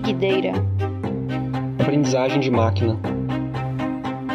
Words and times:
Big 0.00 0.12
Data. 0.12 0.62
Aprendizagem 1.80 2.40
de 2.40 2.50
máquina. 2.50 2.98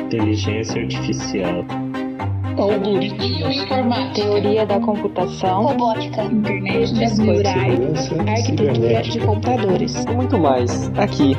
Inteligência 0.06 0.82
artificial. 0.82 1.64
Algoritmos. 2.58 3.58
Informática. 3.58 4.28
Teoria 4.28 4.66
da 4.66 4.80
computação. 4.80 5.66
Robótica. 5.66 6.24
Internet 6.24 7.00
das 7.00 7.20
coisas. 7.20 7.46
Arquitetura 8.28 9.02
de 9.04 9.20
computadores. 9.20 10.04
E 10.04 10.12
muito 10.12 10.40
mais. 10.40 10.90
Aqui, 10.98 11.36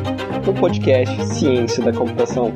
no 0.46 0.54
podcast 0.54 1.25
Ciência 1.25 1.82
da 1.82 1.93
Computação. 1.93 2.52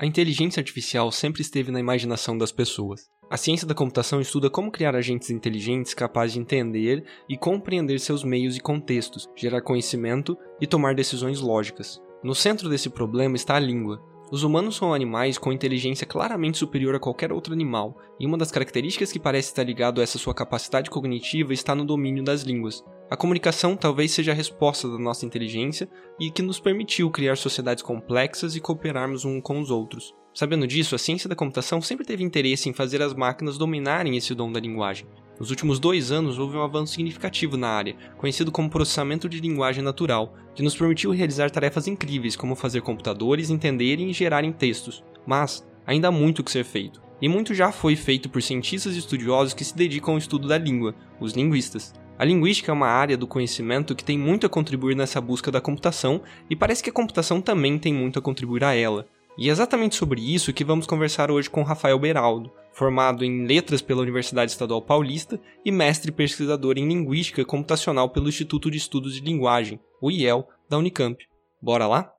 A 0.00 0.06
inteligência 0.06 0.62
artificial 0.62 1.12
sempre 1.12 1.42
esteve 1.42 1.70
na 1.70 1.78
imaginação 1.78 2.38
das 2.38 2.50
pessoas. 2.50 3.10
A 3.28 3.36
ciência 3.36 3.66
da 3.66 3.74
computação 3.74 4.18
estuda 4.18 4.48
como 4.48 4.70
criar 4.70 4.96
agentes 4.96 5.28
inteligentes 5.28 5.92
capazes 5.92 6.32
de 6.32 6.40
entender 6.40 7.04
e 7.28 7.36
compreender 7.36 8.00
seus 8.00 8.24
meios 8.24 8.56
e 8.56 8.60
contextos, 8.60 9.28
gerar 9.36 9.60
conhecimento 9.60 10.38
e 10.58 10.66
tomar 10.66 10.94
decisões 10.94 11.42
lógicas. 11.42 12.00
No 12.24 12.34
centro 12.34 12.70
desse 12.70 12.88
problema 12.88 13.36
está 13.36 13.56
a 13.56 13.60
língua. 13.60 14.02
Os 14.30 14.44
humanos 14.44 14.76
são 14.76 14.94
animais 14.94 15.36
com 15.38 15.52
inteligência 15.52 16.06
claramente 16.06 16.56
superior 16.56 16.94
a 16.94 17.00
qualquer 17.00 17.32
outro 17.32 17.52
animal, 17.52 17.96
e 18.18 18.24
uma 18.24 18.38
das 18.38 18.52
características 18.52 19.10
que 19.10 19.18
parece 19.18 19.48
estar 19.48 19.64
ligado 19.64 20.00
a 20.00 20.04
essa 20.04 20.18
sua 20.18 20.32
capacidade 20.32 20.88
cognitiva 20.88 21.52
está 21.52 21.74
no 21.74 21.84
domínio 21.84 22.22
das 22.22 22.42
línguas. 22.42 22.84
A 23.10 23.16
comunicação 23.16 23.74
talvez 23.74 24.12
seja 24.12 24.30
a 24.30 24.34
resposta 24.34 24.88
da 24.88 24.98
nossa 25.00 25.26
inteligência 25.26 25.90
e 26.16 26.30
que 26.30 26.42
nos 26.42 26.60
permitiu 26.60 27.10
criar 27.10 27.36
sociedades 27.36 27.82
complexas 27.82 28.54
e 28.54 28.60
cooperarmos 28.60 29.24
uns 29.24 29.42
com 29.42 29.58
os 29.58 29.68
outros. 29.68 30.14
Sabendo 30.32 30.64
disso, 30.64 30.94
a 30.94 30.98
ciência 30.98 31.28
da 31.28 31.34
computação 31.34 31.82
sempre 31.82 32.06
teve 32.06 32.22
interesse 32.22 32.68
em 32.68 32.72
fazer 32.72 33.02
as 33.02 33.12
máquinas 33.12 33.58
dominarem 33.58 34.16
esse 34.16 34.32
dom 34.32 34.52
da 34.52 34.60
linguagem. 34.60 35.08
Nos 35.40 35.50
últimos 35.50 35.80
dois 35.80 36.12
anos 36.12 36.38
houve 36.38 36.56
um 36.56 36.62
avanço 36.62 36.92
significativo 36.92 37.56
na 37.56 37.68
área, 37.68 37.96
conhecido 38.16 38.52
como 38.52 38.70
processamento 38.70 39.28
de 39.28 39.40
linguagem 39.40 39.82
natural, 39.82 40.34
que 40.60 40.64
nos 40.64 40.76
permitiu 40.76 41.10
realizar 41.10 41.50
tarefas 41.50 41.88
incríveis 41.88 42.36
como 42.36 42.54
fazer 42.54 42.82
computadores 42.82 43.48
entenderem 43.48 44.10
e 44.10 44.12
gerarem 44.12 44.52
textos. 44.52 45.02
Mas 45.26 45.66
ainda 45.86 46.08
há 46.08 46.12
muito 46.12 46.44
que 46.44 46.50
ser 46.50 46.64
feito. 46.64 47.00
E 47.18 47.30
muito 47.30 47.54
já 47.54 47.72
foi 47.72 47.96
feito 47.96 48.28
por 48.28 48.42
cientistas 48.42 48.94
e 48.94 48.98
estudiosos 48.98 49.54
que 49.54 49.64
se 49.64 49.74
dedicam 49.74 50.12
ao 50.12 50.18
estudo 50.18 50.46
da 50.46 50.58
língua, 50.58 50.94
os 51.18 51.32
linguistas. 51.32 51.94
A 52.18 52.26
linguística 52.26 52.70
é 52.70 52.74
uma 52.74 52.88
área 52.88 53.16
do 53.16 53.26
conhecimento 53.26 53.94
que 53.94 54.04
tem 54.04 54.18
muito 54.18 54.44
a 54.44 54.50
contribuir 54.50 54.94
nessa 54.94 55.18
busca 55.18 55.50
da 55.50 55.62
computação 55.62 56.20
e 56.50 56.54
parece 56.54 56.82
que 56.82 56.90
a 56.90 56.92
computação 56.92 57.40
também 57.40 57.78
tem 57.78 57.94
muito 57.94 58.18
a 58.18 58.22
contribuir 58.22 58.62
a 58.62 58.74
ela. 58.74 59.08
E 59.38 59.48
é 59.48 59.52
exatamente 59.52 59.94
sobre 59.94 60.20
isso 60.20 60.52
que 60.52 60.64
vamos 60.64 60.86
conversar 60.86 61.30
hoje 61.30 61.48
com 61.48 61.62
Rafael 61.62 61.98
Beraldo, 61.98 62.52
formado 62.72 63.24
em 63.24 63.46
Letras 63.46 63.80
pela 63.80 64.02
Universidade 64.02 64.50
Estadual 64.50 64.82
Paulista 64.82 65.40
e 65.64 65.70
mestre 65.70 66.10
pesquisador 66.10 66.76
em 66.76 66.86
Linguística 66.86 67.44
Computacional 67.44 68.10
pelo 68.10 68.28
Instituto 68.28 68.70
de 68.70 68.76
Estudos 68.76 69.14
de 69.14 69.20
Linguagem, 69.20 69.80
o 70.00 70.10
IEL, 70.10 70.46
da 70.68 70.78
Unicamp. 70.78 71.24
Bora 71.62 71.86
lá? 71.86 72.12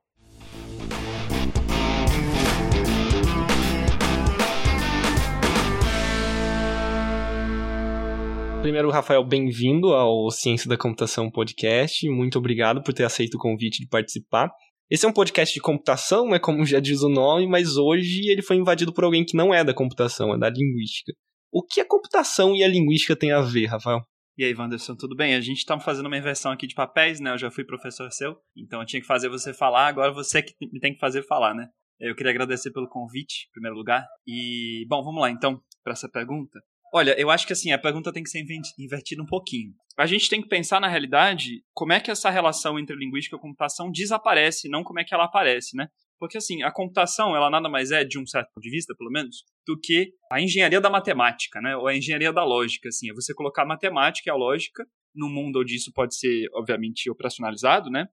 Primeiro, 8.62 8.90
Rafael, 8.90 9.24
bem-vindo 9.24 9.88
ao 9.92 10.30
Ciência 10.30 10.68
da 10.68 10.76
Computação 10.76 11.28
Podcast. 11.28 12.08
Muito 12.08 12.38
obrigado 12.38 12.80
por 12.80 12.94
ter 12.94 13.04
aceito 13.04 13.34
o 13.34 13.38
convite 13.38 13.80
de 13.80 13.88
participar. 13.88 14.50
Esse 14.90 15.06
é 15.06 15.08
um 15.08 15.12
podcast 15.12 15.54
de 15.54 15.60
computação, 15.60 16.28
né, 16.28 16.38
como 16.38 16.66
já 16.66 16.78
diz 16.78 17.02
o 17.02 17.08
nome, 17.08 17.46
mas 17.46 17.76
hoje 17.76 18.30
ele 18.30 18.42
foi 18.42 18.56
invadido 18.56 18.92
por 18.92 19.04
alguém 19.04 19.24
que 19.24 19.36
não 19.36 19.52
é 19.52 19.64
da 19.64 19.72
computação, 19.72 20.34
é 20.34 20.38
da 20.38 20.50
linguística. 20.50 21.12
O 21.50 21.62
que 21.62 21.80
a 21.80 21.86
computação 21.86 22.54
e 22.54 22.62
a 22.62 22.68
linguística 22.68 23.16
têm 23.16 23.32
a 23.32 23.40
ver, 23.40 23.66
Rafael? 23.66 24.00
E 24.36 24.44
aí, 24.44 24.54
Wanderson, 24.54 24.96
tudo 24.96 25.14
bem? 25.14 25.34
A 25.34 25.40
gente 25.40 25.58
está 25.58 25.78
fazendo 25.78 26.06
uma 26.06 26.16
inversão 26.16 26.50
aqui 26.52 26.66
de 26.66 26.74
papéis, 26.74 27.20
né? 27.20 27.32
Eu 27.32 27.38
já 27.38 27.50
fui 27.50 27.64
professor 27.64 28.10
seu, 28.10 28.36
então 28.56 28.80
eu 28.80 28.86
tinha 28.86 29.00
que 29.00 29.06
fazer 29.06 29.28
você 29.28 29.52
falar, 29.52 29.88
agora 29.88 30.12
você 30.12 30.42
que 30.42 30.54
tem 30.80 30.94
que 30.94 30.98
fazer 30.98 31.22
falar, 31.22 31.54
né? 31.54 31.68
Eu 32.00 32.16
queria 32.16 32.32
agradecer 32.32 32.72
pelo 32.72 32.88
convite, 32.88 33.46
em 33.48 33.52
primeiro 33.52 33.76
lugar. 33.76 34.04
E, 34.26 34.86
bom, 34.88 35.04
vamos 35.04 35.20
lá 35.20 35.30
então 35.30 35.60
para 35.84 35.92
essa 35.92 36.08
pergunta. 36.08 36.58
Olha, 36.94 37.18
eu 37.18 37.30
acho 37.30 37.46
que 37.46 37.54
assim, 37.54 37.72
a 37.72 37.78
pergunta 37.78 38.12
tem 38.12 38.22
que 38.22 38.28
ser 38.28 38.44
invertida 38.78 39.22
um 39.22 39.26
pouquinho. 39.26 39.72
A 39.96 40.04
gente 40.04 40.28
tem 40.28 40.42
que 40.42 40.48
pensar 40.48 40.78
na 40.78 40.88
realidade 40.88 41.64
como 41.72 41.94
é 41.94 42.00
que 42.00 42.10
essa 42.10 42.28
relação 42.28 42.78
entre 42.78 42.94
linguística 42.94 43.34
e 43.34 43.40
computação 43.40 43.90
desaparece, 43.90 44.68
não 44.68 44.84
como 44.84 45.00
é 45.00 45.04
que 45.04 45.14
ela 45.14 45.24
aparece, 45.24 45.74
né? 45.74 45.88
Porque 46.18 46.36
assim, 46.36 46.62
a 46.62 46.70
computação, 46.70 47.34
ela 47.34 47.48
nada 47.48 47.68
mais 47.68 47.90
é, 47.90 48.04
de 48.04 48.18
um 48.18 48.26
certo 48.26 48.52
ponto 48.54 48.62
de 48.62 48.70
vista, 48.70 48.94
pelo 48.96 49.10
menos, 49.10 49.42
do 49.66 49.78
que 49.80 50.12
a 50.30 50.40
engenharia 50.40 50.80
da 50.82 50.90
matemática, 50.90 51.62
né? 51.62 51.74
Ou 51.76 51.88
a 51.88 51.96
engenharia 51.96 52.32
da 52.32 52.44
lógica, 52.44 52.90
assim, 52.90 53.10
é 53.10 53.14
você 53.14 53.34
colocar 53.34 53.62
a 53.62 53.66
matemática 53.66 54.28
e 54.28 54.30
a 54.30 54.36
lógica 54.36 54.84
num 55.14 55.30
mundo 55.30 55.60
onde 55.60 55.74
isso 55.74 55.90
pode 55.92 56.14
ser, 56.14 56.46
obviamente, 56.54 57.10
operacionalizado, 57.10 57.90
né? 57.90 58.06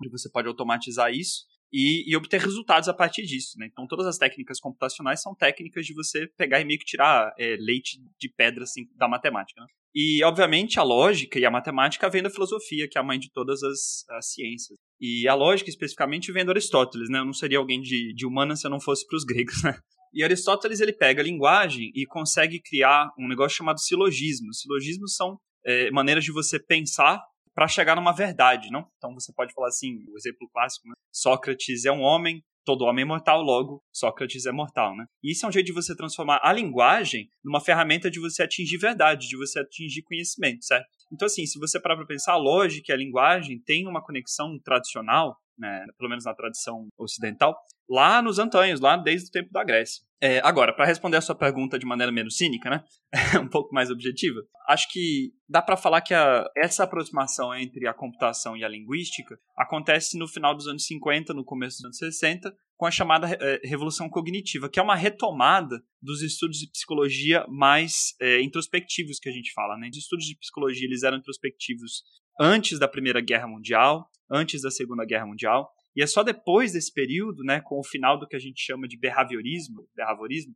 Onde 0.00 0.10
você 0.10 0.30
pode 0.30 0.46
automatizar 0.46 1.10
isso 1.10 1.46
e, 1.78 2.10
e, 2.10 2.16
obter 2.16 2.40
resultados 2.40 2.88
a 2.88 2.94
partir 2.94 3.26
disso. 3.26 3.58
Né? 3.58 3.68
Então, 3.70 3.86
todas 3.86 4.06
as 4.06 4.16
técnicas 4.16 4.58
computacionais 4.58 5.20
são 5.20 5.34
técnicas 5.34 5.84
de 5.84 5.92
você 5.92 6.26
pegar 6.26 6.58
e 6.58 6.64
meio 6.64 6.78
que 6.78 6.86
tirar 6.86 7.34
é, 7.38 7.54
leite 7.60 7.98
de 8.18 8.30
pedra 8.30 8.64
assim, 8.64 8.88
da 8.96 9.06
matemática. 9.06 9.60
Né? 9.60 9.66
E, 9.94 10.24
obviamente, 10.24 10.80
a 10.80 10.82
lógica 10.82 11.38
e 11.38 11.44
a 11.44 11.50
matemática 11.50 12.08
vêm 12.08 12.22
da 12.22 12.30
filosofia, 12.30 12.88
que 12.88 12.96
é 12.96 13.00
a 13.02 13.04
mãe 13.04 13.18
de 13.18 13.30
todas 13.30 13.62
as, 13.62 14.06
as 14.08 14.32
ciências. 14.32 14.78
E 14.98 15.28
a 15.28 15.34
lógica, 15.34 15.68
especificamente, 15.68 16.32
vem 16.32 16.46
do 16.46 16.50
Aristóteles. 16.50 17.10
Né? 17.10 17.18
Eu 17.18 17.26
não 17.26 17.34
seria 17.34 17.58
alguém 17.58 17.82
de, 17.82 18.14
de 18.14 18.24
humana 18.24 18.56
se 18.56 18.66
eu 18.66 18.70
não 18.70 18.80
fosse 18.80 19.06
para 19.06 19.16
os 19.18 19.24
gregos. 19.24 19.62
Né? 19.62 19.78
E 20.14 20.24
Aristóteles 20.24 20.80
ele 20.80 20.94
pega 20.94 21.20
a 21.20 21.24
linguagem 21.24 21.92
e 21.94 22.06
consegue 22.06 22.58
criar 22.58 23.10
um 23.18 23.28
negócio 23.28 23.58
chamado 23.58 23.80
silogismo. 23.80 24.54
Silogismos 24.54 25.14
são 25.14 25.38
é, 25.62 25.90
maneiras 25.90 26.24
de 26.24 26.32
você 26.32 26.58
pensar 26.58 27.20
para 27.56 27.66
chegar 27.66 27.96
numa 27.96 28.12
verdade, 28.12 28.70
não? 28.70 28.86
Então 28.98 29.14
você 29.14 29.32
pode 29.32 29.54
falar 29.54 29.68
assim, 29.68 30.04
o 30.12 30.18
exemplo 30.18 30.46
clássico, 30.52 30.86
né? 30.86 30.94
Sócrates 31.10 31.86
é 31.86 31.90
um 31.90 32.02
homem, 32.02 32.44
todo 32.66 32.84
homem 32.84 33.02
é 33.02 33.06
mortal, 33.06 33.40
logo 33.40 33.82
Sócrates 33.90 34.44
é 34.44 34.52
mortal, 34.52 34.94
né? 34.94 35.06
E 35.24 35.32
isso 35.32 35.46
é 35.46 35.48
um 35.48 35.52
jeito 35.52 35.64
de 35.64 35.72
você 35.72 35.96
transformar 35.96 36.38
a 36.42 36.52
linguagem 36.52 37.30
numa 37.42 37.58
ferramenta 37.58 38.10
de 38.10 38.20
você 38.20 38.42
atingir 38.42 38.76
verdade, 38.76 39.26
de 39.26 39.38
você 39.38 39.58
atingir 39.58 40.02
conhecimento, 40.02 40.66
certo? 40.66 40.86
Então 41.10 41.24
assim, 41.24 41.46
se 41.46 41.58
você 41.58 41.80
parar 41.80 41.96
para 41.96 42.04
pensar, 42.04 42.34
a 42.34 42.36
lógica 42.36 42.92
e 42.92 42.94
a 42.94 42.98
linguagem 42.98 43.58
têm 43.64 43.88
uma 43.88 44.04
conexão 44.04 44.58
tradicional, 44.62 45.34
né, 45.58 45.86
pelo 45.96 46.10
menos 46.10 46.26
na 46.26 46.34
tradição 46.34 46.88
ocidental, 46.98 47.56
lá 47.88 48.20
nos 48.20 48.38
antanhos, 48.38 48.80
lá 48.80 48.98
desde 48.98 49.28
o 49.28 49.32
tempo 49.32 49.50
da 49.50 49.64
Grécia. 49.64 50.04
É, 50.20 50.40
agora, 50.42 50.72
para 50.74 50.86
responder 50.86 51.18
a 51.18 51.20
sua 51.20 51.34
pergunta 51.34 51.78
de 51.78 51.84
maneira 51.84 52.10
menos 52.10 52.36
cínica, 52.36 52.70
né? 52.70 52.82
um 53.42 53.48
pouco 53.48 53.74
mais 53.74 53.90
objetiva, 53.90 54.40
acho 54.68 54.90
que 54.90 55.32
dá 55.46 55.60
para 55.60 55.76
falar 55.76 56.00
que 56.00 56.14
a, 56.14 56.44
essa 56.56 56.84
aproximação 56.84 57.54
entre 57.54 57.86
a 57.86 57.92
computação 57.92 58.56
e 58.56 58.64
a 58.64 58.68
linguística 58.68 59.38
acontece 59.56 60.18
no 60.18 60.26
final 60.26 60.54
dos 60.54 60.66
anos 60.66 60.86
50, 60.86 61.34
no 61.34 61.44
começo 61.44 61.76
dos 61.76 61.84
anos 61.84 61.98
60, 61.98 62.50
com 62.76 62.86
a 62.86 62.90
chamada 62.90 63.28
é, 63.28 63.60
revolução 63.64 64.08
cognitiva, 64.08 64.68
que 64.70 64.80
é 64.80 64.82
uma 64.82 64.96
retomada 64.96 65.82
dos 66.00 66.22
estudos 66.22 66.58
de 66.58 66.70
psicologia 66.70 67.44
mais 67.48 68.14
é, 68.20 68.40
introspectivos 68.40 69.18
que 69.18 69.28
a 69.28 69.32
gente 69.32 69.52
fala. 69.52 69.76
Né? 69.76 69.88
Os 69.90 69.98
estudos 69.98 70.24
de 70.24 70.36
psicologia 70.38 70.86
eles 70.86 71.02
eram 71.02 71.18
introspectivos 71.18 72.02
antes 72.40 72.78
da 72.78 72.88
Primeira 72.88 73.20
Guerra 73.20 73.46
Mundial, 73.46 74.08
antes 74.30 74.62
da 74.62 74.70
Segunda 74.70 75.04
Guerra 75.04 75.26
Mundial, 75.26 75.70
e 75.96 76.02
é 76.02 76.06
só 76.06 76.22
depois 76.22 76.72
desse 76.72 76.92
período, 76.92 77.42
né, 77.42 77.60
com 77.60 77.80
o 77.80 77.84
final 77.84 78.18
do 78.18 78.28
que 78.28 78.36
a 78.36 78.38
gente 78.38 78.60
chama 78.60 78.86
de 78.86 78.98
behaviorismo, 78.98 79.88
behaviorismo 79.96 80.54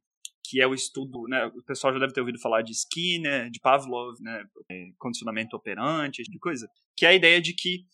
que 0.50 0.60
é 0.60 0.66
o 0.66 0.74
estudo, 0.74 1.28
né, 1.28 1.46
o 1.46 1.62
pessoal 1.62 1.92
já 1.92 2.00
deve 2.00 2.12
ter 2.12 2.20
ouvido 2.20 2.40
falar 2.40 2.62
de 2.62 2.72
Skinner, 2.72 3.48
de 3.50 3.60
Pavlov, 3.60 4.16
né, 4.20 4.44
é, 4.70 4.86
condicionamento 4.98 5.56
operante, 5.56 6.20
esse 6.20 6.24
tipo 6.24 6.34
de 6.34 6.40
coisa, 6.40 6.68
que 6.96 7.06
é 7.06 7.10
a 7.10 7.14
ideia 7.14 7.40
de 7.40 7.54
que 7.54 7.84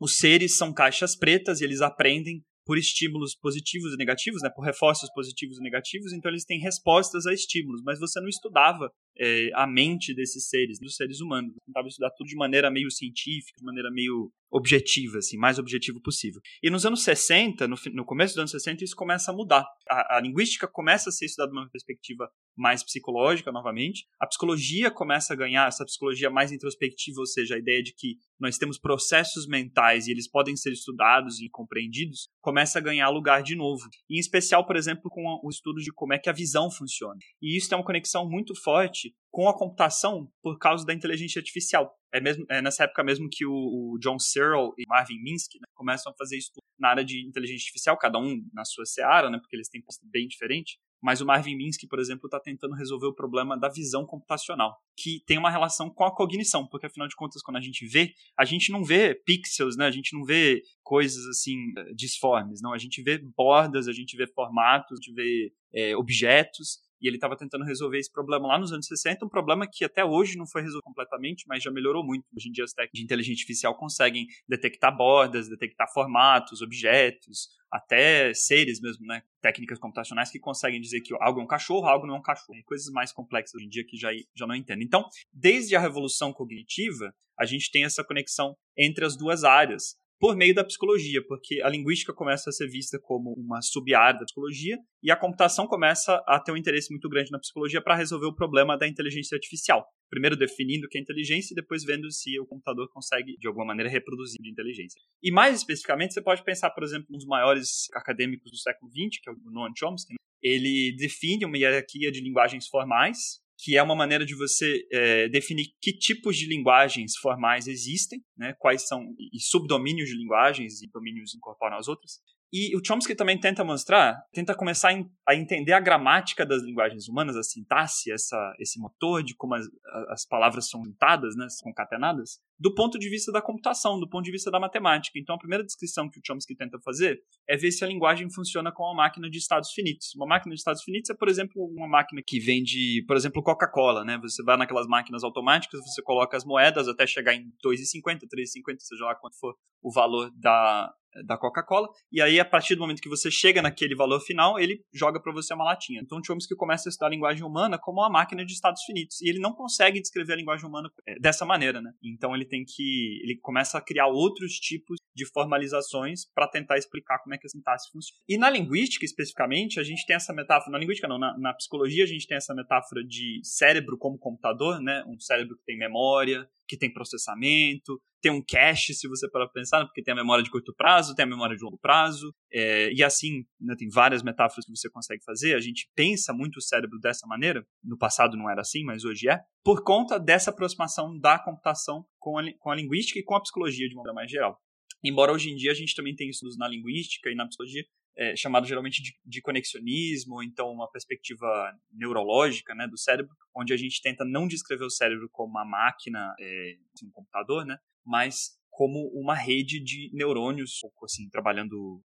os 0.00 0.16
seres 0.16 0.56
são 0.56 0.72
caixas 0.72 1.14
pretas 1.14 1.60
e 1.60 1.64
eles 1.64 1.82
aprendem 1.82 2.42
por 2.64 2.78
estímulos 2.78 3.34
positivos 3.34 3.92
e 3.92 3.96
negativos, 3.96 4.42
né, 4.42 4.48
por 4.48 4.62
reforços 4.62 5.10
positivos 5.12 5.58
e 5.58 5.62
negativos, 5.62 6.12
então 6.12 6.30
eles 6.30 6.44
têm 6.44 6.58
respostas 6.58 7.26
a 7.26 7.34
estímulos, 7.34 7.82
mas 7.84 8.00
você 8.00 8.18
não 8.18 8.28
estudava 8.28 8.90
é, 9.18 9.50
a 9.54 9.66
mente 9.66 10.14
desses 10.14 10.48
seres, 10.48 10.78
dos 10.78 10.96
seres 10.96 11.20
humanos, 11.20 11.54
tentava 11.66 11.88
estudar 11.88 12.10
tudo 12.10 12.26
de 12.26 12.36
maneira 12.36 12.70
meio 12.70 12.90
científica, 12.90 13.58
de 13.58 13.64
maneira 13.64 13.90
meio 13.90 14.30
objetiva, 14.50 15.18
assim, 15.18 15.36
mais 15.36 15.58
objetivo 15.58 16.00
possível. 16.00 16.40
E 16.62 16.70
nos 16.70 16.86
anos 16.86 17.02
60, 17.02 17.66
no, 17.66 17.76
no 17.92 18.04
começo 18.04 18.34
dos 18.34 18.40
anos 18.40 18.50
60, 18.52 18.84
isso 18.84 18.96
começa 18.96 19.30
a 19.30 19.34
mudar. 19.34 19.66
A, 19.88 20.16
a 20.16 20.20
linguística 20.20 20.66
começa 20.66 21.10
a 21.10 21.12
ser 21.12 21.26
estudada 21.26 21.50
de 21.50 21.58
uma 21.58 21.68
perspectiva 21.68 22.30
mais 22.56 22.82
psicológica, 22.82 23.52
novamente. 23.52 24.06
A 24.18 24.26
psicologia 24.26 24.90
começa 24.90 25.34
a 25.34 25.36
ganhar 25.36 25.68
essa 25.68 25.84
psicologia 25.84 26.30
mais 26.30 26.52
introspectiva, 26.52 27.20
ou 27.20 27.26
seja, 27.26 27.54
a 27.54 27.58
ideia 27.58 27.82
de 27.82 27.92
que 27.92 28.16
nós 28.40 28.56
temos 28.56 28.78
processos 28.78 29.46
mentais 29.46 30.06
e 30.06 30.10
eles 30.10 30.28
podem 30.28 30.56
ser 30.56 30.72
estudados 30.72 31.40
e 31.40 31.48
compreendidos, 31.50 32.28
começa 32.40 32.78
a 32.78 32.82
ganhar 32.82 33.08
lugar 33.10 33.42
de 33.42 33.54
novo. 33.54 33.82
Em 34.08 34.18
especial, 34.18 34.66
por 34.66 34.76
exemplo, 34.76 35.10
com 35.10 35.22
o 35.42 35.50
estudo 35.50 35.80
de 35.80 35.92
como 35.92 36.14
é 36.14 36.18
que 36.18 36.30
a 36.30 36.32
visão 36.32 36.70
funciona. 36.70 37.18
E 37.42 37.56
isso 37.56 37.68
tem 37.68 37.76
uma 37.76 37.84
conexão 37.84 38.28
muito 38.28 38.54
forte 38.54 39.05
com 39.30 39.50
a 39.50 39.56
computação 39.58 40.32
por 40.42 40.58
causa 40.58 40.86
da 40.86 40.94
inteligência 40.94 41.38
artificial. 41.38 41.94
É, 42.10 42.18
mesmo, 42.18 42.46
é 42.48 42.62
nessa 42.62 42.84
época 42.84 43.04
mesmo 43.04 43.28
que 43.30 43.44
o, 43.44 43.52
o 43.52 43.98
John 44.00 44.18
Searle 44.18 44.72
e 44.78 44.84
Marvin 44.88 45.22
Minsky 45.22 45.58
né, 45.60 45.66
começam 45.74 46.10
a 46.10 46.16
fazer 46.16 46.38
isso 46.38 46.52
na 46.78 46.88
área 46.88 47.04
de 47.04 47.26
inteligência 47.26 47.64
artificial, 47.64 47.98
cada 47.98 48.18
um 48.18 48.40
na 48.54 48.64
sua 48.64 48.86
seara, 48.86 49.28
né, 49.28 49.38
porque 49.38 49.54
eles 49.54 49.68
têm 49.68 49.82
posto 49.82 50.06
bem 50.10 50.26
diferente. 50.26 50.78
mas 51.02 51.20
o 51.20 51.26
Marvin 51.26 51.54
Minsky, 51.54 51.86
por 51.86 51.98
exemplo, 51.98 52.26
está 52.26 52.40
tentando 52.40 52.74
resolver 52.74 53.08
o 53.08 53.14
problema 53.14 53.58
da 53.58 53.68
visão 53.68 54.06
computacional, 54.06 54.74
que 54.96 55.22
tem 55.26 55.36
uma 55.36 55.50
relação 55.50 55.90
com 55.90 56.04
a 56.04 56.14
cognição, 56.14 56.66
porque 56.66 56.86
afinal 56.86 57.06
de 57.06 57.14
contas, 57.14 57.42
quando 57.42 57.58
a 57.58 57.60
gente 57.60 57.86
vê, 57.86 58.14
a 58.38 58.44
gente 58.46 58.72
não 58.72 58.82
vê 58.82 59.14
pixels, 59.14 59.76
né? 59.76 59.84
A 59.84 59.90
gente 59.90 60.16
não 60.16 60.24
vê 60.24 60.62
coisas 60.82 61.26
assim 61.26 61.56
disformes, 61.94 62.62
não. 62.62 62.72
A 62.72 62.78
gente 62.78 63.02
vê 63.02 63.18
bordas, 63.36 63.86
a 63.86 63.92
gente 63.92 64.16
vê 64.16 64.26
formatos, 64.26 64.98
a 64.98 65.02
gente 65.02 65.14
vê 65.14 65.52
é, 65.74 65.94
objetos 65.94 66.85
e 67.00 67.08
ele 67.08 67.16
estava 67.16 67.36
tentando 67.36 67.64
resolver 67.64 67.98
esse 67.98 68.10
problema 68.10 68.48
lá 68.48 68.58
nos 68.58 68.72
anos 68.72 68.86
60, 68.86 69.24
um 69.24 69.28
problema 69.28 69.66
que 69.70 69.84
até 69.84 70.04
hoje 70.04 70.36
não 70.36 70.46
foi 70.46 70.62
resolvido 70.62 70.84
completamente, 70.84 71.44
mas 71.46 71.62
já 71.62 71.70
melhorou 71.70 72.04
muito. 72.04 72.24
Hoje 72.36 72.48
em 72.48 72.52
dia 72.52 72.64
as 72.64 72.72
técnicas 72.72 72.98
de 72.98 73.04
inteligência 73.04 73.40
artificial 73.40 73.76
conseguem 73.76 74.26
detectar 74.48 74.96
bordas, 74.96 75.48
detectar 75.48 75.92
formatos, 75.92 76.62
objetos, 76.62 77.48
até 77.70 78.32
seres 78.32 78.80
mesmo, 78.80 79.06
né? 79.06 79.22
Técnicas 79.40 79.78
computacionais 79.78 80.30
que 80.30 80.38
conseguem 80.38 80.80
dizer 80.80 81.00
que 81.00 81.14
algo 81.20 81.40
é 81.40 81.42
um 81.42 81.46
cachorro, 81.46 81.86
algo 81.86 82.06
não 82.06 82.16
é 82.16 82.18
um 82.18 82.22
cachorro. 82.22 82.58
Coisas 82.64 82.90
mais 82.92 83.12
complexas 83.12 83.54
hoje 83.54 83.66
em 83.66 83.68
dia 83.68 83.84
que 83.86 83.96
já, 83.96 84.10
já 84.34 84.46
não 84.46 84.54
entendem. 84.54 84.86
Então, 84.86 85.04
desde 85.32 85.76
a 85.76 85.80
revolução 85.80 86.32
cognitiva, 86.32 87.12
a 87.38 87.44
gente 87.44 87.70
tem 87.70 87.84
essa 87.84 88.04
conexão 88.04 88.56
entre 88.76 89.04
as 89.04 89.16
duas 89.16 89.44
áreas 89.44 89.96
por 90.18 90.36
meio 90.36 90.54
da 90.54 90.64
psicologia, 90.64 91.22
porque 91.26 91.60
a 91.62 91.68
linguística 91.68 92.12
começa 92.12 92.50
a 92.50 92.52
ser 92.52 92.68
vista 92.68 92.98
como 92.98 93.34
uma 93.34 93.60
sub-área 93.60 94.18
da 94.18 94.24
psicologia 94.24 94.78
e 95.02 95.10
a 95.10 95.16
computação 95.16 95.66
começa 95.66 96.22
a 96.26 96.40
ter 96.40 96.52
um 96.52 96.56
interesse 96.56 96.90
muito 96.90 97.08
grande 97.08 97.30
na 97.30 97.38
psicologia 97.38 97.82
para 97.82 97.94
resolver 97.94 98.26
o 98.26 98.34
problema 98.34 98.76
da 98.76 98.88
inteligência 98.88 99.34
artificial. 99.34 99.86
Primeiro 100.08 100.36
definindo 100.36 100.86
o 100.86 100.88
que 100.88 100.98
é 100.98 101.00
inteligência 101.00 101.52
e 101.52 101.56
depois 101.56 101.84
vendo 101.84 102.10
se 102.10 102.38
o 102.40 102.46
computador 102.46 102.88
consegue, 102.90 103.36
de 103.36 103.46
alguma 103.46 103.66
maneira, 103.66 103.90
reproduzir 103.90 104.38
a 104.42 104.48
inteligência. 104.48 105.00
E 105.22 105.30
mais 105.30 105.56
especificamente, 105.56 106.14
você 106.14 106.22
pode 106.22 106.42
pensar, 106.44 106.70
por 106.70 106.84
exemplo, 106.84 107.06
um 107.10 107.16
dos 107.16 107.26
maiores 107.26 107.88
acadêmicos 107.92 108.50
do 108.50 108.56
século 108.56 108.90
XX, 108.90 109.20
que 109.22 109.28
é 109.28 109.32
o 109.32 109.50
Noam 109.50 109.72
Chomsky. 109.76 110.12
Né? 110.12 110.16
Ele 110.42 110.94
define 110.96 111.44
uma 111.44 111.58
hierarquia 111.58 112.10
de 112.10 112.20
linguagens 112.20 112.68
formais, 112.68 113.40
que 113.58 113.76
é 113.76 113.82
uma 113.82 113.94
maneira 113.94 114.24
de 114.24 114.34
você 114.34 114.86
é, 114.92 115.28
definir 115.28 115.66
que 115.80 115.92
tipos 115.92 116.36
de 116.36 116.46
linguagens 116.46 117.16
formais 117.16 117.66
existem, 117.66 118.22
né, 118.36 118.54
quais 118.58 118.86
são, 118.86 119.02
e 119.32 119.40
subdomínios 119.40 120.08
de 120.08 120.16
linguagens 120.16 120.82
e 120.82 120.90
domínios 120.90 121.34
incorporam 121.34 121.76
as 121.76 121.88
outras. 121.88 122.20
E 122.58 122.74
o 122.74 122.80
Chomsky 122.82 123.14
também 123.14 123.38
tenta 123.38 123.62
mostrar, 123.62 124.18
tenta 124.32 124.54
começar 124.54 124.90
a 125.28 125.34
entender 125.34 125.74
a 125.74 125.80
gramática 125.80 126.46
das 126.46 126.62
linguagens 126.62 127.06
humanas, 127.06 127.36
a 127.36 127.42
sintaxe, 127.42 128.10
essa, 128.10 128.54
esse 128.58 128.80
motor 128.80 129.22
de 129.22 129.36
como 129.36 129.54
as, 129.54 129.66
as 130.08 130.26
palavras 130.26 130.70
são 130.70 130.82
juntadas, 130.82 131.36
né, 131.36 131.46
concatenadas, 131.62 132.38
do 132.58 132.74
ponto 132.74 132.98
de 132.98 133.10
vista 133.10 133.30
da 133.30 133.42
computação, 133.42 134.00
do 134.00 134.08
ponto 134.08 134.24
de 134.24 134.30
vista 134.30 134.50
da 134.50 134.58
matemática. 134.58 135.18
Então, 135.18 135.34
a 135.34 135.38
primeira 135.38 135.62
descrição 135.62 136.08
que 136.08 136.18
o 136.18 136.22
Chomsky 136.26 136.56
tenta 136.56 136.78
fazer 136.82 137.20
é 137.46 137.58
ver 137.58 137.70
se 137.70 137.84
a 137.84 137.88
linguagem 137.88 138.30
funciona 138.30 138.72
com 138.72 138.84
uma 138.84 138.94
máquina 138.94 139.28
de 139.28 139.36
estados 139.36 139.72
finitos. 139.72 140.14
Uma 140.14 140.26
máquina 140.26 140.54
de 140.54 140.58
estados 140.58 140.82
finitos 140.82 141.10
é, 141.10 141.14
por 141.14 141.28
exemplo, 141.28 141.62
uma 141.62 141.86
máquina 141.86 142.22
que 142.26 142.40
vende, 142.40 143.04
por 143.06 143.18
exemplo, 143.18 143.42
Coca-Cola, 143.42 144.02
né? 144.02 144.18
Você 144.22 144.42
vai 144.42 144.56
naquelas 144.56 144.86
máquinas 144.86 145.22
automáticas, 145.22 145.78
você 145.80 146.00
coloca 146.00 146.34
as 146.34 146.44
moedas 146.46 146.88
até 146.88 147.06
chegar 147.06 147.34
em 147.34 147.52
2,50, 147.62 148.20
3,50, 148.20 148.76
seja 148.78 149.04
lá 149.04 149.14
quanto 149.14 149.38
for 149.38 149.54
o 149.82 149.92
valor 149.92 150.32
da, 150.34 150.90
da 151.24 151.36
Coca-Cola, 151.36 151.88
e 152.10 152.20
aí 152.20 152.38
a 152.40 152.44
partir 152.44 152.74
do 152.74 152.80
momento 152.80 153.00
que 153.00 153.08
você 153.08 153.30
chega 153.30 153.62
naquele 153.62 153.94
valor 153.94 154.20
final, 154.20 154.58
ele 154.58 154.80
joga 154.92 155.20
para 155.20 155.32
você 155.32 155.54
uma 155.54 155.64
latinha. 155.64 156.00
Então 156.02 156.22
Chomsky 156.22 156.54
começa 156.54 156.88
a 156.88 156.90
estudar 156.90 157.06
a 157.06 157.10
linguagem 157.10 157.44
humana 157.44 157.78
como 157.78 158.00
uma 158.00 158.10
máquina 158.10 158.44
de 158.44 158.52
estados 158.52 158.82
finitos, 158.82 159.20
e 159.20 159.28
ele 159.28 159.38
não 159.38 159.52
consegue 159.52 160.00
descrever 160.00 160.34
a 160.34 160.36
linguagem 160.36 160.66
humana 160.66 160.88
é, 161.06 161.18
dessa 161.18 161.44
maneira, 161.44 161.80
né? 161.80 161.92
Então 162.02 162.34
ele 162.34 162.44
tem 162.44 162.64
que 162.64 163.20
ele 163.22 163.38
começa 163.40 163.78
a 163.78 163.80
criar 163.80 164.06
outros 164.06 164.54
tipos 164.54 164.98
de 165.14 165.26
formalizações 165.26 166.26
para 166.34 166.48
tentar 166.48 166.76
explicar 166.76 167.18
como 167.18 167.34
é 167.34 167.38
que 167.38 167.46
a 167.46 167.50
sintaxe 167.50 167.90
funciona. 167.90 168.20
E 168.28 168.36
na 168.36 168.50
linguística 168.50 169.04
especificamente, 169.04 169.80
a 169.80 169.82
gente 169.82 170.04
tem 170.06 170.16
essa 170.16 170.32
metáfora, 170.32 170.72
na 170.72 170.78
linguística 170.78 171.08
não, 171.08 171.18
na, 171.18 171.36
na 171.38 171.54
psicologia 171.54 172.04
a 172.04 172.06
gente 172.06 172.26
tem 172.26 172.36
essa 172.36 172.54
metáfora 172.54 173.02
de 173.04 173.40
cérebro 173.42 173.96
como 173.98 174.18
computador, 174.18 174.80
né? 174.80 175.04
Um 175.06 175.18
cérebro 175.18 175.56
que 175.56 175.64
tem 175.64 175.78
memória, 175.78 176.48
que 176.68 176.76
tem 176.76 176.92
processamento, 176.92 178.00
tem 178.26 178.32
um 178.32 178.42
cache, 178.44 178.92
se 178.92 179.06
você 179.06 179.30
para 179.30 179.48
pensar, 179.48 179.84
porque 179.84 180.02
tem 180.02 180.12
a 180.12 180.16
memória 180.16 180.42
de 180.42 180.50
curto 180.50 180.74
prazo, 180.74 181.14
tem 181.14 181.24
a 181.24 181.28
memória 181.28 181.56
de 181.56 181.62
longo 181.62 181.78
prazo, 181.78 182.34
é, 182.52 182.92
e 182.92 183.04
assim, 183.04 183.44
né, 183.60 183.76
tem 183.78 183.88
várias 183.88 184.20
metáforas 184.20 184.64
que 184.64 184.70
você 184.72 184.90
consegue 184.90 185.22
fazer. 185.22 185.54
A 185.54 185.60
gente 185.60 185.88
pensa 185.94 186.32
muito 186.32 186.56
o 186.56 186.60
cérebro 186.60 186.98
dessa 186.98 187.24
maneira, 187.24 187.64
no 187.84 187.96
passado 187.96 188.36
não 188.36 188.50
era 188.50 188.62
assim, 188.62 188.82
mas 188.82 189.04
hoje 189.04 189.28
é, 189.28 189.40
por 189.62 189.84
conta 189.84 190.18
dessa 190.18 190.50
aproximação 190.50 191.16
da 191.20 191.38
computação 191.38 192.04
com 192.18 192.36
a, 192.36 192.42
com 192.58 192.70
a 192.70 192.74
linguística 192.74 193.20
e 193.20 193.22
com 193.22 193.36
a 193.36 193.40
psicologia 193.40 193.88
de 193.88 193.94
uma 193.94 194.02
maneira 194.02 194.14
mais 194.14 194.30
geral. 194.30 194.60
Embora 195.04 195.32
hoje 195.32 195.50
em 195.50 195.54
dia 195.54 195.70
a 195.70 195.74
gente 195.74 195.94
também 195.94 196.16
tenha 196.16 196.30
estudos 196.30 196.58
na 196.58 196.66
linguística 196.66 197.30
e 197.30 197.36
na 197.36 197.46
psicologia, 197.46 197.84
é, 198.18 198.34
chamado 198.34 198.66
geralmente 198.66 199.00
de, 199.02 199.12
de, 199.24 199.40
conexionismo, 199.40 200.42
então 200.42 200.68
uma 200.72 200.90
perspectiva 200.90 201.46
neurológica 201.92 202.74
né, 202.74 202.88
do 202.88 202.98
cérebro, 202.98 203.32
onde 203.54 203.72
a 203.72 203.76
gente 203.76 204.00
tenta 204.02 204.24
não 204.24 204.48
descrever 204.48 204.84
o 204.84 204.90
cérebro 204.90 205.28
como 205.30 205.50
uma 205.50 205.64
máquina, 205.64 206.34
é, 206.40 206.76
um 207.04 207.10
computador, 207.10 207.64
né, 207.64 207.78
mas 208.06 208.56
como 208.70 209.10
uma 209.14 209.34
rede 209.34 209.82
de 209.82 210.10
neurônios, 210.12 210.80
assim, 211.02 211.28
trabalhando 211.30 212.02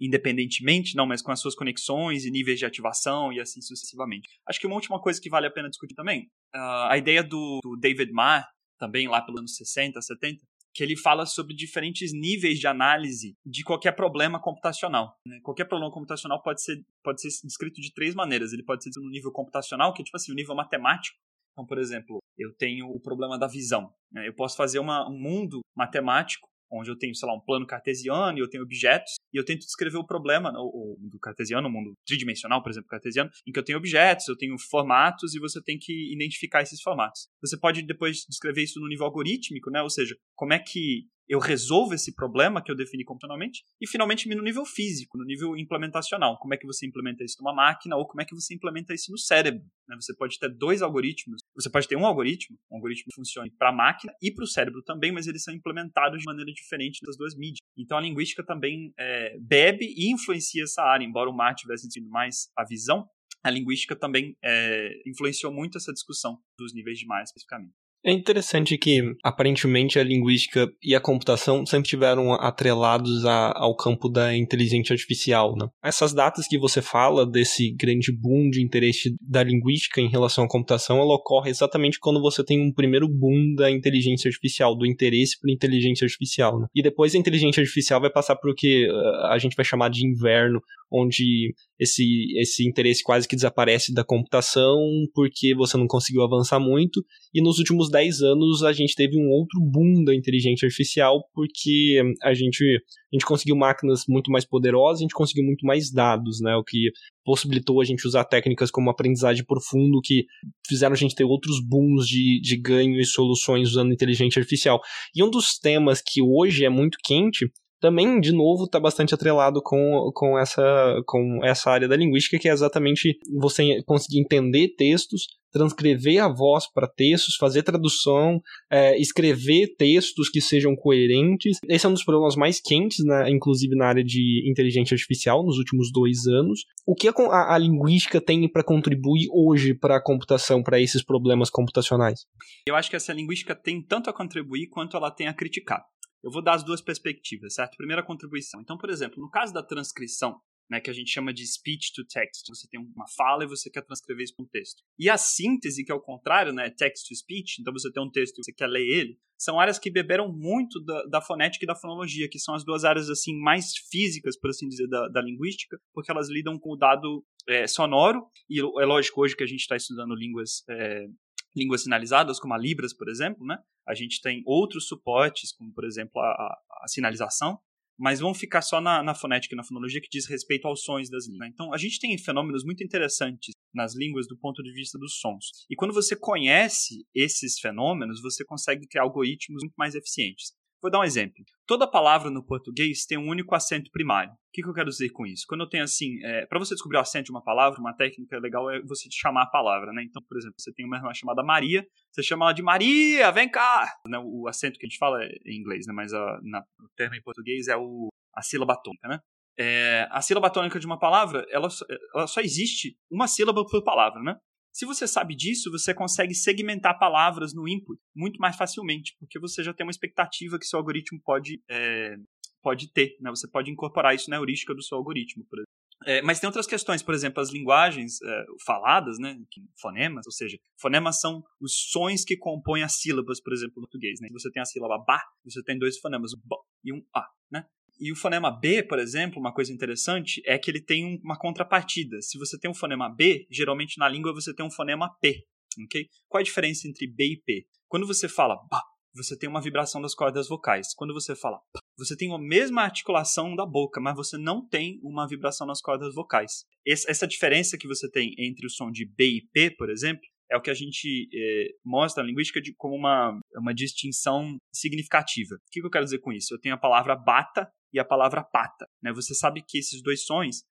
independentemente, 0.00 0.96
não, 0.96 1.06
mas 1.06 1.22
com 1.22 1.30
as 1.30 1.40
suas 1.40 1.54
conexões 1.54 2.24
e 2.24 2.30
níveis 2.30 2.58
de 2.58 2.66
ativação 2.66 3.32
e 3.32 3.40
assim 3.40 3.60
sucessivamente. 3.60 4.28
Acho 4.48 4.58
que 4.58 4.66
uma 4.66 4.74
última 4.74 5.00
coisa 5.00 5.20
que 5.20 5.30
vale 5.30 5.46
a 5.46 5.50
pena 5.50 5.68
discutir 5.68 5.94
também, 5.94 6.28
uh, 6.54 6.88
a 6.90 6.98
ideia 6.98 7.22
do, 7.22 7.60
do 7.62 7.76
David 7.76 8.10
Marr, 8.10 8.48
também 8.78 9.06
lá 9.06 9.22
pelos 9.22 9.40
anos 9.40 9.54
60, 9.54 10.00
70, 10.00 10.44
que 10.74 10.82
ele 10.82 10.96
fala 10.96 11.26
sobre 11.26 11.54
diferentes 11.54 12.12
níveis 12.12 12.58
de 12.58 12.66
análise 12.66 13.36
de 13.44 13.62
qualquer 13.62 13.92
problema 13.92 14.40
computacional. 14.40 15.14
Né? 15.26 15.38
Qualquer 15.42 15.66
problema 15.66 15.92
computacional 15.92 16.42
pode 16.42 16.62
ser, 16.62 16.82
pode 17.02 17.20
ser 17.20 17.28
descrito 17.46 17.80
de 17.80 17.92
três 17.92 18.14
maneiras. 18.14 18.52
Ele 18.52 18.64
pode 18.64 18.82
ser 18.82 18.90
no 18.98 19.10
nível 19.10 19.30
computacional, 19.30 19.92
que 19.92 20.02
é 20.02 20.04
tipo 20.04 20.16
assim, 20.16 20.32
o 20.32 20.34
nível 20.34 20.54
matemático. 20.54 21.16
Então, 21.52 21.66
por 21.66 21.78
exemplo, 21.78 22.18
eu 22.38 22.52
tenho 22.54 22.86
o 22.88 23.00
problema 23.00 23.38
da 23.38 23.46
visão. 23.46 23.92
Né? 24.10 24.26
Eu 24.26 24.34
posso 24.34 24.56
fazer 24.56 24.78
uma, 24.78 25.08
um 25.08 25.18
mundo 25.18 25.60
matemático 25.76 26.48
onde 26.72 26.90
eu 26.90 26.96
tenho, 26.96 27.14
sei 27.14 27.28
lá, 27.28 27.34
um 27.34 27.40
plano 27.40 27.66
cartesiano 27.66 28.38
e 28.38 28.40
eu 28.40 28.48
tenho 28.48 28.62
objetos, 28.62 29.14
e 29.32 29.38
eu 29.38 29.44
tento 29.44 29.60
descrever 29.60 29.98
o 29.98 30.06
problema, 30.06 30.50
o, 30.56 30.96
mundo 30.98 31.18
cartesiano, 31.20 31.68
o 31.68 31.70
mundo 31.70 31.92
tridimensional, 32.06 32.62
por 32.62 32.70
exemplo, 32.70 32.88
cartesiano, 32.88 33.30
em 33.46 33.52
que 33.52 33.58
eu 33.58 33.64
tenho 33.64 33.78
objetos, 33.78 34.26
eu 34.26 34.36
tenho 34.36 34.56
formatos 34.58 35.34
e 35.34 35.38
você 35.38 35.62
tem 35.62 35.78
que 35.78 36.12
identificar 36.12 36.62
esses 36.62 36.80
formatos. 36.80 37.28
Você 37.42 37.58
pode 37.58 37.82
depois 37.82 38.24
descrever 38.28 38.62
isso 38.62 38.80
no 38.80 38.88
nível 38.88 39.04
algorítmico, 39.04 39.70
né? 39.70 39.82
Ou 39.82 39.90
seja, 39.90 40.16
como 40.34 40.54
é 40.54 40.58
que 40.58 41.06
eu 41.28 41.38
resolvo 41.38 41.94
esse 41.94 42.14
problema 42.14 42.62
que 42.62 42.70
eu 42.70 42.76
defini 42.76 43.04
computacionalmente 43.04 43.62
e 43.80 43.88
finalmente 43.88 44.28
no 44.28 44.42
nível 44.42 44.66
físico, 44.66 45.16
no 45.16 45.24
nível 45.24 45.56
implementacional. 45.56 46.38
Como 46.38 46.52
é 46.52 46.56
que 46.56 46.66
você 46.66 46.86
implementa 46.86 47.24
isso 47.24 47.36
numa 47.40 47.54
máquina 47.54 47.96
ou 47.96 48.06
como 48.06 48.20
é 48.20 48.24
que 48.24 48.34
você 48.34 48.54
implementa 48.54 48.92
isso 48.92 49.10
no 49.10 49.18
cérebro? 49.18 49.64
Né? 49.88 49.96
Você 49.98 50.14
pode 50.14 50.38
ter 50.38 50.50
dois 50.50 50.82
algoritmos. 50.82 51.41
Você 51.54 51.70
pode 51.70 51.86
ter 51.86 51.96
um 51.96 52.06
algoritmo, 52.06 52.58
um 52.70 52.76
algoritmo 52.76 53.06
que 53.10 53.14
funcione 53.14 53.50
para 53.50 53.68
a 53.68 53.72
máquina 53.72 54.12
e 54.22 54.30
para 54.30 54.44
o 54.44 54.46
cérebro 54.46 54.82
também, 54.82 55.12
mas 55.12 55.26
eles 55.26 55.42
são 55.42 55.54
implementados 55.54 56.20
de 56.20 56.24
maneira 56.24 56.50
diferente 56.52 57.00
das 57.04 57.16
duas 57.16 57.36
mídias. 57.36 57.58
Então 57.76 57.98
a 57.98 58.00
linguística 58.00 58.44
também 58.44 58.92
é, 58.98 59.36
bebe 59.38 59.86
e 59.96 60.10
influencia 60.10 60.64
essa 60.64 60.82
área, 60.82 61.04
embora 61.04 61.28
o 61.28 61.36
Mar 61.36 61.54
tivesse 61.54 61.88
tido 61.88 62.08
mais 62.08 62.50
a 62.56 62.64
visão, 62.64 63.06
a 63.44 63.50
linguística 63.50 63.96
também 63.96 64.36
é, 64.42 64.90
influenciou 65.06 65.52
muito 65.52 65.76
essa 65.76 65.92
discussão 65.92 66.38
dos 66.56 66.72
níveis 66.72 66.98
de 66.98 67.06
Maia 67.06 67.24
especificamente. 67.24 67.74
É 68.04 68.10
interessante 68.10 68.76
que, 68.76 69.00
aparentemente, 69.22 69.96
a 69.98 70.02
linguística 70.02 70.68
e 70.82 70.94
a 70.94 71.00
computação 71.00 71.64
sempre 71.64 71.88
tiveram 71.88 72.32
atrelados 72.32 73.24
a, 73.24 73.52
ao 73.56 73.76
campo 73.76 74.08
da 74.08 74.36
inteligência 74.36 74.92
artificial, 74.92 75.56
né? 75.56 75.68
Essas 75.84 76.12
datas 76.12 76.48
que 76.48 76.58
você 76.58 76.82
fala 76.82 77.24
desse 77.24 77.70
grande 77.70 78.10
boom 78.10 78.50
de 78.50 78.60
interesse 78.60 79.14
da 79.20 79.44
linguística 79.44 80.00
em 80.00 80.08
relação 80.08 80.44
à 80.44 80.48
computação, 80.48 80.98
ela 80.98 81.14
ocorre 81.14 81.50
exatamente 81.50 82.00
quando 82.00 82.20
você 82.20 82.42
tem 82.42 82.60
um 82.60 82.72
primeiro 82.72 83.08
boom 83.08 83.54
da 83.54 83.70
inteligência 83.70 84.28
artificial, 84.28 84.76
do 84.76 84.84
interesse 84.84 85.38
por 85.40 85.48
inteligência 85.48 86.04
artificial, 86.04 86.58
né? 86.58 86.66
E 86.74 86.82
depois 86.82 87.14
a 87.14 87.18
inteligência 87.18 87.60
artificial 87.60 88.00
vai 88.00 88.10
passar 88.10 88.34
por 88.34 88.50
o 88.50 88.54
que 88.54 88.88
uh, 88.90 89.26
a 89.26 89.38
gente 89.38 89.54
vai 89.54 89.64
chamar 89.64 89.90
de 89.90 90.04
inverno, 90.04 90.60
onde 90.92 91.54
esse, 91.78 92.04
esse 92.38 92.68
interesse 92.68 93.02
quase 93.02 93.26
que 93.26 93.34
desaparece 93.34 93.92
da 93.92 94.04
computação 94.04 94.78
porque 95.14 95.54
você 95.54 95.76
não 95.76 95.86
conseguiu 95.86 96.22
avançar 96.22 96.60
muito. 96.60 97.02
E 97.34 97.42
nos 97.42 97.58
últimos 97.58 97.90
10 97.90 98.22
anos 98.22 98.62
a 98.62 98.72
gente 98.72 98.94
teve 98.94 99.16
um 99.16 99.28
outro 99.30 99.60
boom 99.60 100.04
da 100.04 100.14
inteligência 100.14 100.66
artificial 100.66 101.24
porque 101.34 102.00
a 102.22 102.34
gente, 102.34 102.62
a 102.64 103.16
gente 103.16 103.26
conseguiu 103.26 103.56
máquinas 103.56 104.02
muito 104.08 104.30
mais 104.30 104.44
poderosas, 104.44 105.00
a 105.00 105.02
gente 105.02 105.14
conseguiu 105.14 105.44
muito 105.44 105.66
mais 105.66 105.90
dados, 105.90 106.40
né? 106.40 106.54
O 106.56 106.62
que 106.62 106.90
possibilitou 107.24 107.80
a 107.80 107.84
gente 107.84 108.06
usar 108.06 108.24
técnicas 108.24 108.70
como 108.70 108.90
aprendizagem 108.90 109.44
profundo 109.44 110.00
que 110.02 110.24
fizeram 110.68 110.92
a 110.92 110.96
gente 110.96 111.14
ter 111.14 111.24
outros 111.24 111.60
booms 111.64 112.06
de, 112.06 112.40
de 112.40 112.56
ganho 112.56 113.00
e 113.00 113.04
soluções 113.04 113.70
usando 113.70 113.92
inteligência 113.92 114.40
artificial. 114.40 114.80
E 115.14 115.22
um 115.22 115.30
dos 115.30 115.58
temas 115.58 116.02
que 116.04 116.20
hoje 116.22 116.64
é 116.64 116.68
muito 116.68 116.98
quente 117.04 117.50
também, 117.82 118.20
de 118.20 118.32
novo, 118.32 118.64
está 118.64 118.78
bastante 118.78 119.12
atrelado 119.12 119.60
com, 119.60 120.10
com, 120.14 120.38
essa, 120.38 120.62
com 121.04 121.40
essa 121.44 121.68
área 121.68 121.88
da 121.88 121.96
linguística, 121.96 122.38
que 122.38 122.48
é 122.48 122.52
exatamente 122.52 123.18
você 123.38 123.82
conseguir 123.84 124.20
entender 124.20 124.68
textos 124.76 125.26
transcrever 125.52 126.24
a 126.24 126.28
voz 126.28 126.64
para 126.72 126.88
textos, 126.88 127.36
fazer 127.36 127.62
tradução, 127.62 128.40
é, 128.70 128.98
escrever 128.98 129.74
textos 129.76 130.30
que 130.30 130.40
sejam 130.40 130.74
coerentes. 130.74 131.58
Esse 131.68 131.84
é 131.84 131.88
um 131.88 131.92
dos 131.92 132.04
problemas 132.04 132.34
mais 132.34 132.58
quentes, 132.58 133.04
né, 133.04 133.30
inclusive 133.30 133.76
na 133.76 133.86
área 133.86 134.02
de 134.02 134.50
inteligência 134.50 134.94
artificial, 134.94 135.44
nos 135.44 135.58
últimos 135.58 135.92
dois 135.92 136.26
anos. 136.26 136.64
O 136.86 136.94
que 136.94 137.06
a, 137.06 137.12
a, 137.12 137.54
a 137.54 137.58
linguística 137.58 138.20
tem 138.20 138.50
para 138.50 138.64
contribuir 138.64 139.26
hoje 139.30 139.74
para 139.74 139.96
a 139.96 140.02
computação, 140.02 140.62
para 140.62 140.80
esses 140.80 141.04
problemas 141.04 141.50
computacionais? 141.50 142.20
Eu 142.66 142.74
acho 142.74 142.88
que 142.88 142.96
essa 142.96 143.12
linguística 143.12 143.54
tem 143.54 143.82
tanto 143.82 144.08
a 144.08 144.12
contribuir 144.12 144.68
quanto 144.68 144.96
ela 144.96 145.10
tem 145.10 145.28
a 145.28 145.34
criticar. 145.34 145.84
Eu 146.22 146.30
vou 146.30 146.42
dar 146.42 146.54
as 146.54 146.64
duas 146.64 146.80
perspectivas, 146.80 147.54
certo? 147.54 147.76
Primeira 147.76 148.02
contribuição. 148.02 148.60
Então, 148.60 148.78
por 148.78 148.90
exemplo, 148.90 149.20
no 149.20 149.30
caso 149.30 149.52
da 149.52 149.62
transcrição, 149.62 150.40
né, 150.70 150.80
que 150.80 150.88
a 150.88 150.92
gente 150.92 151.10
chama 151.10 151.34
de 151.34 151.46
speech 151.46 151.92
to 151.94 152.02
text. 152.04 152.48
Você 152.48 152.66
tem 152.66 152.80
uma 152.80 153.06
fala 153.14 153.44
e 153.44 153.46
você 153.46 153.68
quer 153.68 153.82
transcrever 153.82 154.24
isso 154.24 154.34
para 154.34 154.44
um 154.44 154.48
texto. 154.48 154.82
E 154.98 155.10
a 155.10 155.18
síntese, 155.18 155.84
que 155.84 155.92
é 155.92 155.94
o 155.94 156.00
contrário, 156.00 156.52
né, 156.52 156.70
text 156.70 157.08
to 157.08 157.14
speech, 157.14 157.60
então 157.60 157.72
você 157.72 157.92
tem 157.92 158.02
um 158.02 158.10
texto 158.10 158.38
e 158.38 158.44
você 158.44 158.52
quer 158.52 158.68
ler 158.68 158.86
ele, 158.86 159.18
são 159.38 159.58
áreas 159.58 159.78
que 159.78 159.90
beberam 159.90 160.32
muito 160.32 160.80
da, 160.84 161.02
da, 161.04 161.20
fonética 161.20 161.64
e 161.64 161.66
da 161.66 161.74
fonologia, 161.74 162.28
que 162.28 162.38
são 162.38 162.54
as 162.54 162.64
duas 162.64 162.84
áreas 162.84 163.10
assim 163.10 163.36
mais 163.38 163.72
físicas, 163.90 164.38
por 164.38 164.50
assim 164.50 164.68
dizer, 164.68 164.86
da, 164.86 165.08
da 165.08 165.20
linguística, 165.20 165.78
porque 165.92 166.10
elas 166.10 166.30
lidam 166.30 166.58
com 166.58 166.72
o 166.72 166.76
dado 166.76 167.24
é, 167.48 167.66
sonoro, 167.66 168.24
e 168.48 168.60
é 168.60 168.86
lógico 168.86 169.20
hoje 169.20 169.36
que 169.36 169.42
a 169.42 169.46
gente 169.46 169.60
está 169.60 169.76
estudando 169.76 170.14
línguas 170.14 170.62
é, 170.70 171.06
línguas 171.54 171.82
sinalizadas, 171.82 172.38
como 172.40 172.54
a 172.54 172.58
Libras, 172.58 172.94
por 172.94 173.08
exemplo, 173.08 173.46
né? 173.46 173.58
A 173.86 173.94
gente 173.94 174.20
tem 174.20 174.42
outros 174.46 174.86
suportes, 174.86 175.52
como 175.52 175.72
por 175.72 175.84
exemplo 175.84 176.20
a, 176.20 176.56
a, 176.82 176.88
sinalização, 176.88 177.58
mas 177.98 178.20
vamos 178.20 178.38
ficar 178.38 178.62
só 178.62 178.80
na, 178.80 179.02
na, 179.02 179.14
fonética 179.14 179.54
e 179.54 179.56
na 179.56 179.64
fonologia 179.64 180.00
que 180.00 180.08
diz 180.10 180.26
respeito 180.26 180.66
aos 180.66 180.82
sons 180.82 181.10
das 181.10 181.26
línguas. 181.28 181.50
Então, 181.50 181.72
a 181.72 181.78
gente 181.78 182.00
tem 182.00 182.16
fenômenos 182.16 182.64
muito 182.64 182.82
interessantes 182.82 183.54
nas 183.74 183.94
línguas 183.94 184.26
do 184.26 184.36
ponto 184.36 184.62
de 184.62 184.72
vista 184.72 184.98
dos 184.98 185.20
sons. 185.20 185.50
E 185.70 185.76
quando 185.76 185.94
você 185.94 186.16
conhece 186.16 187.06
esses 187.14 187.58
fenômenos, 187.60 188.20
você 188.22 188.44
consegue 188.44 188.86
criar 188.86 189.02
algoritmos 189.02 189.62
muito 189.62 189.74
mais 189.76 189.94
eficientes. 189.94 190.52
Vou 190.82 190.90
dar 190.90 190.98
um 190.98 191.04
exemplo. 191.04 191.44
Toda 191.64 191.86
palavra 191.86 192.28
no 192.28 192.44
português 192.44 193.06
tem 193.06 193.16
um 193.16 193.28
único 193.28 193.54
acento 193.54 193.88
primário. 193.92 194.32
O 194.32 194.36
que, 194.52 194.62
que 194.62 194.68
eu 194.68 194.74
quero 194.74 194.90
dizer 194.90 195.10
com 195.10 195.24
isso? 195.24 195.44
Quando 195.48 195.60
eu 195.60 195.68
tenho 195.68 195.84
assim, 195.84 196.20
é, 196.24 196.44
para 196.46 196.58
você 196.58 196.74
descobrir 196.74 196.98
o 196.98 197.00
acento 197.00 197.26
de 197.26 197.30
uma 197.30 197.42
palavra, 197.42 197.78
uma 197.78 197.94
técnica 197.94 198.36
legal 198.40 198.68
é 198.68 198.82
você 198.82 199.08
chamar 199.12 199.44
a 199.44 199.46
palavra, 199.46 199.92
né? 199.92 200.02
Então, 200.02 200.20
por 200.28 200.36
exemplo, 200.36 200.56
você 200.58 200.72
tem 200.72 200.84
uma 200.84 200.96
irmã 200.96 201.14
chamada 201.14 201.44
Maria, 201.44 201.86
você 202.10 202.20
chama 202.20 202.46
ela 202.46 202.52
de 202.52 202.62
Maria, 202.62 203.30
vem 203.30 203.48
cá! 203.48 203.86
Né? 204.08 204.18
O 204.18 204.48
acento 204.48 204.76
que 204.76 204.84
a 204.84 204.88
gente 204.88 204.98
fala 204.98 205.22
é 205.22 205.28
em 205.46 205.60
inglês, 205.60 205.86
né? 205.86 205.94
Mas 205.94 206.12
a, 206.12 206.40
na, 206.42 206.60
o 206.80 206.88
termo 206.96 207.14
em 207.14 207.22
português 207.22 207.68
é 207.68 207.76
o, 207.76 208.08
a 208.34 208.42
sílaba 208.42 208.76
tônica, 208.82 209.06
né? 209.06 209.20
É, 209.56 210.08
a 210.10 210.20
sílaba 210.20 210.50
tônica 210.50 210.80
de 210.80 210.86
uma 210.86 210.98
palavra, 210.98 211.46
ela, 211.50 211.68
ela 212.14 212.26
só 212.26 212.40
existe 212.40 212.96
uma 213.08 213.28
sílaba 213.28 213.64
por 213.64 213.84
palavra, 213.84 214.20
né? 214.20 214.34
Se 214.72 214.86
você 214.86 215.06
sabe 215.06 215.36
disso, 215.36 215.70
você 215.70 215.92
consegue 215.92 216.34
segmentar 216.34 216.98
palavras 216.98 217.52
no 217.52 217.68
input 217.68 218.00
muito 218.16 218.38
mais 218.38 218.56
facilmente, 218.56 219.14
porque 219.18 219.38
você 219.38 219.62
já 219.62 219.74
tem 219.74 219.84
uma 219.84 219.90
expectativa 219.90 220.58
que 220.58 220.64
seu 220.64 220.78
algoritmo 220.78 221.20
pode, 221.22 221.62
é, 221.68 222.16
pode 222.62 222.90
ter. 222.90 223.16
Né? 223.20 223.30
Você 223.30 223.46
pode 223.46 223.70
incorporar 223.70 224.14
isso 224.14 224.30
na 224.30 224.36
heurística 224.36 224.74
do 224.74 224.82
seu 224.82 224.96
algoritmo, 224.96 225.44
por 225.44 225.58
exemplo. 225.58 225.72
É, 226.04 226.20
mas 226.22 226.40
tem 226.40 226.48
outras 226.48 226.66
questões, 226.66 227.02
por 227.02 227.14
exemplo, 227.14 227.40
as 227.40 227.50
linguagens 227.50 228.20
é, 228.22 228.44
faladas, 228.64 229.18
né, 229.18 229.38
fonemas, 229.80 230.26
ou 230.26 230.32
seja, 230.32 230.58
fonemas 230.80 231.20
são 231.20 231.44
os 231.60 231.74
sons 231.90 232.24
que 232.24 232.36
compõem 232.36 232.82
as 232.82 232.94
sílabas, 232.94 233.40
por 233.40 233.52
exemplo, 233.52 233.74
no 233.76 233.82
português. 233.82 234.18
Né? 234.20 234.28
Você 234.32 234.50
tem 234.50 234.60
a 234.60 234.64
sílaba 234.64 234.98
ba, 234.98 235.22
você 235.44 235.62
tem 235.62 235.78
dois 235.78 235.98
fonemas, 235.98 236.32
um 236.32 236.38
b 236.38 236.56
e 236.84 236.92
um 236.92 237.04
a. 237.14 237.24
Né? 237.52 237.64
E 238.02 238.10
o 238.10 238.16
fonema 238.16 238.50
B, 238.50 238.82
por 238.82 238.98
exemplo, 238.98 239.38
uma 239.38 239.54
coisa 239.54 239.72
interessante 239.72 240.42
é 240.44 240.58
que 240.58 240.68
ele 240.68 240.80
tem 240.80 241.20
uma 241.22 241.38
contrapartida. 241.38 242.20
Se 242.20 242.36
você 242.36 242.58
tem 242.58 242.68
um 242.68 242.74
fonema 242.74 243.08
B, 243.08 243.46
geralmente 243.48 243.96
na 243.96 244.08
língua 244.08 244.34
você 244.34 244.52
tem 244.52 244.66
um 244.66 244.70
fonema 244.72 245.08
P. 245.20 245.46
Okay? 245.84 246.08
Qual 246.28 246.40
a 246.40 246.44
diferença 246.44 246.88
entre 246.88 247.06
B 247.06 247.34
e 247.34 247.40
P? 247.40 247.64
Quando 247.86 248.04
você 248.04 248.28
fala 248.28 248.56
ba, 248.68 248.82
você 249.14 249.38
tem 249.38 249.48
uma 249.48 249.60
vibração 249.60 250.00
das 250.02 250.16
cordas 250.16 250.48
vocais. 250.48 250.92
Quando 250.94 251.14
você 251.14 251.36
fala 251.36 251.58
p, 251.72 251.78
você 251.96 252.16
tem 252.16 252.34
a 252.34 252.38
mesma 252.38 252.82
articulação 252.82 253.54
da 253.54 253.64
boca, 253.64 254.00
mas 254.00 254.16
você 254.16 254.36
não 254.36 254.66
tem 254.66 254.98
uma 255.02 255.28
vibração 255.28 255.66
nas 255.66 255.80
cordas 255.80 256.14
vocais. 256.14 256.64
Essa 256.84 257.26
diferença 257.26 257.78
que 257.78 257.86
você 257.86 258.10
tem 258.10 258.34
entre 258.38 258.66
o 258.66 258.70
som 258.70 258.90
de 258.90 259.06
B 259.06 259.36
e 259.36 259.48
P, 259.52 259.70
por 259.70 259.90
exemplo, 259.90 260.22
é 260.52 260.56
o 260.56 260.60
que 260.60 260.70
a 260.70 260.74
gente 260.74 261.28
é, 261.34 261.68
mostra 261.84 262.22
na 262.22 262.28
linguística 262.28 262.60
de, 262.60 262.74
como 262.74 262.94
uma, 262.94 263.40
uma 263.56 263.74
distinção 263.74 264.58
significativa. 264.72 265.54
O 265.54 265.70
que, 265.70 265.80
que 265.80 265.86
eu 265.86 265.90
quero 265.90 266.04
dizer 266.04 266.18
com 266.18 266.30
isso? 266.30 266.54
Eu 266.54 266.60
tenho 266.60 266.74
a 266.74 266.78
palavra 266.78 267.16
bata 267.16 267.66
e 267.92 267.98
a 267.98 268.04
palavra 268.04 268.44
pata. 268.44 268.86
Né? 269.02 269.12
Você 269.14 269.34
sabe 269.34 269.62
que 269.66 269.78
esses 269.78 270.02
dois 270.02 270.24
sons 270.24 270.62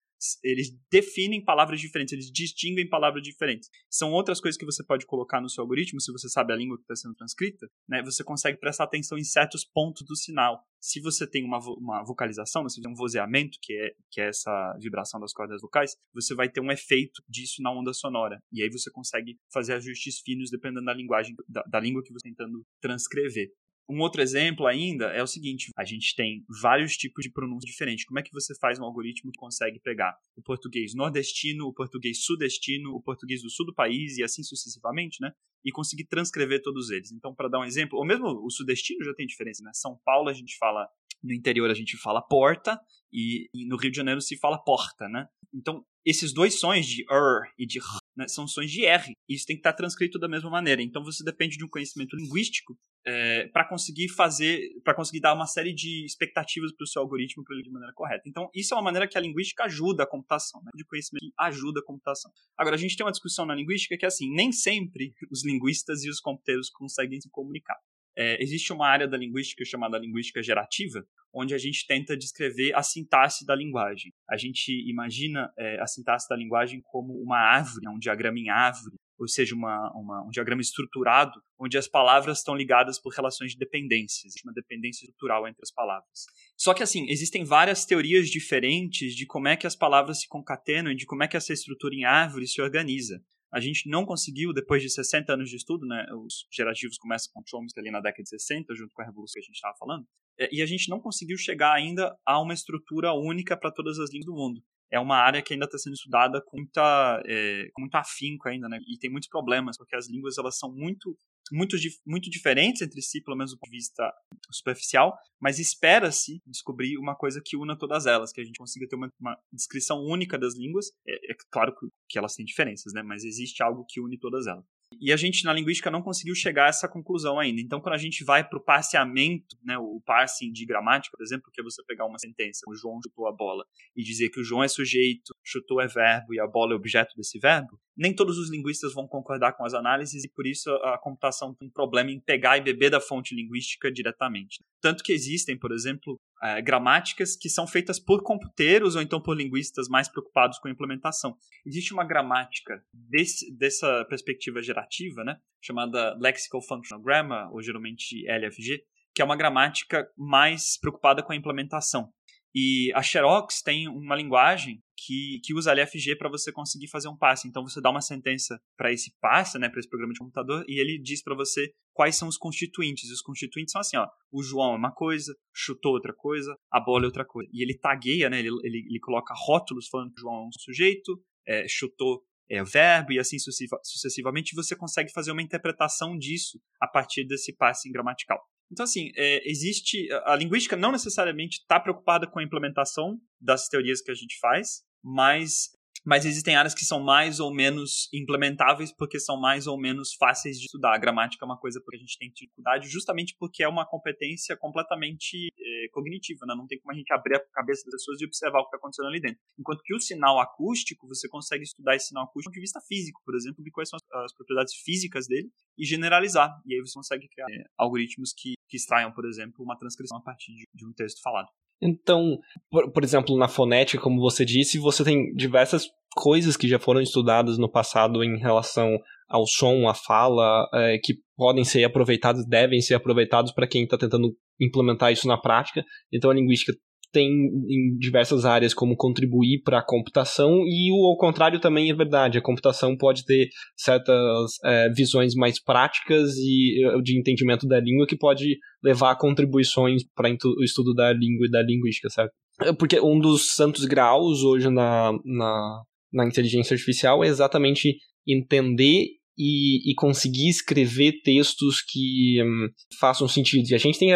eles 0.44 0.70
definem 0.92 1.44
palavras 1.44 1.80
diferentes, 1.80 2.14
eles 2.14 2.32
distinguem 2.32 2.88
palavras 2.88 3.24
diferentes. 3.24 3.70
São 3.90 4.12
outras 4.12 4.40
coisas 4.40 4.58
que 4.58 4.66
você 4.66 4.84
pode 4.84 5.06
colocar 5.06 5.42
no 5.42 5.50
seu 5.50 5.64
algoritmo, 5.64 6.00
se 6.00 6.12
você 6.12 6.30
sabe 6.30 6.54
a 6.54 6.56
língua 6.56 6.78
que 6.78 6.84
está 6.84 6.96
sendo 6.96 7.16
transcrita, 7.16 7.68
né? 7.88 8.02
Você 8.04 8.24
consegue 8.24 8.60
prestar 8.60 8.86
atenção 8.86 9.18
em 9.18 9.24
certos 9.24 9.66
pontos 9.66 10.06
do 10.06 10.16
sinal. 10.16 10.64
Se 10.80 11.00
você 11.00 11.30
tem 11.30 11.44
uma, 11.44 11.60
uma 11.78 12.04
vocalização, 12.04 12.64
você 12.64 12.82
tem 12.82 12.92
um 12.92 12.96
vozeamento, 12.96 13.58
que 13.62 13.74
é, 13.74 13.92
que 14.10 14.22
é 14.22 14.30
essa 14.30 14.78
vibração 14.80 15.20
das 15.20 15.32
cordas 15.32 15.62
vocais, 15.62 15.96
você 16.14 16.34
vai 16.34 16.50
ter 16.50 16.60
um 16.60 16.72
efeito 16.72 17.22
disso 17.30 17.62
na 17.62 17.72
onda 17.72 17.94
sonora. 17.94 18.40
E 18.52 18.64
aí 18.64 18.70
você 18.70 18.90
consegue 18.92 19.38
fazer 19.54 19.74
ajustes 19.74 20.20
finos 20.20 20.50
dependendo 20.50 20.86
da 20.86 20.94
linguagem, 20.94 21.36
da, 21.48 21.62
da 21.64 21.80
língua 21.80 22.02
que 22.04 22.12
você 22.12 22.28
está 22.28 22.44
tentando 22.44 22.64
transcrever. 22.82 23.50
Um 23.92 24.00
outro 24.00 24.22
exemplo 24.22 24.66
ainda 24.68 25.08
é 25.08 25.22
o 25.22 25.28
seguinte: 25.28 25.70
a 25.78 25.84
gente 25.84 26.16
tem 26.16 26.46
vários 26.62 26.96
tipos 26.96 27.24
de 27.24 27.30
pronúncia 27.30 27.70
diferentes. 27.70 28.06
Como 28.06 28.18
é 28.18 28.24
que 28.24 28.32
você 28.32 28.56
faz 28.58 28.80
um 28.80 28.86
algoritmo 28.86 29.30
que 29.34 29.38
consegue 29.38 29.82
pegar 29.82 30.16
o 30.34 30.42
português 30.42 30.96
nordestino, 30.96 31.66
o 31.66 31.74
português 31.74 32.24
sudestino, 32.24 32.96
o 32.96 33.02
português 33.02 33.42
do 33.42 33.50
sul 33.50 33.66
do 33.66 33.76
país 33.76 34.18
e 34.18 34.24
assim 34.24 34.44
sucessivamente, 34.44 35.18
né? 35.20 35.34
E 35.66 35.72
conseguir 35.74 36.06
transcrever 36.06 36.62
todos 36.62 36.90
eles. 36.90 37.12
Então, 37.12 37.36
para 37.36 37.50
dar 37.50 37.60
um 37.60 37.66
exemplo, 37.66 38.00
ou 38.00 38.06
mesmo 38.06 38.28
o 38.28 38.50
sudestino 38.50 39.04
já 39.04 39.14
tem 39.14 39.28
diferença, 39.28 39.62
né? 39.62 39.72
São 39.74 40.00
Paulo 40.06 40.30
a 40.30 40.34
gente 40.34 40.58
fala 40.58 40.88
no 41.22 41.34
interior 41.34 41.70
a 41.70 41.76
gente 41.76 41.98
fala 41.98 42.22
porta 42.22 42.80
e, 43.12 43.50
e, 43.54 43.68
no 43.68 43.76
Rio 43.76 43.92
de 43.92 43.98
Janeiro 43.98 44.22
se 44.22 44.38
fala 44.38 44.58
porta, 44.58 45.08
né? 45.10 45.28
Então, 45.54 45.86
esses 46.06 46.34
dois 46.34 46.60
sons 46.60 46.86
de 46.86 47.04
er 47.12 47.52
e 47.60 47.66
de 47.68 47.80
né, 48.22 48.28
são 48.28 48.48
sons 48.48 48.72
de 48.72 48.86
R. 48.86 49.14
E 49.28 49.36
isso 49.36 49.46
tem 49.46 49.56
que 49.56 49.60
estar 49.60 49.74
transcrito 49.74 50.20
da 50.20 50.28
mesma 50.28 50.50
maneira. 50.50 50.82
Então, 50.82 51.04
você 51.04 51.24
depende 51.24 51.58
de 51.58 51.66
um 51.66 51.68
conhecimento 51.68 52.16
linguístico 52.16 52.78
é, 53.06 53.48
para 53.48 53.68
conseguir 53.68 54.10
fazer, 54.10 54.62
para 54.84 54.94
conseguir 54.94 55.20
dar 55.20 55.34
uma 55.34 55.48
série 55.48 55.74
de 55.74 56.06
expectativas 56.06 56.72
para 56.74 56.84
o 56.84 56.88
seu 56.88 57.02
algoritmo 57.02 57.44
para 57.44 57.56
ele 57.56 57.64
de 57.64 57.72
maneira 57.72 57.94
correta. 57.94 58.24
Então, 58.28 58.50
isso 58.54 58.74
é 58.74 58.78
uma 58.78 58.84
maneira 58.84 59.08
que 59.08 59.18
a 59.18 59.22
linguística 59.22 59.64
ajuda 59.64 60.04
a 60.04 60.08
computação, 60.08 60.62
né? 60.64 60.72
de 60.76 60.86
conhecimento 60.86 61.26
que 61.26 61.34
ajuda 61.40 61.80
a 61.80 61.84
computação. 61.84 62.32
Agora, 62.58 62.76
a 62.76 62.80
gente 62.80 62.96
tem 62.96 63.06
uma 63.06 63.12
discussão 63.12 63.46
na 63.46 63.56
linguística 63.56 63.98
que 63.98 64.06
é 64.06 64.08
assim, 64.08 64.32
nem 64.34 64.52
sempre 64.52 65.14
os 65.32 65.44
linguistas 65.46 66.04
e 66.04 66.10
os 66.10 66.20
computadores 66.20 66.70
conseguem 66.70 67.20
se 67.20 67.30
comunicar. 67.30 67.78
É, 68.22 68.38
existe 68.40 68.72
uma 68.72 68.88
área 68.88 69.08
da 69.08 69.18
linguística 69.18 69.66
chamada 69.66 69.98
linguística 69.98 70.44
gerativa, 70.44 71.04
onde 71.34 71.56
a 71.56 71.58
gente 71.58 71.88
tenta 71.88 72.16
descrever 72.16 72.72
a 72.76 72.84
sintaxe 72.84 73.44
da 73.44 73.56
linguagem. 73.56 74.14
A 74.30 74.38
gente 74.38 74.72
imagina 74.88 75.52
é, 75.58 75.82
a 75.82 75.88
sintaxe 75.88 76.30
da 76.30 76.36
linguagem 76.36 76.82
como 76.84 77.20
uma 77.20 77.40
árvore, 77.40 77.90
um 77.90 77.98
diagrama 77.98 78.38
em 78.38 78.48
árvore, 78.48 78.96
ou 79.18 79.28
seja, 79.28 79.56
uma, 79.56 79.92
uma, 79.96 80.24
um 80.28 80.30
diagrama 80.30 80.62
estruturado 80.62 81.42
onde 81.60 81.80
as 81.80 81.88
palavras 81.88 82.40
estão 82.40 82.54
ligadas 82.54 83.02
por 83.02 83.12
relações 83.12 83.54
de 83.54 83.58
dependência, 83.58 84.28
existe 84.28 84.44
uma 84.46 84.54
dependência 84.54 85.04
estrutural 85.04 85.48
entre 85.48 85.62
as 85.64 85.72
palavras. 85.72 86.26
Só 86.56 86.76
que 86.76 86.84
assim, 86.84 87.10
existem 87.10 87.44
várias 87.44 87.86
teorias 87.86 88.30
diferentes 88.30 89.16
de 89.16 89.26
como 89.26 89.48
é 89.48 89.58
que 89.58 89.66
as 89.66 89.76
palavras 89.76 90.22
se 90.22 90.28
concatenam 90.28 90.92
e 90.92 90.96
de 90.96 91.08
como 91.08 91.24
é 91.24 91.28
que 91.28 91.38
essa 91.38 91.54
estrutura 91.54 91.96
em 91.96 92.04
árvore 92.04 92.48
se 92.48 92.62
organiza. 92.62 93.20
A 93.52 93.60
gente 93.60 93.90
não 93.90 94.06
conseguiu, 94.06 94.54
depois 94.54 94.82
de 94.82 94.90
60 94.90 95.34
anos 95.34 95.50
de 95.50 95.58
estudo, 95.58 95.86
né, 95.86 96.06
os 96.14 96.48
gerativos 96.52 96.98
começam 96.98 97.32
com 97.34 97.44
Chomsky 97.46 97.80
ali 97.80 97.92
na 97.92 98.00
década 98.00 98.24
de 98.24 98.30
60, 98.30 98.74
junto 98.76 98.94
com 98.94 99.02
a 99.02 99.06
revolução 99.06 99.40
que 99.40 99.46
a 99.46 99.48
gente 99.48 99.56
estava 99.56 99.78
falando, 99.78 100.06
é, 100.40 100.50
e 100.54 100.62
a 100.62 100.66
gente 100.66 100.90
não 100.90 101.00
conseguiu 101.00 101.38
chegar 101.38 101.74
ainda 101.74 102.16
a 102.26 102.40
uma 102.42 102.54
estrutura 102.54 103.14
única 103.14 103.58
para 103.58 103.72
todas 103.72 104.00
as 104.00 104.10
línguas 104.12 104.26
do 104.26 104.34
mundo 104.34 104.64
é 104.92 105.00
uma 105.00 105.16
área 105.16 105.42
que 105.42 105.54
ainda 105.54 105.66
está 105.66 105.78
sendo 105.78 105.94
estudada 105.94 106.42
com, 106.42 106.58
muita, 106.58 107.24
é, 107.26 107.70
com 107.74 107.82
muito 107.82 107.96
afinco 107.96 108.50
ainda, 108.50 108.68
né? 108.68 108.78
E 108.86 108.98
tem 109.00 109.10
muitos 109.10 109.30
problemas, 109.30 109.78
porque 109.78 109.96
as 109.96 110.10
línguas 110.10 110.38
elas 110.38 110.58
são 110.58 110.70
muito, 110.70 111.18
muito, 111.52 111.76
muito 112.06 112.30
diferentes 112.30 112.82
entre 112.82 113.02
si, 113.02 113.22
pelo 113.22 113.38
menos 113.38 113.52
do 113.52 113.60
ponto 113.60 113.72
de 113.72 113.78
vista 113.78 114.12
superficial, 114.52 115.18
mas 115.40 115.60
espera-se 115.60 116.42
descobrir 116.46 116.98
uma 116.98 117.16
coisa 117.16 117.42
que 117.44 117.58
una 117.58 117.78
todas 117.78 118.06
elas, 118.06 118.32
que 118.32 118.42
a 118.42 118.44
gente 118.44 118.58
consiga 118.58 118.88
ter 118.88 118.96
uma, 118.96 119.12
uma 119.20 119.38
descrição 119.52 120.00
única 120.04 120.38
das 120.38 120.56
línguas. 120.56 120.88
É, 121.08 121.32
é 121.32 121.36
claro 121.52 121.74
que, 122.10 122.18
elas 122.18 122.36
têm 122.36 122.46
diferenças, 122.46 122.94
né? 122.94 123.02
Mas 123.02 123.24
existe 123.24 123.64
algo 123.64 123.86
que 123.88 124.00
une 124.00 124.18
todas 124.18 124.48
elas. 124.48 124.64
E 125.00 125.12
a 125.12 125.16
gente, 125.16 125.46
na 125.46 125.54
linguística, 125.54 125.90
não 125.90 126.02
conseguiu 126.02 126.36
chegar 126.36 126.66
a 126.66 126.70
essa 126.70 126.88
conclusão 126.88 127.40
ainda. 127.40 127.62
Então, 127.62 127.80
quando 127.80 127.96
a 127.96 127.98
gente 127.98 128.24
vai 128.24 128.48
para 128.48 128.58
o 128.58 128.64
parseamento, 128.64 129.58
né, 129.64 129.78
o 129.78 130.02
parsing 130.06 130.52
de 130.52 130.66
gramática, 130.66 131.16
por 131.16 131.24
exemplo, 131.24 131.50
que 131.52 131.62
é 131.62 131.64
você 131.64 131.82
pegar 131.86 132.06
uma 132.06 132.20
sentença, 132.20 132.66
o 132.68 132.76
João 132.76 133.00
chutou 133.02 133.28
a 133.28 133.32
bola, 133.32 133.64
e 133.96 134.04
dizer 134.04 134.30
que 134.30 134.40
o 134.40 134.44
João 134.44 134.64
é 134.64 134.68
sujeito, 134.68 135.34
chutou 135.44 135.80
é 135.80 135.88
verbo 135.88 136.34
e 136.34 136.40
a 136.40 136.48
bola 136.48 136.74
é 136.74 136.76
objeto 136.76 137.16
desse 137.16 137.40
verbo, 137.40 137.80
nem 137.96 138.16
todos 138.16 138.38
os 138.38 138.50
linguistas 138.50 138.94
vão 138.94 139.08
concordar 139.08 139.54
com 139.54 139.66
as 139.66 139.74
análises 139.74 140.24
e 140.24 140.30
por 140.30 140.48
isso 140.48 140.70
a 140.70 140.98
computação 140.98 141.54
tem 141.54 141.68
um 141.68 141.72
problema 141.72 142.12
em 142.12 142.20
pegar 142.20 142.58
e 142.58 142.62
beber 142.62 142.90
da 142.90 143.02
fonte 143.02 143.36
linguística 143.36 143.92
diretamente. 143.92 144.60
Tanto 144.82 145.04
que 145.04 145.12
existem, 145.12 145.58
por 145.58 145.72
exemplo, 145.72 146.20
é, 146.42 146.62
gramáticas 146.62 147.36
que 147.36 147.50
são 147.50 147.68
feitas 147.68 148.00
por 148.00 148.24
computeiros 148.24 148.96
ou 148.96 149.02
então 149.02 149.22
por 149.22 149.36
linguistas 149.36 149.88
mais 149.88 150.08
preocupados 150.08 150.58
com 150.60 150.68
a 150.68 150.72
implementação. 150.72 151.36
Existe 151.66 151.94
uma 151.94 152.04
gramática 152.04 152.84
desse, 152.94 153.56
dessa 153.56 154.06
perspectiva 154.06 154.62
gerativa, 154.62 155.24
né, 155.24 155.38
chamada 155.62 156.18
Lexical 156.20 156.62
Functional 156.62 157.04
Grammar, 157.04 157.52
ou 157.54 157.62
geralmente 157.62 158.26
LFG, 158.28 158.84
que 159.14 159.22
é 159.22 159.26
uma 159.26 159.36
gramática 159.36 160.10
mais 160.18 160.78
preocupada 160.80 161.22
com 161.22 161.34
a 161.34 161.36
implementação. 161.36 162.12
E 162.54 162.92
a 162.94 163.02
Xerox 163.02 163.62
tem 163.62 163.88
uma 163.88 164.16
linguagem 164.16 164.82
que, 164.98 165.40
que 165.44 165.54
usa 165.54 165.72
LFG 165.72 166.18
para 166.18 166.30
você 166.30 166.52
conseguir 166.52 166.88
fazer 166.88 167.08
um 167.08 167.18
passe. 167.18 167.48
Então 167.48 167.64
você 167.64 167.82
dá 167.82 167.90
uma 167.90 168.02
sentença 168.02 168.60
para 168.78 168.92
esse 168.92 169.16
passe, 169.20 169.58
né, 169.58 169.70
para 169.70 169.80
esse 169.80 169.90
programa 169.90 170.14
de 170.14 170.20
computador, 170.20 170.64
e 170.68 170.80
ele 170.80 171.00
diz 171.02 171.24
para 171.24 171.36
você 171.36 171.74
quais 171.94 172.16
são 172.16 172.28
os 172.28 172.38
constituintes. 172.38 173.10
E 173.10 173.14
os 173.14 173.22
constituintes 173.22 173.72
são 173.72 173.82
assim, 173.82 173.98
ó, 173.98 174.08
o 174.32 174.44
João 174.44 174.74
é 174.74 174.78
uma 174.78 174.92
coisa, 174.92 175.36
chutou 175.54 175.94
outra 175.94 176.14
coisa, 176.14 176.56
a 176.72 176.80
bola 176.80 177.06
é 177.06 177.08
outra 177.08 177.26
coisa. 177.26 177.50
E 177.54 177.64
ele 177.64 177.78
tagueia, 177.78 178.30
né, 178.30 178.40
ele, 178.40 178.50
ele, 178.64 178.86
ele 178.90 179.00
coloca 179.00 179.34
rótulos 179.36 179.88
falando 179.88 180.14
que 180.14 180.20
o 180.20 180.22
João 180.22 180.44
é 180.44 180.48
um 180.48 180.52
sujeito, 180.52 181.22
é, 181.48 181.66
chutou 181.68 182.22
é, 182.50 182.62
verbo 182.64 183.14
e 183.14 183.20
assim 183.20 183.38
sucessivamente, 183.40 184.54
você 184.54 184.76
consegue 184.76 185.12
fazer 185.14 185.32
uma 185.32 185.42
interpretação 185.42 186.18
disso 186.18 186.60
a 186.82 186.88
partir 186.88 187.24
desse 187.24 187.56
passe 187.56 187.90
gramatical. 187.90 188.42
Então, 188.72 188.84
assim, 188.86 189.12
é, 189.16 189.42
existe. 189.50 190.08
A 190.26 190.36
linguística 190.36 190.78
não 190.78 190.92
necessariamente 190.92 191.60
está 191.60 191.80
preocupada 191.80 192.26
com 192.26 192.40
a 192.40 192.44
implementação 192.44 193.20
das 193.40 193.68
teorias 193.68 194.02
que 194.02 194.12
a 194.12 194.16
gente 194.16 194.40
faz, 194.40 194.84
mas 195.04 195.72
mas 196.04 196.26
existem 196.26 196.56
áreas 196.56 196.74
que 196.74 196.86
são 196.86 197.00
mais 197.00 197.40
ou 197.40 197.54
menos 197.54 198.10
implementáveis 198.14 198.92
porque 198.92 199.20
são 199.20 199.40
mais 199.40 199.68
ou 199.68 199.80
menos 199.80 200.14
fáceis 200.14 200.58
de 200.58 200.66
estudar. 200.66 200.96
A 200.96 200.98
gramática 200.98 201.44
é 201.44 201.48
uma 201.48 201.58
coisa 201.58 201.80
que 201.80 201.96
a 201.96 202.00
gente 202.00 202.18
tem 202.18 202.32
dificuldade 202.32 202.88
justamente 202.88 203.36
porque 203.40 203.64
é 203.64 203.68
uma 203.68 203.86
competência 203.86 204.58
completamente 204.58 205.50
é, 205.58 205.88
cognitiva, 205.92 206.46
né? 206.46 206.56
não 206.56 206.68
tem 206.68 206.80
como 206.80 206.92
a 206.92 206.96
gente 206.96 207.12
abrir 207.14 207.36
a 207.36 207.40
cabeça 207.54 207.84
das 207.86 207.94
pessoas 207.94 208.22
e 208.22 208.26
observar 208.26 208.60
o 208.60 208.64
que 208.64 208.68
está 208.68 208.78
acontecendo 208.78 209.08
ali 209.08 209.22
dentro. 209.22 209.40
Enquanto 209.60 209.82
que 209.84 209.94
o 209.94 210.00
sinal 210.00 210.40
acústico, 210.40 211.08
você 211.08 211.28
consegue 211.30 211.64
estudar 211.64 211.96
esse 211.96 212.08
sinal 212.08 212.24
acústico 212.24 212.54
de 212.54 212.60
vista 212.60 212.82
físico, 212.82 213.22
por 213.24 213.36
exemplo, 213.36 213.64
de 213.64 213.72
quais 213.72 213.90
são 213.90 213.98
as, 213.98 214.24
as 214.24 214.34
propriedades 214.34 214.74
físicas 214.76 215.28
dele 215.28 215.50
e 215.78 215.86
generalizar. 215.86 216.50
E 216.66 216.74
aí 216.74 216.80
você 216.80 216.94
consegue 216.94 217.28
criar 217.28 217.46
é, 217.52 217.64
algoritmos 217.78 218.34
que, 218.36 218.54
que 218.68 218.78
extraiam, 218.78 219.12
por 219.12 219.26
exemplo, 219.26 219.64
uma 219.64 219.78
transcrição 219.78 220.18
a 220.18 220.22
partir 220.22 220.54
de, 220.54 220.66
de 220.74 220.86
um 220.86 220.94
texto 220.94 221.22
falado. 221.22 221.50
Então, 221.82 222.38
por, 222.70 222.92
por, 222.92 223.04
exemplo, 223.04 223.38
na 223.38 223.48
fonética, 223.48 224.02
como 224.02 224.22
você 224.22 224.46
disse, 224.46 224.78
você 224.78 225.04
tem 225.04 225.34
diversas 225.34 225.88
coisas 226.16 226.56
que 226.56 226.68
já 226.68 226.78
foram 226.78 227.02
estudadas 227.02 227.58
no 227.58 227.70
passado 227.70 228.24
em 228.24 228.38
relação 228.38 228.98
ao 229.28 229.48
som, 229.48 229.88
à 229.88 229.94
fala, 229.94 230.68
é, 230.74 230.98
que 231.02 231.16
podem 231.36 231.64
ser 231.64 231.84
aproveitados, 231.84 232.46
devem 232.46 232.82
ser 232.82 232.96
aproveitados 232.96 233.52
para 233.52 233.68
quem 233.68 233.84
está 233.84 233.98
tentando 233.98 234.36
implementar 234.60 235.12
isso 235.12 235.28
na 235.28 235.40
prática. 235.40 235.84
Então, 236.12 236.30
a 236.30 236.34
linguística 236.34 236.74
tem 237.12 237.30
em 237.30 237.98
diversas 237.98 238.46
áreas 238.46 238.74
como 238.74 238.96
contribuir 238.96 239.62
para 239.64 239.80
a 239.80 239.86
computação 239.86 240.64
e 240.66 240.92
o 240.92 241.06
ao 241.06 241.18
contrário 241.18 241.60
também 241.60 241.90
é 241.90 241.94
verdade. 241.94 242.38
A 242.38 242.42
computação 242.42 242.96
pode 242.98 243.26
ter 243.26 243.50
certas 243.76 244.52
é, 244.64 244.90
visões 244.90 245.36
mais 245.36 245.62
práticas 245.62 246.36
e 246.38 246.82
de 247.04 247.20
entendimento 247.20 247.68
da 247.68 247.80
língua 247.80 248.08
que 248.08 248.18
pode 248.18 248.58
levar 248.84 249.12
a 249.12 249.18
contribuições 249.18 250.04
para 250.16 250.30
o 250.30 250.64
estudo 250.64 250.94
da 250.94 251.12
língua 251.14 251.48
e 251.48 251.52
da 251.52 251.62
linguística, 251.62 252.10
certo? 252.10 252.32
É, 252.62 252.74
porque 252.74 253.00
um 253.00 253.20
dos 253.20 253.56
santos 253.56 253.86
graus 253.86 254.44
hoje 254.44 254.70
na, 254.70 255.12
na, 255.26 255.82
na 256.14 256.28
inteligência 256.28 256.74
artificial 256.74 257.24
é 257.24 257.28
exatamente 257.28 257.98
entender 258.28 259.21
e, 259.38 259.92
e, 259.92 259.96
conseguir 259.96 260.50
escrever 260.50 261.22
textos 261.24 261.82
que 261.82 262.42
hum, 262.44 262.70
façam 263.00 263.28
sentido. 263.28 263.70
E 263.70 263.76
a 263.76 263.78
gente 263.78 263.98
tem, 263.98 264.10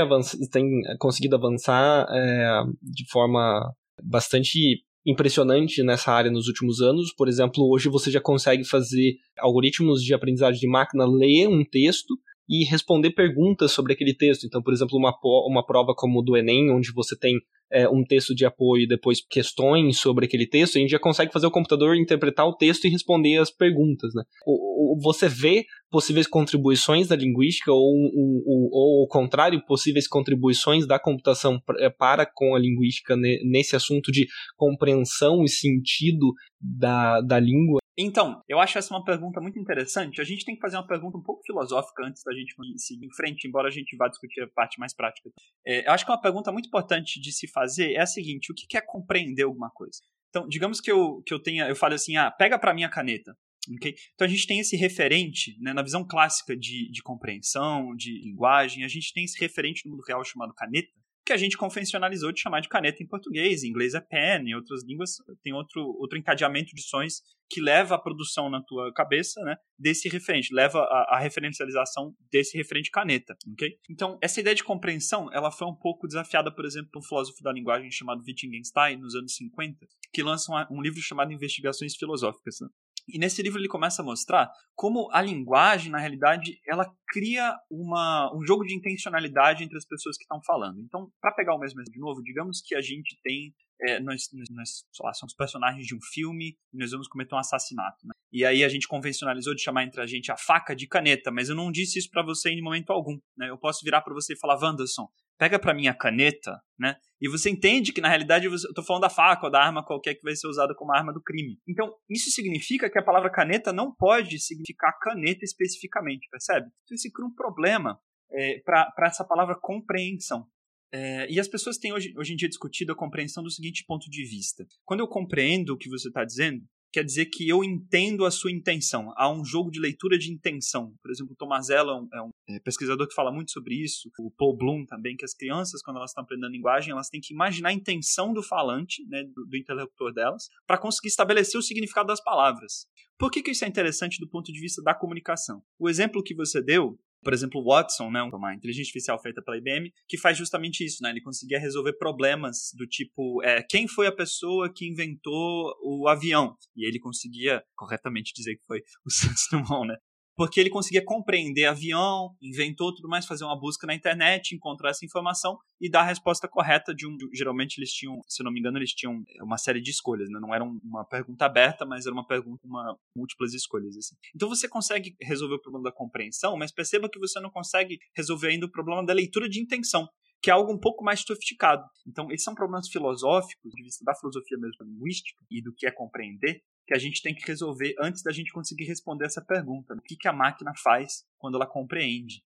tem 0.51 0.81
conseguido 0.99 1.35
avançar 1.35 2.05
é, 2.09 2.63
de 2.81 3.09
forma 3.09 3.61
bastante 4.03 4.83
impressionante 5.05 5.83
nessa 5.83 6.11
área 6.11 6.31
nos 6.31 6.47
últimos 6.47 6.81
anos. 6.81 7.13
Por 7.13 7.27
exemplo, 7.27 7.69
hoje 7.69 7.89
você 7.89 8.09
já 8.09 8.19
consegue 8.19 8.65
fazer 8.65 9.15
algoritmos 9.39 10.03
de 10.03 10.13
aprendizagem 10.13 10.59
de 10.59 10.67
máquina 10.67 11.05
ler 11.05 11.47
um 11.47 11.63
texto 11.63 12.17
e 12.47 12.63
responder 12.63 13.11
perguntas 13.11 13.71
sobre 13.71 13.93
aquele 13.93 14.13
texto. 14.13 14.45
Então, 14.45 14.61
por 14.61 14.73
exemplo, 14.73 14.97
uma, 14.97 15.13
uma 15.47 15.65
prova 15.65 15.93
como 15.95 16.19
o 16.19 16.21
do 16.21 16.37
Enem, 16.37 16.71
onde 16.71 16.91
você 16.91 17.17
tem 17.17 17.39
é, 17.71 17.89
um 17.89 18.03
texto 18.03 18.35
de 18.35 18.45
apoio 18.45 18.83
e 18.83 18.87
depois 18.87 19.19
questões 19.27 19.99
sobre 19.99 20.25
aquele 20.25 20.47
texto, 20.47 20.77
a 20.77 20.81
gente 20.81 20.91
já 20.91 20.99
consegue 20.99 21.31
fazer 21.31 21.47
o 21.47 21.51
computador 21.51 21.95
interpretar 21.95 22.47
o 22.47 22.55
texto 22.55 22.85
e 22.85 22.89
responder 22.89 23.37
as 23.37 23.51
perguntas. 23.51 24.13
Né? 24.13 24.23
O, 24.45 24.99
você 25.01 25.27
vê 25.27 25.65
possíveis 25.89 26.27
contribuições 26.27 27.07
da 27.07 27.15
linguística 27.15 27.71
ou, 27.71 27.79
ou, 27.79 28.69
ou, 28.71 29.01
ao 29.01 29.07
contrário, 29.07 29.63
possíveis 29.65 30.07
contribuições 30.07 30.87
da 30.87 30.99
computação 30.99 31.59
é, 31.79 31.89
para 31.89 32.25
com 32.25 32.55
a 32.55 32.59
linguística 32.59 33.15
nesse 33.15 33.75
assunto 33.75 34.11
de 34.11 34.27
compreensão 34.55 35.43
e 35.43 35.49
sentido 35.49 36.33
da, 36.61 37.21
da 37.21 37.39
língua 37.39 37.79
então, 37.97 38.41
eu 38.47 38.59
acho 38.59 38.77
essa 38.77 38.93
uma 38.93 39.03
pergunta 39.03 39.39
muito 39.39 39.57
interessante. 39.57 40.19
A 40.19 40.23
gente 40.23 40.43
tem 40.43 40.55
que 40.55 40.61
fazer 40.61 40.75
uma 40.75 40.87
pergunta 40.87 41.17
um 41.17 41.23
pouco 41.23 41.43
filosófica 41.43 42.05
antes 42.05 42.23
da 42.23 42.33
gente 42.33 42.53
seguir 42.77 43.05
em 43.05 43.13
frente, 43.13 43.47
embora 43.47 43.69
a 43.69 43.71
gente 43.71 43.95
vá 43.95 44.07
discutir 44.07 44.41
a 44.41 44.47
parte 44.47 44.79
mais 44.79 44.93
prática. 44.93 45.29
É, 45.65 45.87
eu 45.87 45.91
acho 45.91 46.05
que 46.05 46.11
uma 46.11 46.21
pergunta 46.21 46.51
muito 46.51 46.67
importante 46.67 47.21
de 47.21 47.31
se 47.31 47.47
fazer 47.47 47.93
é 47.93 48.01
a 48.01 48.05
seguinte: 48.05 48.51
o 48.51 48.55
que 48.55 48.77
é 48.77 48.81
compreender 48.81 49.43
alguma 49.43 49.69
coisa? 49.69 49.99
Então, 50.29 50.47
digamos 50.47 50.81
que 50.81 50.91
eu, 50.91 51.21
que 51.25 51.33
eu 51.33 51.41
tenha, 51.41 51.67
eu 51.69 51.75
fale 51.75 51.95
assim, 51.95 52.17
ah, 52.17 52.29
pega 52.29 52.59
para 52.59 52.73
mim 52.73 52.83
a 52.83 52.89
caneta. 52.89 53.33
Okay? 53.75 53.95
Então 54.13 54.25
a 54.25 54.29
gente 54.29 54.45
tem 54.45 54.59
esse 54.59 54.75
referente, 54.75 55.57
né, 55.59 55.73
na 55.73 55.81
visão 55.81 56.05
clássica 56.05 56.55
de, 56.55 56.91
de 56.91 57.01
compreensão, 57.01 57.95
de 57.95 58.21
linguagem, 58.21 58.83
a 58.83 58.87
gente 58.87 59.11
tem 59.13 59.23
esse 59.23 59.39
referente 59.39 59.85
no 59.85 59.91
mundo 59.91 60.03
real 60.07 60.23
chamado 60.23 60.53
caneta, 60.53 60.89
que 61.25 61.33
a 61.33 61.37
gente 61.37 61.57
convencionalizou 61.57 62.31
de 62.31 62.39
chamar 62.39 62.61
de 62.61 62.69
caneta 62.69 63.01
em 63.01 63.07
português, 63.07 63.63
em 63.63 63.69
inglês 63.69 63.95
é 63.95 64.01
pen, 64.01 64.47
em 64.47 64.55
outras 64.55 64.83
línguas 64.85 65.15
tem 65.41 65.53
outro, 65.53 65.81
outro 65.99 66.17
encadeamento 66.17 66.75
de 66.75 66.83
sons 66.83 67.21
que 67.49 67.59
leva 67.59 67.95
a 67.95 67.99
produção 67.99 68.49
na 68.49 68.61
tua 68.61 68.93
cabeça, 68.93 69.41
né, 69.43 69.55
desse 69.77 70.07
referente, 70.09 70.53
leva 70.53 70.79
a, 70.79 71.17
a 71.17 71.19
referencialização 71.19 72.13
desse 72.31 72.57
referente 72.57 72.89
caneta, 72.91 73.35
ok? 73.51 73.77
Então, 73.89 74.17
essa 74.21 74.39
ideia 74.39 74.55
de 74.55 74.63
compreensão, 74.63 75.31
ela 75.31 75.51
foi 75.51 75.67
um 75.67 75.75
pouco 75.75 76.07
desafiada, 76.07 76.53
por 76.53 76.65
exemplo, 76.65 76.89
por 76.91 76.99
um 76.99 77.03
filósofo 77.03 77.41
da 77.43 77.51
linguagem 77.51 77.91
chamado 77.91 78.23
Wittgenstein, 78.25 78.97
nos 78.97 79.15
anos 79.15 79.35
50, 79.35 79.85
que 80.13 80.23
lança 80.23 80.51
um, 80.51 80.77
um 80.77 80.81
livro 80.81 80.99
chamado 81.01 81.31
Investigações 81.31 81.95
Filosóficas, 81.95 82.57
né? 82.61 82.67
E 83.07 83.19
nesse 83.19 83.41
livro 83.41 83.59
ele 83.59 83.67
começa 83.67 84.01
a 84.01 84.05
mostrar 84.05 84.51
como 84.73 85.09
a 85.11 85.21
linguagem, 85.21 85.91
na 85.91 85.99
realidade, 85.99 86.59
ela 86.67 86.85
cria 87.07 87.55
uma, 87.69 88.31
um 88.35 88.45
jogo 88.45 88.65
de 88.65 88.75
intencionalidade 88.75 89.63
entre 89.63 89.77
as 89.77 89.85
pessoas 89.85 90.17
que 90.17 90.23
estão 90.23 90.41
falando. 90.43 90.81
Então, 90.81 91.11
para 91.21 91.33
pegar 91.33 91.55
o 91.55 91.59
mesmo 91.59 91.83
de 91.83 91.99
novo, 91.99 92.21
digamos 92.23 92.61
que 92.61 92.75
a 92.75 92.81
gente 92.81 93.17
tem. 93.23 93.53
É, 93.81 93.99
nós, 93.99 94.29
nós, 94.51 94.85
lá, 95.01 95.13
somos 95.13 95.35
personagens 95.35 95.85
de 95.85 95.93
um 95.93 95.99
filme 96.01 96.57
e 96.73 96.77
nós 96.77 96.91
vamos 96.91 97.09
cometer 97.09 97.35
um 97.35 97.37
assassinato. 97.37 98.07
Né? 98.07 98.13
E 98.31 98.45
aí 98.45 98.63
a 98.63 98.69
gente 98.69 98.87
convencionalizou 98.87 99.53
de 99.53 99.61
chamar 99.61 99.83
entre 99.83 100.01
a 100.01 100.05
gente 100.05 100.31
a 100.31 100.37
faca 100.37 100.73
de 100.73 100.87
caneta, 100.87 101.29
mas 101.29 101.49
eu 101.49 101.55
não 101.55 101.69
disse 101.69 101.99
isso 101.99 102.09
para 102.09 102.23
você 102.23 102.49
em 102.49 102.61
momento 102.61 102.91
algum. 102.91 103.19
Né? 103.37 103.49
Eu 103.49 103.57
posso 103.57 103.83
virar 103.83 104.01
para 104.01 104.13
você 104.13 104.33
e 104.33 104.39
falar, 104.39 104.57
Wanderson, 104.57 105.09
pega 105.37 105.59
para 105.59 105.73
mim 105.73 105.87
a 105.87 105.93
caneta, 105.93 106.59
né? 106.77 106.95
E 107.21 107.29
você 107.29 107.49
entende 107.49 107.93
que 107.93 108.01
na 108.01 108.09
realidade 108.09 108.45
eu 108.45 108.53
estou 108.53 108.83
falando 108.83 109.03
da 109.03 109.09
faca 109.09 109.45
ou 109.45 109.51
da 109.51 109.61
arma 109.61 109.85
qualquer 109.85 110.15
que 110.15 110.23
vai 110.23 110.35
ser 110.35 110.47
usada 110.47 110.75
como 110.75 110.93
arma 110.93 111.13
do 111.13 111.21
crime. 111.21 111.57
Então, 111.67 111.93
isso 112.09 112.29
significa 112.29 112.89
que 112.89 112.99
a 112.99 113.03
palavra 113.03 113.31
caneta 113.31 113.71
não 113.71 113.93
pode 113.93 114.39
significar 114.39 114.97
caneta 114.99 115.43
especificamente, 115.43 116.27
percebe? 116.29 116.67
Então, 116.83 116.95
isso 116.95 117.11
cria 117.11 117.27
um 117.27 117.33
problema 117.33 117.99
é, 118.31 118.59
para 118.59 119.07
essa 119.07 119.23
palavra 119.23 119.57
compreensão. 119.59 120.45
É, 120.93 121.29
e 121.29 121.39
as 121.39 121.47
pessoas 121.47 121.77
têm 121.77 121.93
hoje, 121.93 122.13
hoje 122.17 122.33
em 122.33 122.35
dia 122.35 122.47
discutido 122.47 122.91
a 122.91 122.95
compreensão 122.95 123.43
do 123.43 123.51
seguinte 123.51 123.83
ponto 123.85 124.09
de 124.09 124.23
vista. 124.23 124.65
Quando 124.83 124.99
eu 125.01 125.07
compreendo 125.07 125.73
o 125.73 125.77
que 125.77 125.89
você 125.89 126.07
está 126.07 126.23
dizendo, 126.23 126.63
quer 126.95 127.03
dizer 127.03 127.25
que 127.25 127.45
eu 127.45 127.61
entendo 127.61 128.23
a 128.23 128.31
sua 128.31 128.49
intenção. 128.49 129.11
Há 129.17 129.29
um 129.29 129.43
jogo 129.43 129.69
de 129.69 129.81
leitura 129.81 130.17
de 130.17 130.31
intenção. 130.31 130.95
Por 131.01 131.11
exemplo, 131.11 131.33
o 131.33 131.35
Tomazello 131.35 131.89
é 131.89 131.93
um, 131.93 132.07
é 132.13 132.21
um 132.21 132.29
é, 132.47 132.59
pesquisador 132.61 133.05
que 133.05 133.13
fala 133.13 133.33
muito 133.33 133.51
sobre 133.51 133.75
isso. 133.75 134.09
O 134.17 134.31
Paul 134.31 134.55
Bloom 134.55 134.85
também, 134.85 135.17
que 135.17 135.25
as 135.25 135.33
crianças, 135.33 135.81
quando 135.81 135.97
elas 135.97 136.11
estão 136.11 136.23
aprendendo 136.23 136.53
linguagem, 136.53 136.93
elas 136.93 137.09
têm 137.09 137.19
que 137.19 137.33
imaginar 137.33 137.67
a 137.67 137.73
intenção 137.73 138.31
do 138.31 138.41
falante, 138.41 139.05
né, 139.09 139.25
do, 139.25 139.45
do 139.45 139.57
interlocutor 139.57 140.13
delas, 140.13 140.47
para 140.65 140.77
conseguir 140.77 141.09
estabelecer 141.09 141.59
o 141.59 141.61
significado 141.61 142.07
das 142.07 142.23
palavras. 142.23 142.87
Por 143.19 143.29
que, 143.29 143.43
que 143.43 143.51
isso 143.51 143.65
é 143.65 143.67
interessante 143.67 144.17
do 144.17 144.29
ponto 144.29 144.49
de 144.49 144.59
vista 144.61 144.81
da 144.81 144.95
comunicação? 144.95 145.61
O 145.77 145.89
exemplo 145.89 146.23
que 146.23 146.33
você 146.33 146.61
deu 146.61 146.97
por 147.25 147.33
exemplo, 147.33 147.59
o 147.59 147.65
Watson, 147.65 148.11
né, 148.11 148.21
uma 148.21 148.53
inteligência 148.53 148.89
artificial 148.89 149.19
feita 149.19 149.41
pela 149.41 149.57
IBM, 149.57 149.91
que 150.07 150.15
faz 150.15 150.37
justamente 150.37 150.85
isso, 150.85 151.01
né? 151.01 151.09
Ele 151.09 151.21
conseguia 151.21 151.59
resolver 151.59 151.93
problemas 151.93 152.69
do 152.77 152.85
tipo, 152.85 153.43
é, 153.43 153.63
quem 153.67 153.87
foi 153.87 154.05
a 154.05 154.11
pessoa 154.11 154.71
que 154.71 154.87
inventou 154.87 155.73
o 155.81 156.07
avião? 156.07 156.55
E 156.77 156.87
ele 156.87 156.99
conseguia 156.99 157.63
corretamente 157.75 158.31
dizer 158.31 158.55
que 158.55 158.63
foi 158.67 158.81
o 159.03 159.09
Santos 159.09 159.47
Dumont, 159.51 159.87
né? 159.87 159.95
Porque 160.35 160.59
ele 160.59 160.69
conseguia 160.69 161.03
compreender 161.03 161.65
avião, 161.65 162.35
inventou 162.41 162.93
tudo 162.93 163.07
mais, 163.07 163.25
fazer 163.25 163.45
uma 163.45 163.59
busca 163.59 163.87
na 163.87 163.95
internet, 163.95 164.53
encontrar 164.53 164.89
essa 164.89 165.05
informação 165.05 165.57
e 165.79 165.89
dar 165.89 166.01
a 166.01 166.05
resposta 166.05 166.47
correta 166.47 166.93
de 166.93 167.07
um. 167.07 167.15
geralmente 167.33 167.77
eles 167.79 167.91
tinham, 167.91 168.19
se 168.27 168.43
não 168.43 168.51
me 168.51 168.59
engano, 168.59 168.77
eles 168.77 168.91
tinham 168.91 169.23
uma 169.41 169.57
série 169.57 169.81
de 169.81 169.91
escolhas, 169.91 170.29
né? 170.29 170.39
não 170.39 170.53
era 170.53 170.63
uma 170.63 171.05
pergunta 171.05 171.45
aberta, 171.45 171.85
mas 171.85 172.05
era 172.05 172.13
uma 172.13 172.25
pergunta, 172.25 172.65
uma 172.65 172.97
múltiplas 173.15 173.53
escolhas. 173.53 173.95
Assim. 173.97 174.15
Então 174.35 174.49
você 174.49 174.67
consegue 174.67 175.15
resolver 175.21 175.55
o 175.55 175.61
problema 175.61 175.85
da 175.85 175.91
compreensão, 175.91 176.57
mas 176.57 176.71
perceba 176.71 177.09
que 177.09 177.19
você 177.19 177.39
não 177.39 177.49
consegue 177.49 177.97
resolver 178.15 178.49
ainda 178.49 178.65
o 178.65 178.71
problema 178.71 179.05
da 179.05 179.13
leitura 179.13 179.47
de 179.47 179.61
intenção 179.61 180.07
que 180.45 180.51
é 180.51 180.53
algo 180.53 180.71
um 180.71 180.77
pouco 180.77 181.03
mais 181.03 181.21
sofisticado. 181.21 181.83
Então, 182.07 182.27
esses 182.29 182.43
são 182.43 182.53
problemas 182.53 182.87
filosóficos, 182.87 183.71
de 183.73 183.81
vista 183.81 184.05
da 184.05 184.13
filosofia 184.13 184.55
mesmo 184.59 184.85
linguística 184.85 185.43
e 185.49 185.59
do 185.59 185.73
que 185.73 185.87
é 185.87 185.91
compreender, 185.91 186.61
que 186.85 186.93
a 186.93 186.99
gente 186.99 187.19
tem 187.23 187.33
que 187.33 187.47
resolver 187.47 187.95
antes 187.99 188.21
da 188.21 188.31
gente 188.31 188.53
conseguir 188.53 188.85
responder 188.85 189.25
essa 189.25 189.43
pergunta. 189.43 189.95
O 189.95 190.01
que, 190.03 190.15
que 190.15 190.27
a 190.27 190.31
máquina 190.33 190.71
faz 190.83 191.23
quando 191.39 191.55
ela 191.55 191.65
compreende? 191.65 192.43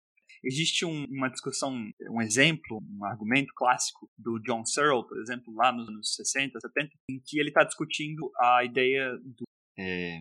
Existe 0.45 0.85
um, 0.85 1.07
uma 1.09 1.31
discussão, 1.31 1.75
um 2.11 2.21
exemplo, 2.21 2.83
um 2.87 3.03
argumento 3.07 3.51
clássico 3.57 4.11
do 4.19 4.39
John 4.41 4.67
Searle, 4.67 5.07
por 5.09 5.19
exemplo, 5.19 5.55
lá 5.55 5.73
nos 5.73 5.89
anos 5.89 6.15
60, 6.17 6.61
70, 6.61 6.91
em 7.09 7.19
que 7.25 7.41
ele 7.41 7.49
está 7.49 7.65
discutindo 7.65 8.31
a 8.39 8.63
ideia 8.63 9.17
do, 9.25 9.45
é, 9.79 10.21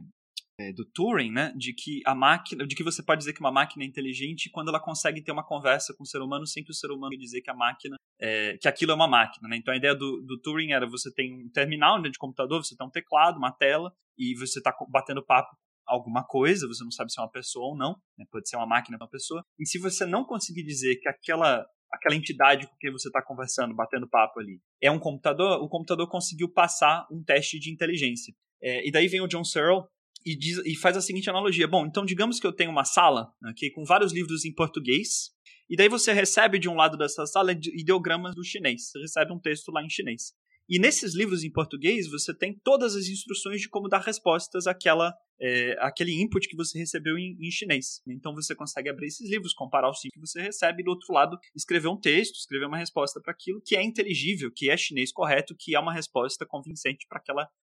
é, 0.57 0.71
do 0.71 0.85
Turing, 0.85 1.31
né, 1.31 1.53
de 1.55 1.73
que 1.73 2.01
a 2.05 2.15
máquina, 2.15 2.65
de 2.65 2.75
que 2.75 2.83
você 2.83 3.03
pode 3.03 3.19
dizer 3.19 3.33
que 3.33 3.39
uma 3.39 3.51
máquina 3.51 3.83
é 3.83 3.87
inteligente 3.87 4.49
quando 4.49 4.69
ela 4.69 4.79
consegue 4.79 5.21
ter 5.21 5.31
uma 5.31 5.45
conversa 5.45 5.93
com 5.93 6.03
o 6.03 6.07
ser 6.07 6.21
humano 6.21 6.47
sem 6.47 6.63
que 6.63 6.71
o 6.71 6.73
ser 6.73 6.91
humano 6.91 7.17
dizer 7.17 7.41
que 7.41 7.49
a 7.49 7.55
máquina, 7.55 7.97
é, 8.19 8.57
que 8.57 8.67
aquilo 8.67 8.91
é 8.91 8.95
uma 8.95 9.07
máquina, 9.07 9.49
né? 9.49 9.57
Então 9.57 9.73
a 9.73 9.77
ideia 9.77 9.93
do, 9.93 10.21
do 10.21 10.39
Turing 10.39 10.71
era 10.71 10.87
você 10.87 11.13
tem 11.13 11.45
um 11.45 11.49
terminal 11.49 12.01
né, 12.01 12.09
de 12.09 12.17
computador, 12.17 12.63
você 12.63 12.75
tem 12.75 12.87
um 12.87 12.91
teclado, 12.91 13.37
uma 13.37 13.51
tela 13.51 13.91
e 14.17 14.33
você 14.35 14.59
está 14.59 14.73
batendo 14.89 15.25
papo 15.25 15.55
alguma 15.85 16.23
coisa, 16.23 16.67
você 16.67 16.83
não 16.83 16.91
sabe 16.91 17.11
se 17.11 17.19
é 17.19 17.23
uma 17.23 17.31
pessoa 17.31 17.67
ou 17.67 17.77
não, 17.77 17.95
né? 18.17 18.25
pode 18.31 18.49
ser 18.49 18.55
uma 18.57 18.65
máquina 18.65 18.97
ou 18.97 19.03
uma 19.03 19.09
pessoa. 19.09 19.43
E 19.59 19.67
se 19.67 19.77
você 19.77 20.05
não 20.05 20.25
conseguir 20.25 20.63
dizer 20.63 20.95
que 20.95 21.07
aquela 21.07 21.65
aquela 21.91 22.15
entidade 22.15 22.67
com 22.67 22.75
quem 22.77 22.91
você 22.91 23.07
está 23.07 23.21
conversando, 23.21 23.75
batendo 23.75 24.09
papo 24.09 24.39
ali, 24.39 24.59
é 24.81 24.91
um 24.91 24.99
computador, 24.99 25.61
o 25.61 25.69
computador 25.69 26.09
conseguiu 26.09 26.51
passar 26.51 27.07
um 27.09 27.23
teste 27.23 27.59
de 27.59 27.71
inteligência. 27.71 28.33
É, 28.61 28.85
e 28.85 28.91
daí 28.91 29.07
vem 29.07 29.21
o 29.21 29.27
John 29.27 29.43
Searle 29.43 29.83
e, 30.25 30.35
diz, 30.35 30.57
e 30.65 30.75
faz 30.75 30.97
a 30.97 31.01
seguinte 31.01 31.29
analogia. 31.29 31.67
Bom, 31.67 31.85
então 31.85 32.03
digamos 32.03 32.39
que 32.39 32.47
eu 32.47 32.53
tenho 32.53 32.71
uma 32.71 32.83
sala 32.83 33.31
aqui 33.43 33.69
com 33.69 33.83
vários 33.85 34.11
livros 34.11 34.43
em 34.43 34.53
português, 34.53 35.31
e 35.69 35.75
daí 35.75 35.89
você 35.89 36.11
recebe 36.13 36.59
de 36.59 36.69
um 36.69 36.75
lado 36.75 36.97
dessa 36.97 37.25
sala 37.25 37.51
ideogramas 37.51 38.35
do 38.35 38.43
chinês. 38.43 38.89
Você 38.89 38.99
recebe 38.99 39.33
um 39.33 39.39
texto 39.39 39.71
lá 39.71 39.83
em 39.83 39.89
chinês. 39.89 40.33
E 40.67 40.79
nesses 40.79 41.13
livros 41.13 41.43
em 41.43 41.51
português, 41.51 42.09
você 42.09 42.35
tem 42.35 42.59
todas 42.63 42.95
as 42.95 43.05
instruções 43.05 43.61
de 43.61 43.69
como 43.69 43.87
dar 43.87 43.99
respostas 43.99 44.65
àquela, 44.65 45.13
é, 45.39 45.75
àquele 45.79 46.11
input 46.19 46.47
que 46.47 46.55
você 46.55 46.79
recebeu 46.79 47.19
em, 47.19 47.37
em, 47.39 47.51
chinês. 47.51 48.01
Então 48.07 48.33
você 48.33 48.55
consegue 48.55 48.89
abrir 48.89 49.07
esses 49.07 49.29
livros, 49.29 49.53
comparar 49.53 49.91
os 49.91 49.99
que 49.99 50.19
você 50.19 50.41
recebe, 50.41 50.81
e 50.81 50.85
do 50.85 50.89
outro 50.89 51.13
lado, 51.13 51.37
escrever 51.55 51.87
um 51.87 51.99
texto, 51.99 52.35
escrever 52.35 52.65
uma 52.65 52.77
resposta 52.77 53.21
para 53.21 53.31
aquilo 53.31 53.61
que 53.63 53.75
é 53.75 53.83
inteligível, 53.83 54.51
que 54.51 54.69
é 54.69 54.75
chinês 54.75 55.11
correto, 55.11 55.55
que 55.57 55.75
é 55.75 55.79
uma 55.79 55.93
resposta 55.93 56.47
convincente 56.47 57.05
para 57.07 57.21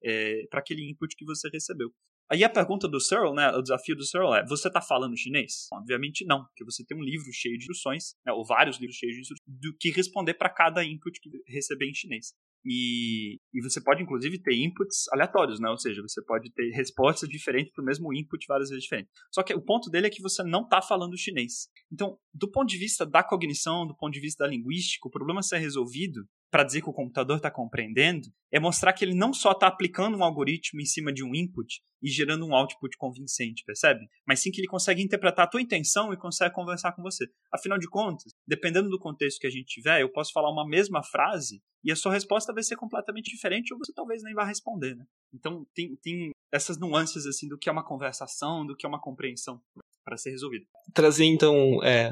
é, 0.04 0.44
aquele 0.52 0.90
input 0.90 1.16
que 1.16 1.24
você 1.24 1.48
recebeu. 1.50 1.94
Aí 2.32 2.46
a 2.46 2.50
pergunta 2.50 2.88
do 2.88 2.98
Searle, 2.98 3.36
né, 3.36 3.50
o 3.50 3.62
desafio 3.62 3.94
do 3.94 4.06
Searle 4.06 4.40
é: 4.40 4.46
você 4.46 4.70
está 4.70 4.80
falando 4.80 5.18
chinês? 5.18 5.68
Obviamente 5.74 6.24
não, 6.26 6.46
porque 6.46 6.64
você 6.64 6.82
tem 6.86 6.98
um 6.98 7.04
livro 7.04 7.30
cheio 7.34 7.58
de 7.58 7.64
instruções, 7.66 8.16
né, 8.26 8.32
ou 8.32 8.46
vários 8.46 8.80
livros 8.80 8.96
cheios 8.96 9.16
de 9.16 9.22
instruções, 9.22 9.46
do 9.46 9.76
que 9.78 9.92
responder 9.92 10.36
para 10.36 10.50
cada 10.50 10.82
input 10.84 11.20
que 11.20 11.30
receber 11.46 11.90
em 11.90 11.94
chinês. 11.94 12.34
E, 12.64 13.40
e 13.54 13.62
você 13.62 13.82
pode, 13.82 14.04
inclusive, 14.04 14.40
ter 14.40 14.54
inputs 14.54 15.08
aleatórios, 15.12 15.60
né? 15.60 15.68
Ou 15.70 15.78
seja, 15.78 16.02
você 16.02 16.24
pode 16.24 16.52
ter 16.52 16.70
respostas 16.70 17.28
diferentes 17.28 17.74
para 17.74 17.82
o 17.82 17.86
mesmo 17.86 18.14
input 18.14 18.46
várias 18.48 18.70
vezes 18.70 18.84
diferentes. 18.84 19.12
Só 19.34 19.42
que 19.42 19.54
o 19.54 19.62
ponto 19.62 19.90
dele 19.90 20.08
é 20.08 20.10
que 20.12 20.22
você 20.22 20.44
não 20.44 20.62
está 20.62 20.80
falando 20.82 21.18
chinês. 21.18 21.68
Então, 21.92 22.18
do 22.32 22.50
ponto 22.50 22.70
de 22.70 22.78
vista 22.78 23.04
da 23.06 23.24
cognição, 23.24 23.88
do 23.88 23.96
ponto 23.98 24.14
de 24.14 24.20
vista 24.20 24.44
da 24.44 24.50
linguística, 24.50 25.08
o 25.08 25.12
problema 25.12 25.42
ser 25.42 25.58
resolvido 25.58 26.24
para 26.52 26.66
dizer 26.66 26.82
que 26.82 26.90
o 26.90 26.94
computador 26.94 27.38
está 27.38 27.50
compreendendo 27.50 28.28
é 28.52 28.60
mostrar 28.60 28.92
que 28.92 29.06
ele 29.06 29.16
não 29.16 29.34
só 29.34 29.54
está 29.54 29.68
aplicando 29.68 30.18
um 30.18 30.24
algoritmo 30.24 30.82
em 30.82 30.86
cima 30.86 31.12
de 31.14 31.24
um 31.24 31.34
input 31.34 31.82
e 32.04 32.10
gerando 32.10 32.46
um 32.46 32.54
output 32.54 32.98
convincente, 32.98 33.64
percebe? 33.66 34.06
Mas 34.28 34.42
sim 34.42 34.52
que 34.52 34.60
ele 34.60 34.68
consegue 34.68 35.02
interpretar 35.02 35.46
a 35.46 35.50
tua 35.50 35.62
intenção 35.62 36.12
e 36.12 36.18
consegue 36.18 36.54
conversar 36.54 36.92
com 36.92 37.02
você. 37.02 37.26
Afinal 37.54 37.78
de 37.78 37.88
contas, 37.88 38.34
dependendo 38.46 38.90
do 38.90 39.00
contexto 39.00 39.40
que 39.40 39.48
a 39.48 39.52
gente 39.52 39.68
tiver, 39.68 40.02
eu 40.02 40.12
posso 40.12 40.34
falar 40.34 40.52
uma 40.52 40.68
mesma 40.68 41.02
frase 41.02 41.62
e 41.84 41.92
a 41.92 41.96
sua 41.96 42.12
resposta 42.12 42.54
vai 42.54 42.64
ser 42.64 42.76
completamente 42.76 43.32
diferente 43.32 43.74
ou 43.74 43.80
você 43.80 43.94
talvez 43.94 44.22
nem 44.22 44.34
vá 44.34 44.44
responder, 44.44 44.96
né? 44.96 45.06
Então 45.34 45.66
tem, 45.74 45.96
tem 46.04 46.32
essas 46.52 46.78
nuances 46.78 47.26
assim 47.26 47.48
do 47.48 47.58
que 47.58 47.70
é 47.70 47.72
uma 47.72 47.86
conversação, 47.86 48.66
do 48.66 48.76
que 48.76 48.86
é 48.86 48.90
uma 48.90 49.00
compreensão 49.00 49.62
para 50.04 50.18
ser 50.18 50.32
resolvido. 50.32 50.66
Trazer 50.94 51.26
então 51.26 51.82
é, 51.84 52.12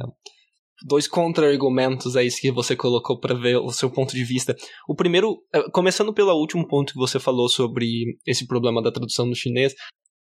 dois 0.85 1.07
contra-argumentos 1.07 2.15
aí 2.15 2.29
que 2.29 2.51
você 2.51 2.75
colocou 2.75 3.19
para 3.19 3.35
ver 3.35 3.57
o 3.57 3.71
seu 3.71 3.89
ponto 3.89 4.13
de 4.13 4.23
vista. 4.23 4.55
O 4.87 4.95
primeiro, 4.95 5.37
é, 5.53 5.69
começando 5.71 6.13
pelo 6.13 6.33
último 6.33 6.67
ponto 6.67 6.93
que 6.93 6.99
você 6.99 7.19
falou 7.19 7.49
sobre 7.49 7.87
esse 8.25 8.47
problema 8.47 8.81
da 8.81 8.91
tradução 8.91 9.25
no 9.25 9.35
chinês, 9.35 9.73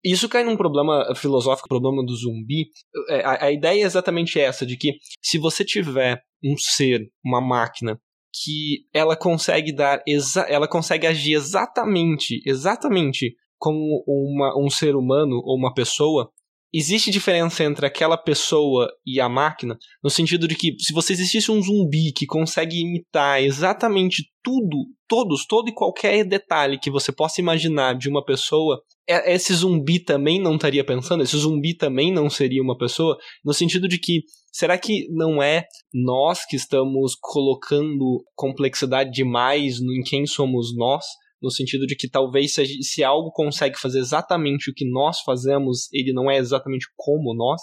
isso 0.03 0.29
cai 0.29 0.43
num 0.43 0.55
problema 0.55 1.13
filosófico, 1.15 1.67
problema 1.67 2.03
do 2.05 2.15
zumbi. 2.15 2.69
É, 3.09 3.25
a, 3.25 3.45
a 3.45 3.51
ideia 3.51 3.83
é 3.83 3.85
exatamente 3.85 4.39
essa, 4.39 4.65
de 4.65 4.77
que 4.77 4.93
se 5.21 5.37
você 5.37 5.65
tiver 5.65 6.21
um 6.43 6.55
ser, 6.57 7.01
uma 7.25 7.41
máquina, 7.41 7.99
que 8.43 8.85
ela 8.93 9.15
consegue 9.15 9.73
dar, 9.73 10.01
ela 10.47 10.67
consegue 10.67 11.07
agir 11.07 11.33
exatamente, 11.33 12.41
exatamente 12.45 13.35
como 13.57 14.03
uma, 14.07 14.53
um 14.57 14.69
ser 14.69 14.95
humano 14.95 15.41
ou 15.43 15.57
uma 15.57 15.73
pessoa, 15.73 16.29
existe 16.73 17.11
diferença 17.11 17.63
entre 17.63 17.85
aquela 17.85 18.17
pessoa 18.17 18.89
e 19.05 19.19
a 19.19 19.29
máquina, 19.29 19.77
no 20.03 20.09
sentido 20.09 20.47
de 20.47 20.55
que 20.55 20.75
se 20.79 20.93
você 20.93 21.13
existisse 21.13 21.51
um 21.51 21.61
zumbi 21.61 22.11
que 22.11 22.25
consegue 22.25 22.79
imitar 22.79 23.41
exatamente 23.41 24.29
tudo, 24.43 24.85
todos, 25.07 25.45
todo 25.45 25.69
e 25.69 25.73
qualquer 25.73 26.25
detalhe 26.25 26.79
que 26.79 26.91
você 26.91 27.11
possa 27.11 27.41
imaginar 27.41 27.97
de 27.97 28.09
uma 28.09 28.23
pessoa, 28.23 28.81
é, 29.07 29.33
esse 29.33 29.53
zumbi 29.53 29.99
também 29.99 30.41
não 30.41 30.55
estaria 30.55 30.85
pensando, 30.85 31.23
esse 31.23 31.37
zumbi 31.37 31.75
também 31.75 32.11
não 32.11 32.29
seria 32.29 32.61
uma 32.61 32.77
pessoa, 32.77 33.17
no 33.43 33.53
sentido 33.53 33.87
de 33.87 33.97
que 33.97 34.23
será 34.51 34.77
que 34.77 35.07
não 35.11 35.41
é 35.41 35.65
nós 35.93 36.45
que 36.45 36.55
estamos 36.55 37.15
colocando 37.19 38.23
complexidade 38.35 39.11
demais 39.11 39.79
em 39.79 40.01
quem 40.03 40.25
somos 40.25 40.75
nós? 40.75 41.05
No 41.41 41.51
sentido 41.51 41.85
de 41.85 41.95
que 41.95 42.09
talvez 42.09 42.53
se, 42.53 42.65
se, 42.81 43.03
algo 43.03 43.31
consegue 43.31 43.79
fazer 43.79 43.99
exatamente 43.99 44.69
o 44.69 44.73
que 44.73 44.89
nós 44.89 45.21
fazemos, 45.21 45.87
ele 45.93 46.13
não 46.13 46.29
é 46.29 46.37
exatamente 46.37 46.87
como 46.95 47.33
nós. 47.35 47.61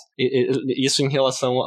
Isso 0.76 1.02
em 1.02 1.08
relação 1.08 1.60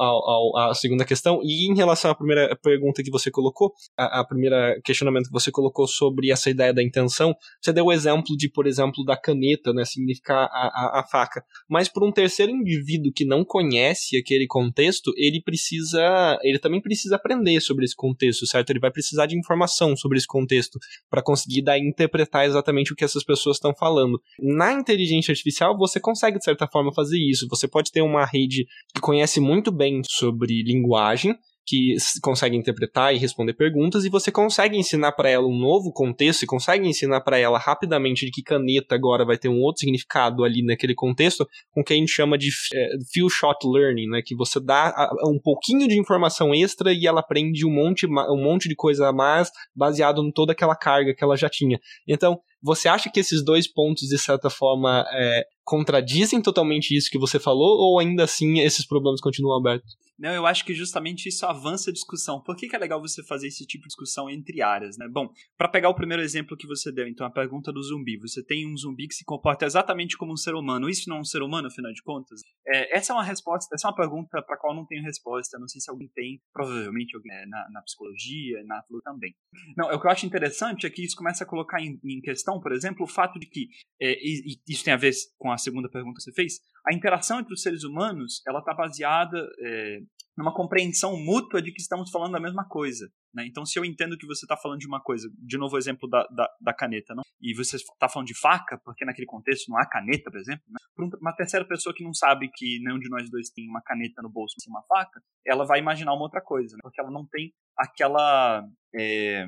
à 0.56 0.74
segunda 0.74 1.06
questão. 1.06 1.40
E 1.44 1.72
em 1.72 1.76
relação 1.76 2.12
à 2.12 2.16
primeira 2.16 2.56
pergunta 2.56 3.04
que 3.04 3.12
você 3.12 3.30
colocou, 3.30 3.74
a, 3.98 4.22
a 4.22 4.26
primeira 4.26 4.80
questionamento 4.84 5.26
que 5.26 5.34
você 5.34 5.52
colocou 5.52 5.88
sobre 5.88 6.32
essa 6.32 6.50
ideia 6.50 6.74
da 6.74 6.84
intenção, 6.84 7.36
você 7.62 7.74
deu 7.74 7.86
o 7.86 7.92
exemplo 7.92 8.36
de, 8.38 8.50
por 8.50 8.68
exemplo, 8.68 9.04
da 9.04 9.18
caneta, 9.18 9.74
né, 9.74 9.84
significar 9.86 10.50
a, 10.52 10.98
a, 10.98 11.00
a 11.02 11.04
faca. 11.04 11.44
Mas 11.70 11.90
por 11.90 12.04
um 12.04 12.12
terceiro 12.12 12.52
indivíduo 12.52 13.12
que 13.14 13.26
não 13.26 13.44
conhece 13.44 14.18
aquele 14.18 14.48
contexto, 14.48 15.12
ele 15.18 15.42
precisa, 15.42 16.40
ele 16.42 16.60
também 16.60 16.82
precisa 16.82 17.16
aprender 17.16 17.60
sobre 17.62 17.86
esse 17.86 17.96
contexto, 17.96 18.46
certo? 18.48 18.70
Ele 18.70 18.80
vai 18.80 18.92
precisar 18.92 19.26
de 19.26 19.38
informação 19.38 19.96
sobre 19.96 20.18
esse 20.18 20.28
contexto 20.28 20.80
para 21.10 21.22
conseguir 21.22 21.62
dar 21.62 21.78
interpretar 21.98 22.46
exatamente 22.46 22.94
o 22.94 22.96
que 22.96 23.04
essas 23.04 23.24
pessoas 23.24 23.58
estão 23.58 23.74
falando. 23.74 24.22
Na 24.40 24.72
inteligência 24.72 25.32
artificial, 25.32 25.76
você 25.76 26.00
consegue, 26.00 26.38
de 26.38 26.44
certa 26.44 26.68
forma, 26.68 26.94
fazer 26.94 27.18
isso. 27.18 27.48
Você 27.50 27.68
pode 27.68 27.92
ter 27.92 28.02
uma 28.02 28.24
rede 28.24 28.66
que 28.94 29.02
conhece 29.02 29.40
muito 29.40 29.72
bem 29.72 30.02
sobre 30.08 30.62
linguagem, 30.64 31.36
que 31.68 31.98
consegue 32.22 32.56
interpretar 32.56 33.14
e 33.14 33.18
responder 33.18 33.54
perguntas 33.54 34.06
e 34.06 34.10
você 34.10 34.32
consegue 34.32 34.78
ensinar 34.78 35.12
para 35.12 35.30
ela 35.30 35.46
um 35.46 35.60
novo 35.60 35.92
contexto 35.92 36.44
e 36.44 36.48
consegue 36.48 36.88
ensinar 36.88 37.20
para 37.22 37.38
ela 37.38 37.60
rapidamente 37.60 38.26
de 38.26 38.32
que 38.32 38.42
caneta 38.42 38.96
agora 38.96 39.26
vai 39.26 39.38
ter 39.38 39.50
um 39.50 39.60
outro 39.60 39.82
significado 39.82 40.46
ali 40.46 40.64
naquele 40.64 40.96
contexto, 40.96 41.46
com 41.72 41.82
o 41.82 41.84
que 41.84 41.92
a 41.92 41.98
gente 41.98 42.10
chama 42.10 42.38
de 42.38 42.48
é, 42.74 42.90
few 43.12 43.30
shot 43.30 43.68
learning, 43.68 44.08
né, 44.08 44.22
que 44.26 44.34
você 44.34 44.62
dá 44.62 45.12
um 45.26 45.38
pouquinho 45.44 45.90
de 45.90 46.00
informação 46.00 46.56
extra 46.56 46.94
e 46.94 47.06
ela 47.06 47.20
aprende 47.20 47.66
um 47.66 47.72
monte, 47.72 48.08
um 48.08 48.42
monte 48.42 48.70
de 48.70 48.76
coisa 48.76 49.10
a 49.10 49.14
mais 49.14 49.52
baseado 49.76 50.24
em 50.24 50.32
toda 50.32 50.54
aquela 50.54 50.76
carga 50.76 51.14
que 51.14 51.24
ela 51.24 51.36
já 51.36 51.50
tinha. 51.50 51.78
Então, 52.08 52.40
você 52.64 52.88
acha 52.88 53.10
que 53.12 53.20
esses 53.20 53.44
dois 53.44 53.68
pontos, 53.72 54.08
de 54.08 54.18
certa 54.18 54.50
forma, 54.50 55.06
é, 55.12 55.44
contradizem 55.66 56.42
totalmente 56.42 56.96
isso 56.96 57.10
que 57.12 57.20
você 57.20 57.40
falou, 57.40 57.78
ou 57.78 58.00
ainda 58.00 58.24
assim 58.24 58.60
esses 58.62 58.88
problemas 58.88 59.20
continuam 59.20 59.60
abertos? 59.60 59.98
Não, 60.18 60.34
eu 60.34 60.46
acho 60.46 60.66
que 60.66 60.74
justamente 60.74 61.30
isso 61.30 61.46
avança 61.46 61.90
a 61.90 61.94
discussão. 61.94 62.42
Por 62.42 62.56
que, 62.56 62.68
que 62.68 62.76
é 62.76 62.80
legal 62.80 63.00
você 63.00 63.24
fazer 63.24 63.48
esse 63.48 63.66
tipo 63.66 63.84
de 63.84 63.90
discussão 63.90 64.30
entre 64.30 64.62
áreas, 64.62 64.98
né? 64.98 65.08
Bom, 65.08 65.32
para 65.58 65.70
pegar 65.70 65.90
o 65.90 65.96
primeiro 65.96 66.24
exemplo 66.24 66.58
que 66.58 66.66
você 66.66 66.92
deu, 66.92 67.08
então 67.08 67.26
a 67.26 67.30
pergunta 67.30 67.72
do 67.72 67.84
zumbi. 67.84 68.18
Você 68.18 68.44
tem 68.44 68.68
um 68.68 68.76
zumbi 68.76 69.08
que 69.08 69.14
se 69.14 69.24
comporta 69.24 69.66
exatamente 69.66 70.18
como 70.18 70.34
um 70.34 70.38
ser 70.38 70.56
humano. 70.56 70.90
Isso 70.90 71.10
não 71.10 71.18
é 71.18 71.20
um 71.22 71.26
ser 71.26 71.42
humano, 71.42 71.68
afinal 71.68 71.92
de 71.94 72.02
contas? 72.02 72.42
É, 72.68 72.98
essa 72.98 73.14
é 73.14 73.16
uma 73.16 73.24
resposta, 73.24 73.74
essa 73.74 73.88
é 73.88 73.90
uma 73.90 73.96
pergunta 73.96 74.42
para 74.42 74.58
qual 74.58 74.76
não 74.76 74.86
tenho 74.86 75.04
resposta. 75.04 75.60
Não 75.60 75.68
sei 75.68 75.80
se 75.80 75.90
alguém 75.90 76.10
tem, 76.16 76.42
provavelmente 76.52 77.16
alguém 77.16 77.32
é, 77.32 77.46
na, 77.46 77.70
na, 77.72 77.82
psicologia, 77.84 78.64
na 78.66 78.84
também. 79.04 79.36
Não, 79.76 79.88
o 79.88 80.00
que 80.00 80.08
eu 80.08 80.12
acho 80.12 80.26
interessante 80.26 80.86
é 80.86 80.90
que 80.90 81.04
isso 81.04 81.16
começa 81.16 81.44
a 81.44 81.48
colocar 81.48 81.82
em, 81.82 82.00
em 82.04 82.22
questão, 82.22 82.60
por 82.60 82.72
exemplo, 82.72 83.04
o 83.04 83.08
fato 83.08 83.40
de 83.40 83.48
que, 83.48 83.68
é, 84.02 84.14
e, 84.14 84.54
e 84.54 84.74
isso 84.74 84.84
tem 84.84 84.94
a 84.94 84.98
ver 84.98 85.14
com 85.38 85.52
a 85.52 85.58
segunda 85.58 85.90
pergunta 85.90 86.18
que 86.18 86.24
você 86.24 86.32
fez, 86.32 86.60
a 86.88 86.94
interação 86.94 87.40
entre 87.40 87.54
os 87.54 87.62
seres 87.62 87.84
humanos 87.84 88.42
ela 88.48 88.60
está 88.60 88.74
baseada 88.74 89.38
é, 89.60 90.00
numa 90.38 90.54
compreensão 90.54 91.18
mútua 91.18 91.62
de 91.62 91.72
que 91.72 91.82
estamos 91.82 92.10
falando 92.12 92.34
da 92.34 92.40
mesma 92.40 92.64
coisa. 92.68 93.10
Né? 93.34 93.46
Então, 93.48 93.66
se 93.66 93.78
eu 93.78 93.84
entendo 93.84 94.18
que 94.18 94.26
você 94.26 94.46
está 94.46 94.56
falando 94.56 94.80
de 94.80 94.88
uma 94.88 95.02
coisa, 95.02 95.28
de 95.38 95.58
novo 95.58 95.76
o 95.76 95.78
exemplo 95.78 96.08
da, 96.08 96.24
da, 96.28 96.48
da, 96.62 96.74
caneta, 96.74 97.14
não? 97.14 97.24
e 97.42 97.54
você 97.56 97.76
está 97.76 98.08
falando 98.08 98.28
de 98.28 98.40
faca, 98.40 98.80
porque 98.86 99.04
naquele 99.04 99.26
contexto 99.26 99.70
não 99.70 99.78
há 99.78 99.86
caneta, 99.86 100.30
por 100.30 100.40
exemplo, 100.40 100.64
né? 100.70 100.78
para 100.96 101.20
uma 101.20 101.36
terceira 101.36 101.66
pessoa 101.66 101.94
que 101.94 102.04
não 102.04 102.14
sabe 102.14 102.50
que 102.54 102.80
nenhum 102.84 103.00
de 103.00 103.10
nós 103.10 103.30
dois 103.30 103.50
tem 103.50 103.68
uma 103.68 103.82
caneta 103.82 104.22
no 104.22 104.30
bolso 104.30 104.56
e 104.58 104.70
uma 104.70 104.84
faca, 104.84 105.22
ela 105.46 105.66
vai 105.66 105.80
imaginar 105.80 106.14
uma 106.14 106.24
outra 106.24 106.42
coisa, 106.42 106.76
né? 106.76 106.80
porque 106.84 107.02
ela 107.02 107.12
não 107.12 107.28
tem 107.28 107.52
aquela 107.76 108.64
é, 108.96 109.46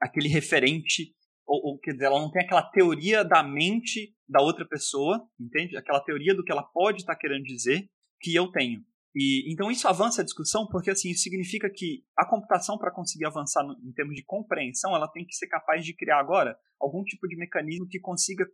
aquele 0.00 0.28
referente 0.28 1.14
ou, 1.46 1.72
ou, 1.72 1.78
quer 1.78 1.92
dizer, 1.92 2.06
ela 2.06 2.20
não 2.20 2.30
tem 2.30 2.42
aquela 2.42 2.62
teoria 2.62 3.24
da 3.24 3.42
mente 3.42 4.14
da 4.28 4.40
outra 4.40 4.66
pessoa, 4.66 5.26
entende? 5.38 5.76
Aquela 5.76 6.00
teoria 6.00 6.34
do 6.34 6.42
que 6.42 6.52
ela 6.52 6.62
pode 6.62 6.98
estar 6.98 7.14
tá 7.14 7.18
querendo 7.18 7.44
dizer 7.44 7.86
que 8.20 8.34
eu 8.34 8.50
tenho. 8.50 8.80
E 9.14 9.52
então 9.52 9.70
isso 9.70 9.86
avança 9.86 10.22
a 10.22 10.24
discussão 10.24 10.66
porque 10.66 10.90
assim 10.90 11.10
isso 11.10 11.22
significa 11.22 11.70
que 11.70 12.02
a 12.18 12.28
computação 12.28 12.76
para 12.76 12.92
conseguir 12.92 13.26
avançar 13.26 13.62
no, 13.62 13.74
em 13.88 13.92
termos 13.92 14.16
de 14.16 14.24
compreensão, 14.24 14.94
ela 14.94 15.08
tem 15.08 15.24
que 15.24 15.34
ser 15.34 15.46
capaz 15.46 15.84
de 15.84 15.94
criar 15.94 16.18
agora 16.18 16.58
algum 16.80 17.02
tipo 17.04 17.26
de 17.28 17.36
mecanismo 17.36 17.86
que 17.88 18.00
consiga 18.00 18.44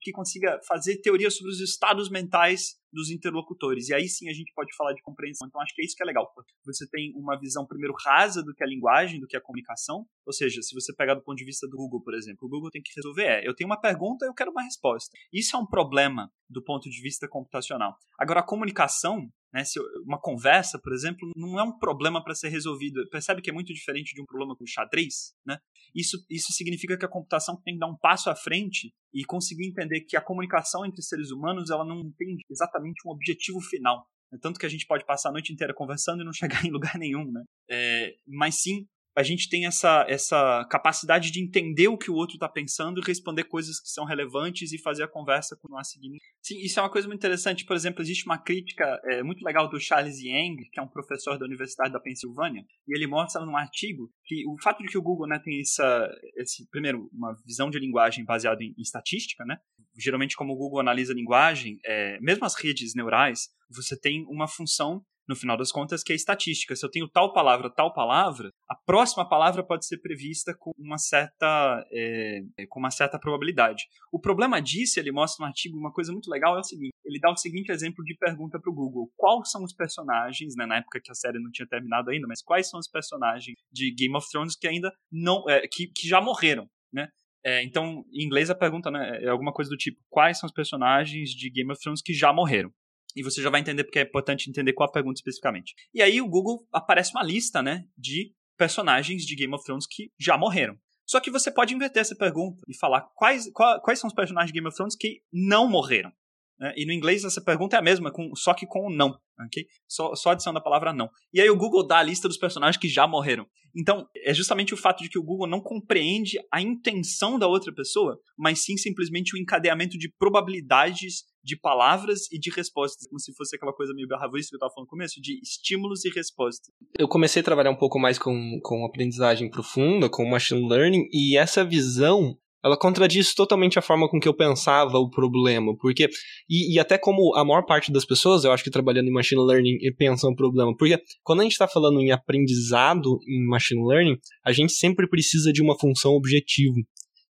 que 0.00 0.12
consiga 0.12 0.60
fazer 0.66 1.00
teoria 1.00 1.30
sobre 1.30 1.52
os 1.52 1.60
estados 1.60 2.10
mentais 2.10 2.78
dos 2.92 3.08
interlocutores. 3.08 3.88
E 3.88 3.94
aí 3.94 4.08
sim 4.08 4.28
a 4.28 4.32
gente 4.32 4.52
pode 4.52 4.74
falar 4.76 4.92
de 4.92 5.02
compreensão. 5.02 5.46
Então 5.46 5.60
acho 5.60 5.74
que 5.74 5.80
é 5.80 5.84
isso 5.84 5.94
que 5.96 6.02
é 6.02 6.06
legal. 6.06 6.28
Você 6.66 6.88
tem 6.90 7.12
uma 7.14 7.38
visão 7.38 7.64
primeiro 7.66 7.94
rasa 8.04 8.42
do 8.42 8.52
que 8.52 8.64
é 8.64 8.66
a 8.66 8.68
linguagem, 8.68 9.20
do 9.20 9.28
que 9.28 9.36
é 9.36 9.38
a 9.38 9.42
comunicação. 9.42 10.04
Ou 10.26 10.32
seja, 10.32 10.60
se 10.60 10.74
você 10.74 10.92
pegar 10.92 11.14
do 11.14 11.22
ponto 11.22 11.36
de 11.36 11.44
vista 11.44 11.68
do 11.68 11.76
Google, 11.76 12.02
por 12.02 12.14
exemplo, 12.14 12.46
o 12.46 12.48
Google 12.48 12.70
tem 12.70 12.82
que 12.82 12.92
resolver 12.96 13.24
é, 13.24 13.46
eu 13.46 13.54
tenho 13.54 13.68
uma 13.68 13.80
pergunta, 13.80 14.26
eu 14.26 14.34
quero 14.34 14.50
uma 14.50 14.62
resposta. 14.62 15.10
Isso 15.32 15.56
é 15.56 15.58
um 15.58 15.66
problema 15.66 16.30
do 16.48 16.62
ponto 16.62 16.90
de 16.90 17.00
vista 17.00 17.28
computacional. 17.28 17.96
Agora 18.18 18.40
a 18.40 18.46
comunicação 18.46 19.30
né? 19.52 19.64
Se 19.64 19.80
uma 20.04 20.20
conversa, 20.20 20.78
por 20.78 20.92
exemplo, 20.92 21.30
não 21.36 21.58
é 21.58 21.62
um 21.62 21.76
problema 21.78 22.22
para 22.22 22.34
ser 22.34 22.48
resolvido. 22.48 23.08
Percebe 23.10 23.42
que 23.42 23.50
é 23.50 23.52
muito 23.52 23.72
diferente 23.72 24.14
de 24.14 24.22
um 24.22 24.26
problema 24.26 24.56
com 24.56 24.66
xadrez? 24.66 25.34
Né? 25.44 25.58
Isso, 25.94 26.24
isso 26.30 26.52
significa 26.52 26.96
que 26.96 27.04
a 27.04 27.08
computação 27.08 27.60
tem 27.62 27.74
que 27.74 27.80
dar 27.80 27.88
um 27.88 27.96
passo 27.96 28.30
à 28.30 28.36
frente 28.36 28.92
e 29.12 29.24
conseguir 29.24 29.66
entender 29.66 30.02
que 30.02 30.16
a 30.16 30.20
comunicação 30.20 30.86
entre 30.86 31.02
seres 31.02 31.30
humanos 31.30 31.70
ela 31.70 31.84
não 31.84 32.10
tem 32.12 32.36
exatamente 32.48 33.06
um 33.06 33.10
objetivo 33.10 33.60
final. 33.60 34.06
É 34.32 34.38
tanto 34.38 34.60
que 34.60 34.66
a 34.66 34.68
gente 34.68 34.86
pode 34.86 35.04
passar 35.04 35.30
a 35.30 35.32
noite 35.32 35.52
inteira 35.52 35.74
conversando 35.74 36.22
e 36.22 36.24
não 36.24 36.32
chegar 36.34 36.64
em 36.64 36.70
lugar 36.70 36.96
nenhum. 36.96 37.30
Né? 37.30 37.42
É, 37.68 38.14
mas 38.26 38.62
sim 38.62 38.86
a 39.16 39.22
gente 39.22 39.48
tem 39.48 39.66
essa, 39.66 40.04
essa 40.08 40.64
capacidade 40.70 41.30
de 41.30 41.42
entender 41.42 41.88
o 41.88 41.98
que 41.98 42.10
o 42.10 42.14
outro 42.14 42.34
está 42.34 42.48
pensando 42.48 43.00
e 43.00 43.06
responder 43.06 43.44
coisas 43.44 43.80
que 43.80 43.88
são 43.88 44.04
relevantes 44.04 44.72
e 44.72 44.78
fazer 44.78 45.02
a 45.02 45.08
conversa 45.08 45.56
continuar 45.56 45.84
seguindo. 45.84 46.16
Sim, 46.42 46.58
isso 46.60 46.78
é 46.78 46.82
uma 46.82 46.90
coisa 46.90 47.08
muito 47.08 47.20
interessante. 47.20 47.64
Por 47.64 47.74
exemplo, 47.74 48.02
existe 48.02 48.24
uma 48.24 48.38
crítica 48.38 49.00
é, 49.04 49.22
muito 49.22 49.44
legal 49.44 49.68
do 49.68 49.80
Charles 49.80 50.20
Yang, 50.20 50.70
que 50.70 50.78
é 50.78 50.82
um 50.82 50.88
professor 50.88 51.38
da 51.38 51.44
Universidade 51.44 51.92
da 51.92 52.00
Pensilvânia, 52.00 52.64
e 52.86 52.96
ele 52.96 53.06
mostra 53.06 53.44
num 53.44 53.56
artigo 53.56 54.10
que 54.24 54.46
o 54.46 54.56
fato 54.62 54.82
de 54.82 54.88
que 54.88 54.98
o 54.98 55.02
Google 55.02 55.26
né, 55.26 55.40
tem 55.42 55.60
essa, 55.60 56.08
esse, 56.36 56.68
primeiro, 56.70 57.10
uma 57.12 57.34
visão 57.44 57.68
de 57.68 57.78
linguagem 57.78 58.24
baseada 58.24 58.62
em, 58.62 58.74
em 58.78 58.82
estatística, 58.82 59.44
né? 59.44 59.58
Geralmente, 59.98 60.36
como 60.36 60.52
o 60.52 60.56
Google 60.56 60.80
analisa 60.80 61.12
a 61.12 61.16
linguagem, 61.16 61.78
é, 61.84 62.18
mesmo 62.20 62.44
as 62.44 62.54
redes 62.54 62.94
neurais, 62.94 63.48
você 63.68 63.98
tem 63.98 64.24
uma 64.28 64.46
função 64.46 65.04
no 65.28 65.36
final 65.36 65.56
das 65.56 65.70
contas, 65.70 66.02
que 66.02 66.12
é 66.12 66.16
estatística. 66.16 66.74
Se 66.74 66.84
eu 66.84 66.90
tenho 66.90 67.08
tal 67.08 67.32
palavra, 67.32 67.70
tal 67.70 67.92
palavra, 67.92 68.50
a 68.68 68.74
próxima 68.74 69.28
palavra 69.28 69.64
pode 69.64 69.86
ser 69.86 69.98
prevista 69.98 70.54
com 70.58 70.72
uma 70.78 70.98
certa, 70.98 71.86
é, 71.92 72.40
com 72.68 72.80
uma 72.80 72.90
certa 72.90 73.18
probabilidade. 73.18 73.84
O 74.12 74.20
problema 74.20 74.60
disso, 74.60 74.98
ele 74.98 75.12
mostra 75.12 75.44
no 75.44 75.48
artigo 75.48 75.78
uma 75.78 75.92
coisa 75.92 76.12
muito 76.12 76.30
legal, 76.30 76.56
é 76.56 76.60
o 76.60 76.64
seguinte, 76.64 76.92
ele 77.04 77.20
dá 77.20 77.30
o 77.30 77.36
seguinte 77.36 77.70
exemplo 77.70 78.04
de 78.04 78.16
pergunta 78.16 78.58
para 78.60 78.70
o 78.70 78.74
Google. 78.74 79.10
Quais 79.16 79.50
são 79.50 79.62
os 79.62 79.72
personagens, 79.72 80.54
né, 80.56 80.66
na 80.66 80.76
época 80.76 81.00
que 81.02 81.10
a 81.10 81.14
série 81.14 81.38
não 81.38 81.50
tinha 81.50 81.68
terminado 81.68 82.10
ainda, 82.10 82.26
mas 82.26 82.42
quais 82.42 82.68
são 82.68 82.80
os 82.80 82.88
personagens 82.88 83.56
de 83.72 83.94
Game 83.94 84.16
of 84.16 84.28
Thrones 84.30 84.56
que 84.56 84.66
ainda 84.66 84.92
não, 85.10 85.48
é, 85.48 85.66
que, 85.68 85.86
que 85.86 86.08
já 86.08 86.20
morreram, 86.20 86.68
né? 86.92 87.08
É, 87.42 87.62
então, 87.64 88.04
em 88.12 88.24
inglês 88.24 88.50
a 88.50 88.54
pergunta 88.54 88.90
né, 88.90 89.22
é 89.22 89.28
alguma 89.28 89.52
coisa 89.52 89.70
do 89.70 89.76
tipo: 89.76 89.98
quais 90.10 90.38
são 90.38 90.46
os 90.46 90.52
personagens 90.52 91.30
de 91.30 91.48
Game 91.50 91.72
of 91.72 91.80
Thrones 91.80 92.02
que 92.02 92.12
já 92.12 92.32
morreram? 92.32 92.70
E 93.16 93.22
você 93.22 93.42
já 93.42 93.50
vai 93.50 93.60
entender 93.60 93.84
porque 93.84 93.98
é 93.98 94.02
importante 94.02 94.48
entender 94.48 94.72
qual 94.72 94.88
a 94.88 94.92
pergunta 94.92 95.18
especificamente. 95.18 95.74
E 95.92 96.02
aí 96.02 96.20
o 96.20 96.28
Google 96.28 96.66
aparece 96.72 97.12
uma 97.12 97.22
lista, 97.22 97.62
né, 97.62 97.84
de 97.96 98.32
personagens 98.56 99.24
de 99.24 99.34
Game 99.34 99.54
of 99.54 99.64
Thrones 99.64 99.86
que 99.86 100.12
já 100.18 100.36
morreram. 100.36 100.78
Só 101.06 101.18
que 101.18 101.30
você 101.30 101.50
pode 101.50 101.74
inverter 101.74 102.02
essa 102.02 102.14
pergunta 102.14 102.62
e 102.68 102.76
falar 102.76 103.00
quais, 103.16 103.50
qual, 103.52 103.80
quais 103.80 103.98
são 103.98 104.06
os 104.06 104.14
personagens 104.14 104.48
de 104.48 104.52
Game 104.52 104.68
of 104.68 104.76
Thrones 104.76 104.94
que 104.94 105.20
não 105.32 105.68
morreram. 105.68 106.12
Né? 106.60 106.74
E 106.76 106.84
no 106.84 106.92
inglês 106.92 107.24
essa 107.24 107.42
pergunta 107.42 107.76
é 107.76 107.78
a 107.78 107.82
mesma, 107.82 108.12
com, 108.12 108.30
só 108.36 108.52
que 108.52 108.66
com 108.66 108.86
o 108.86 108.94
não. 108.94 109.18
Okay? 109.46 109.64
Só, 109.88 110.14
só 110.14 110.30
adição 110.30 110.52
da 110.52 110.60
palavra 110.60 110.92
não. 110.92 111.08
E 111.32 111.40
aí 111.40 111.48
o 111.48 111.56
Google 111.56 111.86
dá 111.86 111.98
a 111.98 112.02
lista 112.02 112.28
dos 112.28 112.36
personagens 112.36 112.76
que 112.76 112.88
já 112.88 113.06
morreram. 113.06 113.46
Então, 113.74 114.06
é 114.16 114.34
justamente 114.34 114.74
o 114.74 114.76
fato 114.76 115.02
de 115.02 115.08
que 115.08 115.18
o 115.18 115.22
Google 115.22 115.46
não 115.46 115.60
compreende 115.60 116.38
a 116.52 116.60
intenção 116.60 117.38
da 117.38 117.46
outra 117.46 117.72
pessoa, 117.72 118.18
mas 118.36 118.64
sim 118.64 118.76
simplesmente 118.76 119.34
o 119.34 119.38
encadeamento 119.38 119.96
de 119.96 120.12
probabilidades 120.18 121.22
de 121.42 121.56
palavras 121.56 122.30
e 122.30 122.38
de 122.38 122.50
respostas, 122.50 123.08
como 123.08 123.18
se 123.18 123.32
fosse 123.34 123.56
aquela 123.56 123.72
coisa 123.72 123.94
meio 123.94 124.08
behaviorista 124.08 124.50
que 124.50 124.56
eu 124.56 124.58
estava 124.58 124.74
falando 124.74 124.86
no 124.86 124.90
começo, 124.90 125.20
de 125.20 125.40
estímulos 125.40 126.04
e 126.04 126.10
respostas. 126.10 126.74
Eu 126.98 127.08
comecei 127.08 127.40
a 127.40 127.44
trabalhar 127.44 127.70
um 127.70 127.78
pouco 127.78 127.98
mais 127.98 128.18
com, 128.18 128.58
com 128.62 128.84
aprendizagem 128.84 129.48
profunda, 129.48 130.10
com 130.10 130.28
machine 130.28 130.68
learning, 130.68 131.08
e 131.12 131.38
essa 131.38 131.64
visão 131.64 132.36
ela 132.64 132.76
contradiz 132.76 133.34
totalmente 133.34 133.78
a 133.78 133.82
forma 133.82 134.08
com 134.08 134.20
que 134.20 134.28
eu 134.28 134.34
pensava 134.34 134.98
o 134.98 135.08
problema, 135.10 135.74
porque 135.78 136.08
e, 136.48 136.74
e, 136.74 136.78
até 136.78 136.98
como 136.98 137.34
a 137.36 137.44
maior 137.44 137.64
parte 137.64 137.92
das 137.92 138.04
pessoas, 138.04 138.44
eu 138.44 138.52
acho 138.52 138.64
que 138.64 138.70
trabalhando 138.70 139.08
em 139.08 139.12
machine 139.12 139.42
learning 139.42 139.78
pensam 139.96 140.30
o 140.30 140.36
problema, 140.36 140.74
porque 140.76 140.98
quando 141.22 141.40
a 141.40 141.42
gente 141.42 141.52
está 141.52 141.66
falando 141.66 142.00
em 142.00 142.10
aprendizado 142.10 143.18
em 143.28 143.46
machine 143.46 143.86
learning, 143.86 144.16
a 144.44 144.52
gente 144.52 144.72
sempre 144.72 145.08
precisa 145.08 145.52
de 145.52 145.62
uma 145.62 145.78
função 145.78 146.12
objetivo. 146.12 146.76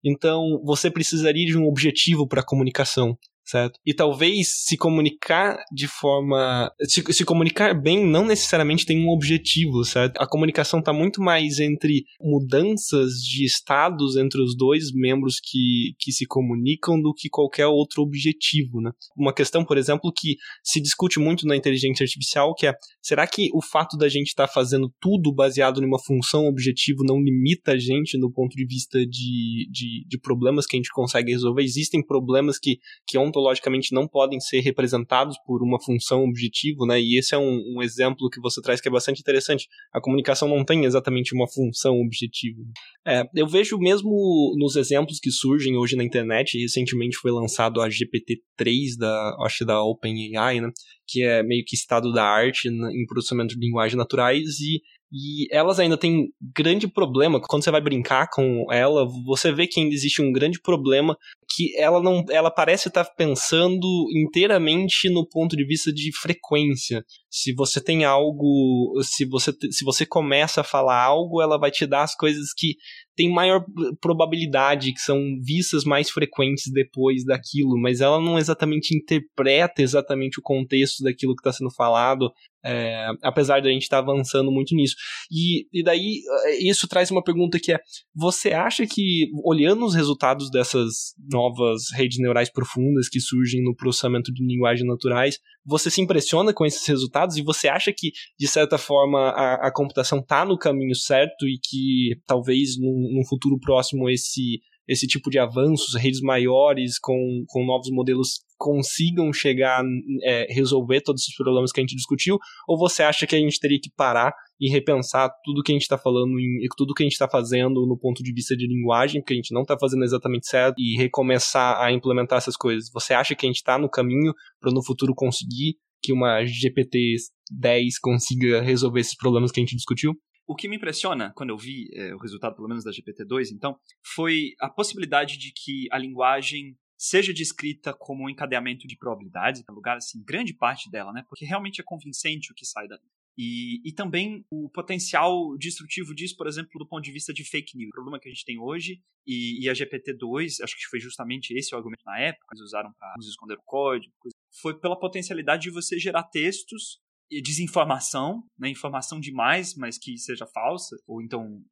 Então, 0.04 0.60
você 0.64 0.90
precisaria 0.90 1.44
de 1.44 1.58
um 1.58 1.66
objetivo 1.66 2.26
para 2.26 2.40
a 2.40 2.44
comunicação 2.44 3.18
certo? 3.48 3.80
E 3.84 3.94
talvez 3.94 4.64
se 4.66 4.76
comunicar 4.76 5.58
de 5.72 5.88
forma. 5.88 6.70
Se, 6.82 7.02
se, 7.12 7.24
comunicar 7.24 7.74
bem 7.74 8.06
não 8.06 8.26
necessariamente 8.26 8.84
tem 8.84 9.02
um 9.02 9.08
objetivo, 9.08 9.84
certo? 9.84 10.18
A 10.18 10.26
comunicação 10.26 10.80
está 10.80 10.92
muito 10.92 11.22
mais 11.22 11.58
entre 11.58 12.04
mudanças 12.20 13.14
de 13.14 13.44
estados 13.44 14.16
entre 14.16 14.42
os 14.42 14.54
dois 14.54 14.92
membros 14.92 15.40
que, 15.42 15.94
que 15.98 16.12
se 16.12 16.26
comunicam 16.26 17.00
do 17.00 17.14
que 17.14 17.30
qualquer 17.30 17.66
outro 17.66 18.02
objetivo, 18.02 18.82
né? 18.82 18.90
Uma 19.16 19.32
questão, 19.32 19.64
por 19.64 19.78
exemplo, 19.78 20.12
que 20.14 20.36
se 20.62 20.80
discute 20.80 21.18
muito 21.18 21.46
na 21.46 21.56
inteligência 21.56 22.04
artificial, 22.04 22.54
que 22.54 22.66
é 22.66 22.74
será 23.00 23.26
que 23.26 23.48
o 23.54 23.62
fato 23.62 23.96
da 23.96 24.08
gente 24.08 24.28
estar 24.28 24.46
tá 24.46 24.52
fazendo 24.52 24.92
tudo 25.00 25.32
baseado 25.32 25.80
numa 25.80 25.98
função 25.98 26.46
objetivo 26.46 27.02
não 27.02 27.18
limita 27.18 27.72
a 27.72 27.78
gente 27.78 28.18
no 28.18 28.30
ponto 28.30 28.54
de 28.54 28.66
vista 28.66 28.98
de, 29.00 29.68
de, 29.70 30.04
de 30.06 30.20
problemas 30.20 30.66
que 30.66 30.76
a 30.76 30.78
gente 30.78 30.92
consegue 30.92 31.32
resolver? 31.32 31.62
Existem 31.62 32.04
problemas 32.04 32.58
que, 32.58 32.78
que 33.06 33.16
ontologicamente 33.38 33.94
não 33.94 34.06
podem 34.06 34.40
ser 34.40 34.60
representados 34.60 35.36
por 35.46 35.62
uma 35.62 35.80
função 35.80 36.24
objetivo, 36.24 36.84
né? 36.86 37.00
E 37.00 37.18
esse 37.18 37.34
é 37.34 37.38
um, 37.38 37.62
um, 37.76 37.82
exemplo 37.82 38.28
que 38.30 38.40
você 38.40 38.60
traz 38.60 38.80
que 38.80 38.88
é 38.88 38.90
bastante 38.90 39.20
interessante. 39.20 39.68
A 39.92 40.00
comunicação 40.00 40.48
não 40.48 40.64
tem 40.64 40.84
exatamente 40.84 41.34
uma 41.34 41.46
função 41.48 42.00
objetiva. 42.00 42.60
É, 43.06 43.24
eu 43.34 43.46
vejo 43.46 43.78
mesmo 43.78 44.10
nos 44.58 44.76
exemplos 44.76 45.18
que 45.20 45.30
surgem 45.30 45.76
hoje 45.76 45.96
na 45.96 46.04
internet, 46.04 46.58
recentemente 46.58 47.16
foi 47.16 47.30
lançado 47.30 47.80
a 47.80 47.88
GPT-3 47.88 48.98
da, 48.98 49.36
acho 49.44 49.64
da 49.64 49.82
OpenAI, 49.82 50.60
né? 50.60 50.70
Que 51.06 51.22
é 51.22 51.42
meio 51.42 51.64
que 51.66 51.76
estado 51.76 52.12
da 52.12 52.24
arte 52.24 52.68
em 52.68 53.06
processamento 53.06 53.54
de 53.54 53.60
linguagem 53.60 53.96
naturais 53.96 54.60
e 54.60 54.80
e 55.10 55.48
elas 55.50 55.78
ainda 55.78 55.96
têm 55.96 56.28
grande 56.54 56.86
problema. 56.86 57.40
Quando 57.40 57.64
você 57.64 57.70
vai 57.70 57.80
brincar 57.80 58.28
com 58.30 58.70
ela, 58.70 59.06
você 59.24 59.50
vê 59.50 59.66
que 59.66 59.80
ainda 59.80 59.94
existe 59.94 60.20
um 60.20 60.30
grande 60.30 60.60
problema 60.60 61.16
que 61.48 61.76
ela 61.76 62.02
não. 62.02 62.24
Ela 62.30 62.50
parece 62.50 62.88
estar 62.88 63.04
pensando 63.04 63.86
inteiramente 64.14 65.08
no 65.08 65.26
ponto 65.26 65.56
de 65.56 65.64
vista 65.64 65.92
de 65.92 66.10
frequência. 66.16 67.04
Se 67.30 67.54
você 67.54 67.80
tem 67.80 68.04
algo. 68.04 68.92
Se 69.02 69.24
você, 69.24 69.52
se 69.70 69.84
você 69.84 70.04
começa 70.04 70.60
a 70.60 70.64
falar 70.64 71.02
algo, 71.02 71.40
ela 71.40 71.58
vai 71.58 71.70
te 71.70 71.86
dar 71.86 72.02
as 72.02 72.14
coisas 72.14 72.52
que 72.56 72.76
tem 73.16 73.28
maior 73.28 73.64
probabilidade, 74.00 74.92
que 74.92 75.00
são 75.00 75.20
vistas 75.42 75.84
mais 75.84 76.08
frequentes 76.08 76.70
depois 76.72 77.24
daquilo, 77.24 77.76
mas 77.76 78.00
ela 78.00 78.20
não 78.20 78.38
exatamente 78.38 78.96
interpreta 78.96 79.82
exatamente 79.82 80.38
o 80.38 80.42
contexto 80.42 81.02
daquilo 81.02 81.34
que 81.34 81.40
está 81.40 81.52
sendo 81.52 81.74
falado, 81.74 82.30
é, 82.68 83.08
apesar 83.22 83.62
da 83.62 83.70
gente 83.70 83.84
estar 83.84 84.02
tá 84.02 84.02
avançando 84.02 84.52
muito 84.52 84.74
nisso. 84.74 84.94
E, 85.30 85.66
e 85.72 85.82
daí, 85.82 86.20
isso 86.60 86.86
traz 86.86 87.10
uma 87.10 87.24
pergunta 87.24 87.58
que 87.58 87.72
é: 87.72 87.78
você 88.14 88.52
acha 88.52 88.86
que, 88.86 89.30
olhando 89.42 89.86
os 89.86 89.94
resultados 89.94 90.50
dessas 90.50 91.14
novas 91.32 91.84
redes 91.94 92.18
neurais 92.18 92.52
profundas 92.52 93.08
que 93.08 93.20
surgem 93.20 93.64
no 93.64 93.74
processamento 93.74 94.30
de 94.30 94.44
linguagem 94.44 94.86
naturais, 94.86 95.38
você 95.64 95.90
se 95.90 96.02
impressiona 96.02 96.52
com 96.52 96.66
esses 96.66 96.86
resultados 96.86 97.38
e 97.38 97.42
você 97.42 97.68
acha 97.68 97.90
que, 97.90 98.12
de 98.38 98.46
certa 98.46 98.76
forma, 98.76 99.30
a, 99.30 99.68
a 99.68 99.72
computação 99.72 100.18
está 100.18 100.44
no 100.44 100.58
caminho 100.58 100.94
certo 100.94 101.46
e 101.46 101.58
que 101.58 102.20
talvez 102.26 102.78
num, 102.78 103.14
num 103.14 103.26
futuro 103.26 103.58
próximo 103.58 104.10
esse 104.10 104.60
esse 104.88 105.06
tipo 105.06 105.28
de 105.28 105.38
avanços, 105.38 105.94
redes 105.94 106.20
maiores 106.20 106.98
com, 106.98 107.44
com 107.46 107.66
novos 107.66 107.90
modelos 107.90 108.40
consigam 108.56 109.32
chegar 109.32 109.84
é, 110.24 110.46
resolver 110.50 111.00
todos 111.02 111.22
esses 111.22 111.36
problemas 111.36 111.70
que 111.70 111.80
a 111.80 111.82
gente 111.82 111.94
discutiu? 111.94 112.38
Ou 112.66 112.78
você 112.78 113.02
acha 113.02 113.26
que 113.26 113.36
a 113.36 113.38
gente 113.38 113.60
teria 113.60 113.78
que 113.80 113.90
parar 113.94 114.32
e 114.60 114.70
repensar 114.70 115.30
tudo 115.44 115.62
que 115.62 115.70
a 115.70 115.74
gente 115.74 115.82
está 115.82 115.96
falando 115.96 116.40
e 116.40 116.66
tudo 116.76 116.94
que 116.94 117.02
a 117.02 117.06
gente 117.06 117.12
está 117.12 117.28
fazendo 117.28 117.86
no 117.86 117.96
ponto 117.96 118.22
de 118.22 118.32
vista 118.32 118.56
de 118.56 118.66
linguagem, 118.66 119.20
porque 119.20 119.34
a 119.34 119.36
gente 119.36 119.54
não 119.54 119.62
está 119.62 119.78
fazendo 119.78 120.02
exatamente 120.02 120.48
certo, 120.48 120.76
e 120.78 120.96
recomeçar 120.96 121.80
a 121.80 121.92
implementar 121.92 122.38
essas 122.38 122.56
coisas? 122.56 122.90
Você 122.92 123.14
acha 123.14 123.34
que 123.34 123.46
a 123.46 123.48
gente 123.48 123.56
está 123.56 123.78
no 123.78 123.88
caminho 123.88 124.32
para 124.60 124.72
no 124.72 124.84
futuro 124.84 125.14
conseguir 125.14 125.76
que 126.02 126.12
uma 126.12 126.44
GPT 126.44 127.16
10 127.50 127.98
consiga 127.98 128.62
resolver 128.62 129.00
esses 129.00 129.16
problemas 129.16 129.52
que 129.52 129.60
a 129.60 129.62
gente 129.62 129.76
discutiu? 129.76 130.14
O 130.48 130.56
que 130.56 130.66
me 130.66 130.76
impressiona 130.76 131.30
quando 131.36 131.50
eu 131.50 131.58
vi 131.58 131.90
é, 131.92 132.14
o 132.14 132.18
resultado, 132.18 132.56
pelo 132.56 132.68
menos 132.68 132.82
da 132.82 132.90
GPT-2, 132.90 133.50
então, 133.52 133.78
foi 134.02 134.54
a 134.58 134.70
possibilidade 134.70 135.36
de 135.36 135.52
que 135.52 135.86
a 135.92 135.98
linguagem 135.98 136.74
seja 136.96 137.34
descrita 137.34 137.92
como 137.92 138.24
um 138.24 138.30
encadeamento 138.30 138.88
de 138.88 138.96
probabilidades, 138.96 139.60
em 139.60 139.74
lugar, 139.74 139.98
assim, 139.98 140.24
grande 140.24 140.54
parte 140.54 140.90
dela, 140.90 141.12
né? 141.12 141.22
Porque 141.28 141.44
realmente 141.44 141.82
é 141.82 141.84
convincente 141.84 142.50
o 142.50 142.54
que 142.54 142.64
sai 142.64 142.88
dali. 142.88 143.02
E, 143.36 143.80
e 143.88 143.92
também 143.92 144.44
o 144.50 144.68
potencial 144.70 145.56
destrutivo 145.58 146.12
disso, 146.12 146.34
por 146.36 146.48
exemplo, 146.48 146.70
do 146.76 146.88
ponto 146.88 147.04
de 147.04 147.12
vista 147.12 147.32
de 147.32 147.44
fake 147.44 147.76
news. 147.76 147.90
O 147.90 147.92
problema 147.92 148.18
que 148.18 148.28
a 148.28 148.32
gente 148.32 148.44
tem 148.44 148.58
hoje, 148.58 149.00
e, 149.26 149.64
e 149.64 149.68
a 149.68 149.74
GPT-2, 149.74 150.60
acho 150.64 150.76
que 150.76 150.86
foi 150.90 150.98
justamente 150.98 151.52
esse 151.52 151.74
o 151.74 151.78
argumento 151.78 152.02
na 152.04 152.18
época, 152.18 152.46
eles 152.52 152.64
usaram 152.64 152.90
para 152.98 153.14
esconder 153.20 153.58
o 153.58 153.62
código, 153.64 154.12
foi 154.60 154.80
pela 154.80 154.98
potencialidade 154.98 155.64
de 155.64 155.70
você 155.70 155.98
gerar 156.00 156.24
textos 156.24 157.00
desinformação, 157.42 158.42
né, 158.58 158.68
informação 158.68 159.20
demais, 159.20 159.74
mas 159.74 159.98
que 159.98 160.16
seja 160.18 160.46
falsa, 160.46 160.96
ou 161.06 161.22
então 161.22 161.62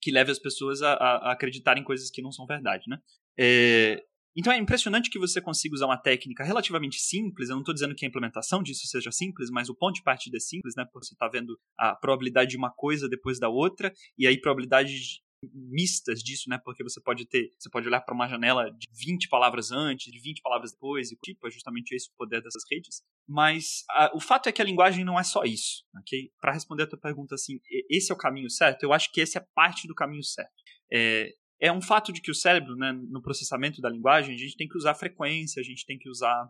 que 0.00 0.10
leve 0.10 0.30
as 0.30 0.38
pessoas 0.38 0.82
a, 0.82 0.92
a, 0.92 1.32
acreditarem 1.32 1.82
coisas 1.82 2.10
que 2.10 2.20
não 2.20 2.30
são 2.30 2.46
verdade, 2.46 2.84
né? 2.88 2.98
É, 3.38 4.02
então 4.36 4.52
é 4.52 4.58
impressionante 4.58 5.08
que 5.08 5.18
você 5.18 5.40
consiga 5.40 5.74
usar 5.74 5.86
uma 5.86 5.96
técnica 5.96 6.42
relativamente 6.42 6.98
simples. 6.98 7.48
Eu 7.48 7.54
não 7.54 7.62
estou 7.62 7.72
dizendo 7.72 7.94
que 7.94 8.04
a 8.04 8.08
implementação 8.08 8.62
disso 8.62 8.86
seja 8.86 9.12
simples, 9.12 9.48
mas 9.50 9.68
o 9.68 9.74
ponto 9.74 9.94
de 9.94 10.02
partida 10.02 10.36
é 10.36 10.40
simples, 10.40 10.74
né? 10.76 10.84
Porque 10.84 11.06
você 11.06 11.14
está 11.14 11.28
vendo 11.28 11.56
a 11.78 11.94
probabilidade 11.94 12.50
de 12.50 12.56
uma 12.56 12.70
coisa 12.70 13.08
depois 13.08 13.38
da 13.38 13.48
outra, 13.48 13.92
e 14.18 14.26
aí 14.26 14.40
probabilidade 14.40 15.22
mistas 15.52 16.22
disso, 16.22 16.48
né? 16.48 16.58
Porque 16.64 16.82
você 16.82 17.00
pode 17.00 17.26
ter, 17.26 17.50
você 17.58 17.68
pode 17.70 17.86
olhar 17.86 18.00
para 18.00 18.14
uma 18.14 18.28
janela 18.28 18.70
de 18.70 18.86
20 18.92 19.28
palavras 19.28 19.70
antes, 19.70 20.12
de 20.12 20.20
20 20.20 20.40
palavras 20.42 20.72
depois, 20.72 21.10
e 21.10 21.16
tipo, 21.16 21.46
é 21.46 21.50
justamente 21.50 21.94
esse 21.94 22.08
o 22.08 22.16
poder 22.16 22.42
dessas 22.42 22.62
redes. 22.70 23.02
Mas 23.28 23.84
a, 23.90 24.14
o 24.14 24.20
fato 24.20 24.48
é 24.48 24.52
que 24.52 24.62
a 24.62 24.64
linguagem 24.64 25.04
não 25.04 25.18
é 25.18 25.22
só 25.22 25.44
isso, 25.44 25.84
ok? 25.98 26.30
Para 26.40 26.52
responder 26.52 26.84
a 26.84 26.86
tua 26.86 26.98
pergunta 26.98 27.34
assim, 27.34 27.60
esse 27.90 28.12
é 28.12 28.14
o 28.14 28.18
caminho 28.18 28.50
certo? 28.50 28.82
Eu 28.82 28.92
acho 28.92 29.10
que 29.12 29.20
esse 29.20 29.38
é 29.38 29.46
parte 29.54 29.86
do 29.86 29.94
caminho 29.94 30.22
certo. 30.22 30.52
É, 30.92 31.32
é 31.60 31.72
um 31.72 31.80
fato 31.80 32.12
de 32.12 32.20
que 32.20 32.30
o 32.30 32.34
cérebro, 32.34 32.76
né, 32.76 32.92
no 32.92 33.22
processamento 33.22 33.80
da 33.80 33.88
linguagem, 33.88 34.34
a 34.34 34.38
gente 34.38 34.56
tem 34.56 34.68
que 34.68 34.76
usar 34.76 34.94
frequência, 34.94 35.60
a 35.60 35.64
gente 35.64 35.86
tem 35.86 35.98
que 35.98 36.08
usar 36.08 36.48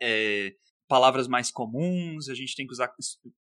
é, 0.00 0.54
palavras 0.88 1.26
mais 1.26 1.50
comuns, 1.50 2.28
a 2.28 2.34
gente 2.34 2.54
tem 2.54 2.66
que 2.66 2.72
usar 2.72 2.92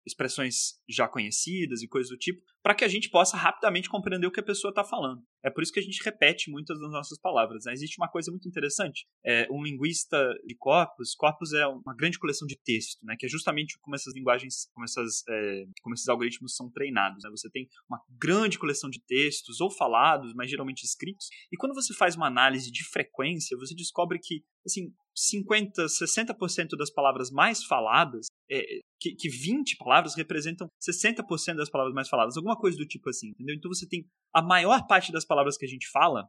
expressões 0.05 0.79
já 0.89 1.07
conhecidas 1.07 1.81
e 1.81 1.87
coisas 1.87 2.09
do 2.09 2.17
tipo, 2.17 2.41
para 2.63 2.75
que 2.75 2.83
a 2.83 2.87
gente 2.87 3.09
possa 3.09 3.35
rapidamente 3.35 3.89
compreender 3.89 4.27
o 4.27 4.31
que 4.31 4.39
a 4.39 4.43
pessoa 4.43 4.69
está 4.69 4.83
falando. 4.83 5.21
É 5.43 5.49
por 5.49 5.63
isso 5.63 5.71
que 5.71 5.79
a 5.79 5.83
gente 5.83 6.03
repete 6.03 6.51
muitas 6.51 6.79
das 6.79 6.91
nossas 6.91 7.19
palavras. 7.19 7.63
Né? 7.65 7.73
Existe 7.73 7.97
uma 7.99 8.09
coisa 8.09 8.29
muito 8.29 8.47
interessante. 8.47 9.07
É, 9.25 9.47
um 9.51 9.63
linguista 9.63 10.17
de 10.45 10.55
corpus, 10.55 11.15
corpus 11.15 11.53
é 11.53 11.65
uma 11.65 11.95
grande 11.95 12.19
coleção 12.19 12.47
de 12.47 12.55
texto, 12.63 13.03
né? 13.03 13.15
que 13.17 13.25
é 13.25 13.29
justamente 13.29 13.79
como 13.81 13.95
essas 13.95 14.13
linguagens, 14.13 14.69
como, 14.73 14.85
essas, 14.85 15.23
é, 15.27 15.63
como 15.81 15.95
esses 15.95 16.07
algoritmos 16.07 16.55
são 16.55 16.69
treinados. 16.69 17.23
Né? 17.23 17.29
Você 17.31 17.49
tem 17.49 17.67
uma 17.89 17.99
grande 18.09 18.59
coleção 18.59 18.89
de 18.89 19.03
textos, 19.03 19.59
ou 19.59 19.71
falados, 19.71 20.33
mas 20.35 20.49
geralmente 20.49 20.83
escritos, 20.83 21.27
e 21.51 21.57
quando 21.57 21.73
você 21.73 21.93
faz 21.93 22.15
uma 22.15 22.27
análise 22.27 22.71
de 22.71 22.83
frequência, 22.83 23.57
você 23.57 23.73
descobre 23.73 24.19
que 24.21 24.43
assim, 24.65 24.93
50, 25.15 25.85
60% 25.85 26.77
das 26.77 26.91
palavras 26.91 27.29
mais 27.29 27.63
faladas, 27.63 28.27
é, 28.49 28.63
que, 28.99 29.15
que 29.15 29.29
20 29.29 29.77
palavras 29.77 30.15
representam 30.15 30.67
60% 30.81 31.55
das 31.55 31.69
palavras 31.69 31.93
mais 31.93 32.09
faladas, 32.09 32.37
alguma 32.37 32.57
coisa 32.57 32.77
do 32.77 32.85
tipo 32.85 33.09
assim, 33.09 33.29
entendeu? 33.29 33.55
Então 33.55 33.71
você 33.71 33.87
tem 33.87 34.05
a 34.33 34.41
maior 34.41 34.85
parte 34.87 35.11
das 35.11 35.25
palavras 35.25 35.57
que 35.57 35.65
a 35.65 35.69
gente 35.69 35.89
fala 35.89 36.27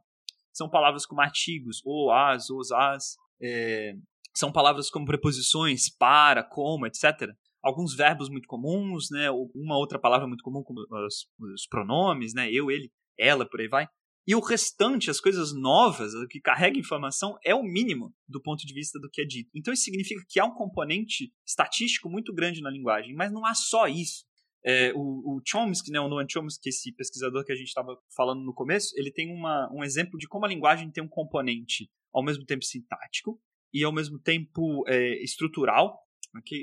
são 0.53 0.69
palavras 0.69 1.05
como 1.05 1.21
artigos, 1.21 1.81
ou, 1.83 2.11
as, 2.11 2.49
os, 2.49 2.71
as, 2.71 3.15
é, 3.41 3.93
são 4.35 4.51
palavras 4.51 4.89
como 4.89 5.05
preposições, 5.05 5.89
para, 5.89 6.43
como, 6.43 6.85
etc. 6.85 7.29
Alguns 7.61 7.95
verbos 7.95 8.29
muito 8.29 8.47
comuns, 8.47 9.09
né? 9.09 9.29
Uma 9.55 9.77
outra 9.77 9.99
palavra 9.99 10.27
muito 10.27 10.43
comum, 10.43 10.63
como 10.63 10.81
os, 10.81 11.27
os 11.39 11.67
pronomes, 11.67 12.33
né? 12.33 12.51
Eu, 12.51 12.69
ele, 12.69 12.91
ela, 13.17 13.49
por 13.49 13.59
aí 13.59 13.67
vai. 13.67 13.87
E 14.25 14.35
o 14.35 14.39
restante, 14.39 15.09
as 15.09 15.19
coisas 15.19 15.53
novas, 15.53 16.13
o 16.13 16.27
que 16.27 16.39
carrega 16.39 16.79
informação, 16.79 17.37
é 17.43 17.53
o 17.53 17.61
mínimo 17.61 18.13
do 18.27 18.41
ponto 18.41 18.65
de 18.65 18.73
vista 18.73 18.97
do 18.99 19.09
que 19.09 19.21
é 19.21 19.25
dito. 19.25 19.49
Então 19.53 19.73
isso 19.73 19.83
significa 19.83 20.23
que 20.29 20.39
há 20.39 20.45
um 20.45 20.53
componente 20.53 21.33
estatístico 21.45 22.09
muito 22.09 22.33
grande 22.33 22.61
na 22.61 22.69
linguagem, 22.69 23.13
mas 23.13 23.31
não 23.31 23.45
há 23.45 23.53
só 23.53 23.87
isso. 23.87 24.25
É, 24.65 24.93
o, 24.95 24.99
o, 24.99 25.41
Chomsky, 25.45 25.91
né, 25.91 25.99
o 25.99 26.07
Noam 26.07 26.25
Chomsky, 26.29 26.69
esse 26.69 26.93
pesquisador 26.93 27.43
que 27.43 27.51
a 27.51 27.55
gente 27.55 27.67
estava 27.67 27.97
falando 28.15 28.41
no 28.43 28.53
começo, 28.53 28.93
ele 28.95 29.11
tem 29.11 29.29
uma, 29.29 29.69
um 29.73 29.83
exemplo 29.83 30.17
de 30.17 30.25
como 30.25 30.45
a 30.45 30.47
linguagem 30.47 30.89
tem 30.89 31.03
um 31.03 31.09
componente 31.09 31.89
ao 32.13 32.23
mesmo 32.23 32.45
tempo 32.45 32.63
sintático 32.63 33.37
e 33.73 33.83
ao 33.83 33.91
mesmo 33.91 34.17
tempo 34.19 34.87
é, 34.87 35.21
estrutural, 35.21 35.99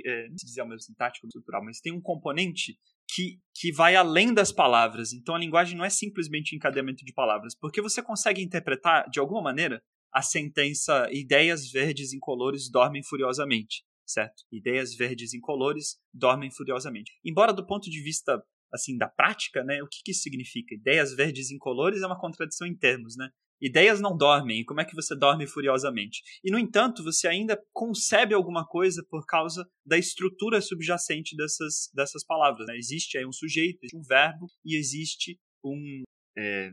é, 0.04 0.28
não 0.28 0.38
se 0.38 0.46
dizer 0.46 0.61
ao 0.61 0.68
mesmo 0.68 0.83
sintático 0.83 1.26
estrutural, 1.26 1.64
mas 1.64 1.80
tem 1.80 1.92
um 1.92 2.00
componente 2.00 2.78
que, 3.09 3.38
que 3.54 3.72
vai 3.72 3.96
além 3.96 4.33
das 4.33 4.52
palavras. 4.52 5.12
Então 5.12 5.35
a 5.35 5.38
linguagem 5.38 5.76
não 5.76 5.85
é 5.85 5.90
simplesmente 5.90 6.54
encadeamento 6.54 7.04
de 7.04 7.12
palavras, 7.12 7.54
porque 7.54 7.83
você 7.83 8.02
consegue 8.02 8.42
interpretar, 8.42 9.09
de 9.11 9.20
alguma 9.20 9.42
maneira, 9.42 9.83
a 10.12 10.22
sentença 10.22 11.09
ideias 11.12 11.70
verdes 11.70 12.12
incolores 12.12 12.70
dormem 12.70 13.02
furiosamente, 13.02 13.85
certo? 14.06 14.42
Ideias 14.50 14.94
verdes 14.94 15.35
incolores 15.35 15.98
dormem 16.12 16.50
furiosamente. 16.50 17.12
Embora 17.24 17.52
do 17.52 17.66
ponto 17.66 17.88
de 17.88 18.02
vista 18.02 18.42
assim 18.72 18.96
da 18.96 19.09
prática, 19.09 19.64
né, 19.64 19.83
o 19.83 19.88
que, 19.88 20.00
que 20.04 20.12
isso 20.12 20.22
significa? 20.22 20.74
Ideias 20.74 21.14
verdes 21.14 21.50
incolores 21.50 22.02
é 22.02 22.06
uma 22.06 22.18
contradição 22.18 22.66
em 22.66 22.76
termos, 22.76 23.16
né? 23.16 23.28
Ideias 23.60 24.00
não 24.00 24.16
dormem, 24.16 24.64
como 24.64 24.80
é 24.80 24.84
que 24.84 24.94
você 24.94 25.14
dorme 25.14 25.46
furiosamente? 25.46 26.22
E, 26.42 26.50
no 26.50 26.58
entanto, 26.58 27.04
você 27.04 27.28
ainda 27.28 27.60
concebe 27.72 28.34
alguma 28.34 28.66
coisa 28.66 29.04
por 29.08 29.26
causa 29.26 29.68
da 29.84 29.98
estrutura 29.98 30.60
subjacente 30.60 31.36
dessas, 31.36 31.90
dessas 31.94 32.24
palavras. 32.24 32.66
Né? 32.66 32.76
Existe 32.76 33.18
aí 33.18 33.26
um 33.26 33.32
sujeito, 33.32 33.80
um 33.94 34.02
verbo 34.02 34.46
e 34.64 34.76
existe 34.76 35.38
um, 35.64 36.02
é, 36.38 36.70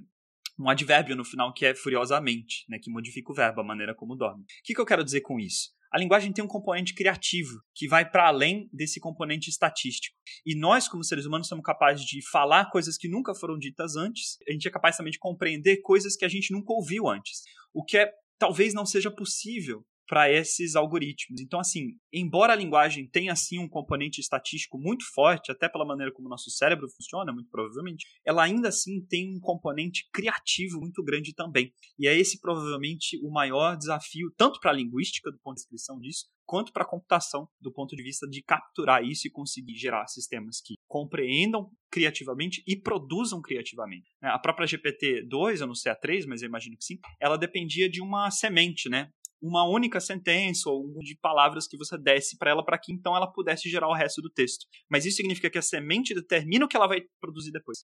um 0.57 0.69
advérbio 0.69 1.15
no 1.15 1.25
final 1.25 1.53
que 1.53 1.65
é 1.65 1.75
furiosamente, 1.75 2.65
né? 2.69 2.79
que 2.81 2.89
modifica 2.89 3.31
o 3.31 3.35
verbo, 3.35 3.61
a 3.61 3.65
maneira 3.65 3.93
como 3.93 4.15
dorme. 4.15 4.43
O 4.43 4.45
que, 4.63 4.73
que 4.73 4.81
eu 4.81 4.85
quero 4.85 5.03
dizer 5.03 5.21
com 5.21 5.39
isso? 5.39 5.76
A 5.91 5.97
linguagem 5.97 6.31
tem 6.31 6.43
um 6.43 6.47
componente 6.47 6.93
criativo 6.93 7.61
que 7.73 7.87
vai 7.87 8.09
para 8.09 8.27
além 8.27 8.69
desse 8.73 8.99
componente 8.99 9.49
estatístico. 9.49 10.15
E 10.45 10.55
nós, 10.55 10.87
como 10.87 11.03
seres 11.03 11.25
humanos, 11.25 11.47
somos 11.47 11.63
capazes 11.63 12.05
de 12.05 12.21
falar 12.29 12.69
coisas 12.69 12.97
que 12.97 13.07
nunca 13.07 13.33
foram 13.33 13.57
ditas 13.57 13.95
antes. 13.95 14.37
A 14.47 14.51
gente 14.51 14.67
é 14.67 14.71
capaz 14.71 14.97
também 14.97 15.11
de 15.11 15.19
compreender 15.19 15.77
coisas 15.77 16.15
que 16.15 16.25
a 16.25 16.29
gente 16.29 16.51
nunca 16.51 16.73
ouviu 16.73 17.07
antes. 17.07 17.43
O 17.73 17.83
que 17.83 17.97
é 17.97 18.11
talvez 18.37 18.73
não 18.73 18.85
seja 18.85 19.09
possível 19.09 19.85
para 20.07 20.31
esses 20.31 20.75
algoritmos. 20.75 21.41
Então, 21.41 21.59
assim, 21.59 21.89
embora 22.11 22.53
a 22.53 22.55
linguagem 22.55 23.07
tenha 23.07 23.33
assim 23.33 23.59
um 23.59 23.67
componente 23.67 24.19
estatístico 24.19 24.77
muito 24.79 25.05
forte, 25.13 25.51
até 25.51 25.67
pela 25.69 25.85
maneira 25.85 26.11
como 26.11 26.27
o 26.27 26.29
nosso 26.29 26.49
cérebro 26.49 26.87
funciona, 26.89 27.33
muito 27.33 27.49
provavelmente, 27.49 28.05
ela 28.25 28.43
ainda 28.43 28.69
assim 28.69 29.05
tem 29.07 29.35
um 29.35 29.39
componente 29.39 30.07
criativo 30.11 30.79
muito 30.79 31.03
grande 31.03 31.33
também. 31.33 31.71
E 31.99 32.07
é 32.07 32.17
esse 32.17 32.39
provavelmente 32.39 33.19
o 33.23 33.31
maior 33.31 33.77
desafio, 33.77 34.31
tanto 34.37 34.59
para 34.59 34.71
a 34.71 34.73
linguística, 34.73 35.31
do 35.31 35.39
ponto 35.39 35.55
de 35.55 35.61
descrição 35.61 35.99
disso, 35.99 36.25
quanto 36.45 36.71
para 36.71 36.83
a 36.83 36.87
computação, 36.87 37.47
do 37.59 37.71
ponto 37.71 37.95
de 37.95 38.01
vista 38.01 38.25
de 38.25 38.41
capturar 38.41 39.03
isso 39.03 39.27
e 39.27 39.31
conseguir 39.31 39.75
gerar 39.75 40.07
sistemas 40.07 40.61
que 40.61 40.75
compreendam 40.87 41.69
criativamente 41.91 42.63
e 42.65 42.75
produzam 42.75 43.41
criativamente. 43.41 44.09
Né? 44.21 44.29
A 44.29 44.39
própria 44.39 44.65
GPT-2, 44.65 45.59
eu 45.59 45.67
não 45.67 45.75
sei 45.75 45.91
a 45.91 45.95
3, 45.95 46.25
mas 46.25 46.41
eu 46.41 46.47
imagino 46.47 46.77
que 46.77 46.85
sim, 46.85 46.97
ela 47.19 47.37
dependia 47.37 47.89
de 47.89 48.01
uma 48.01 48.31
semente, 48.31 48.89
né? 48.89 49.09
Uma 49.41 49.63
única 49.67 49.99
sentença 49.99 50.69
ou 50.69 50.99
de 50.99 51.15
palavras 51.15 51.67
que 51.67 51.77
você 51.77 51.97
desse 51.97 52.37
para 52.37 52.51
ela 52.51 52.63
para 52.63 52.77
que 52.77 52.91
então 52.91 53.15
ela 53.15 53.27
pudesse 53.27 53.69
gerar 53.69 53.87
o 53.87 53.93
resto 53.93 54.21
do 54.21 54.29
texto. 54.29 54.65
Mas 54.89 55.05
isso 55.05 55.17
significa 55.17 55.49
que 55.49 55.57
a 55.57 55.61
semente 55.61 56.13
determina 56.13 56.65
o 56.65 56.67
que 56.67 56.75
ela 56.75 56.87
vai 56.87 57.03
produzir 57.19 57.51
depois. 57.51 57.85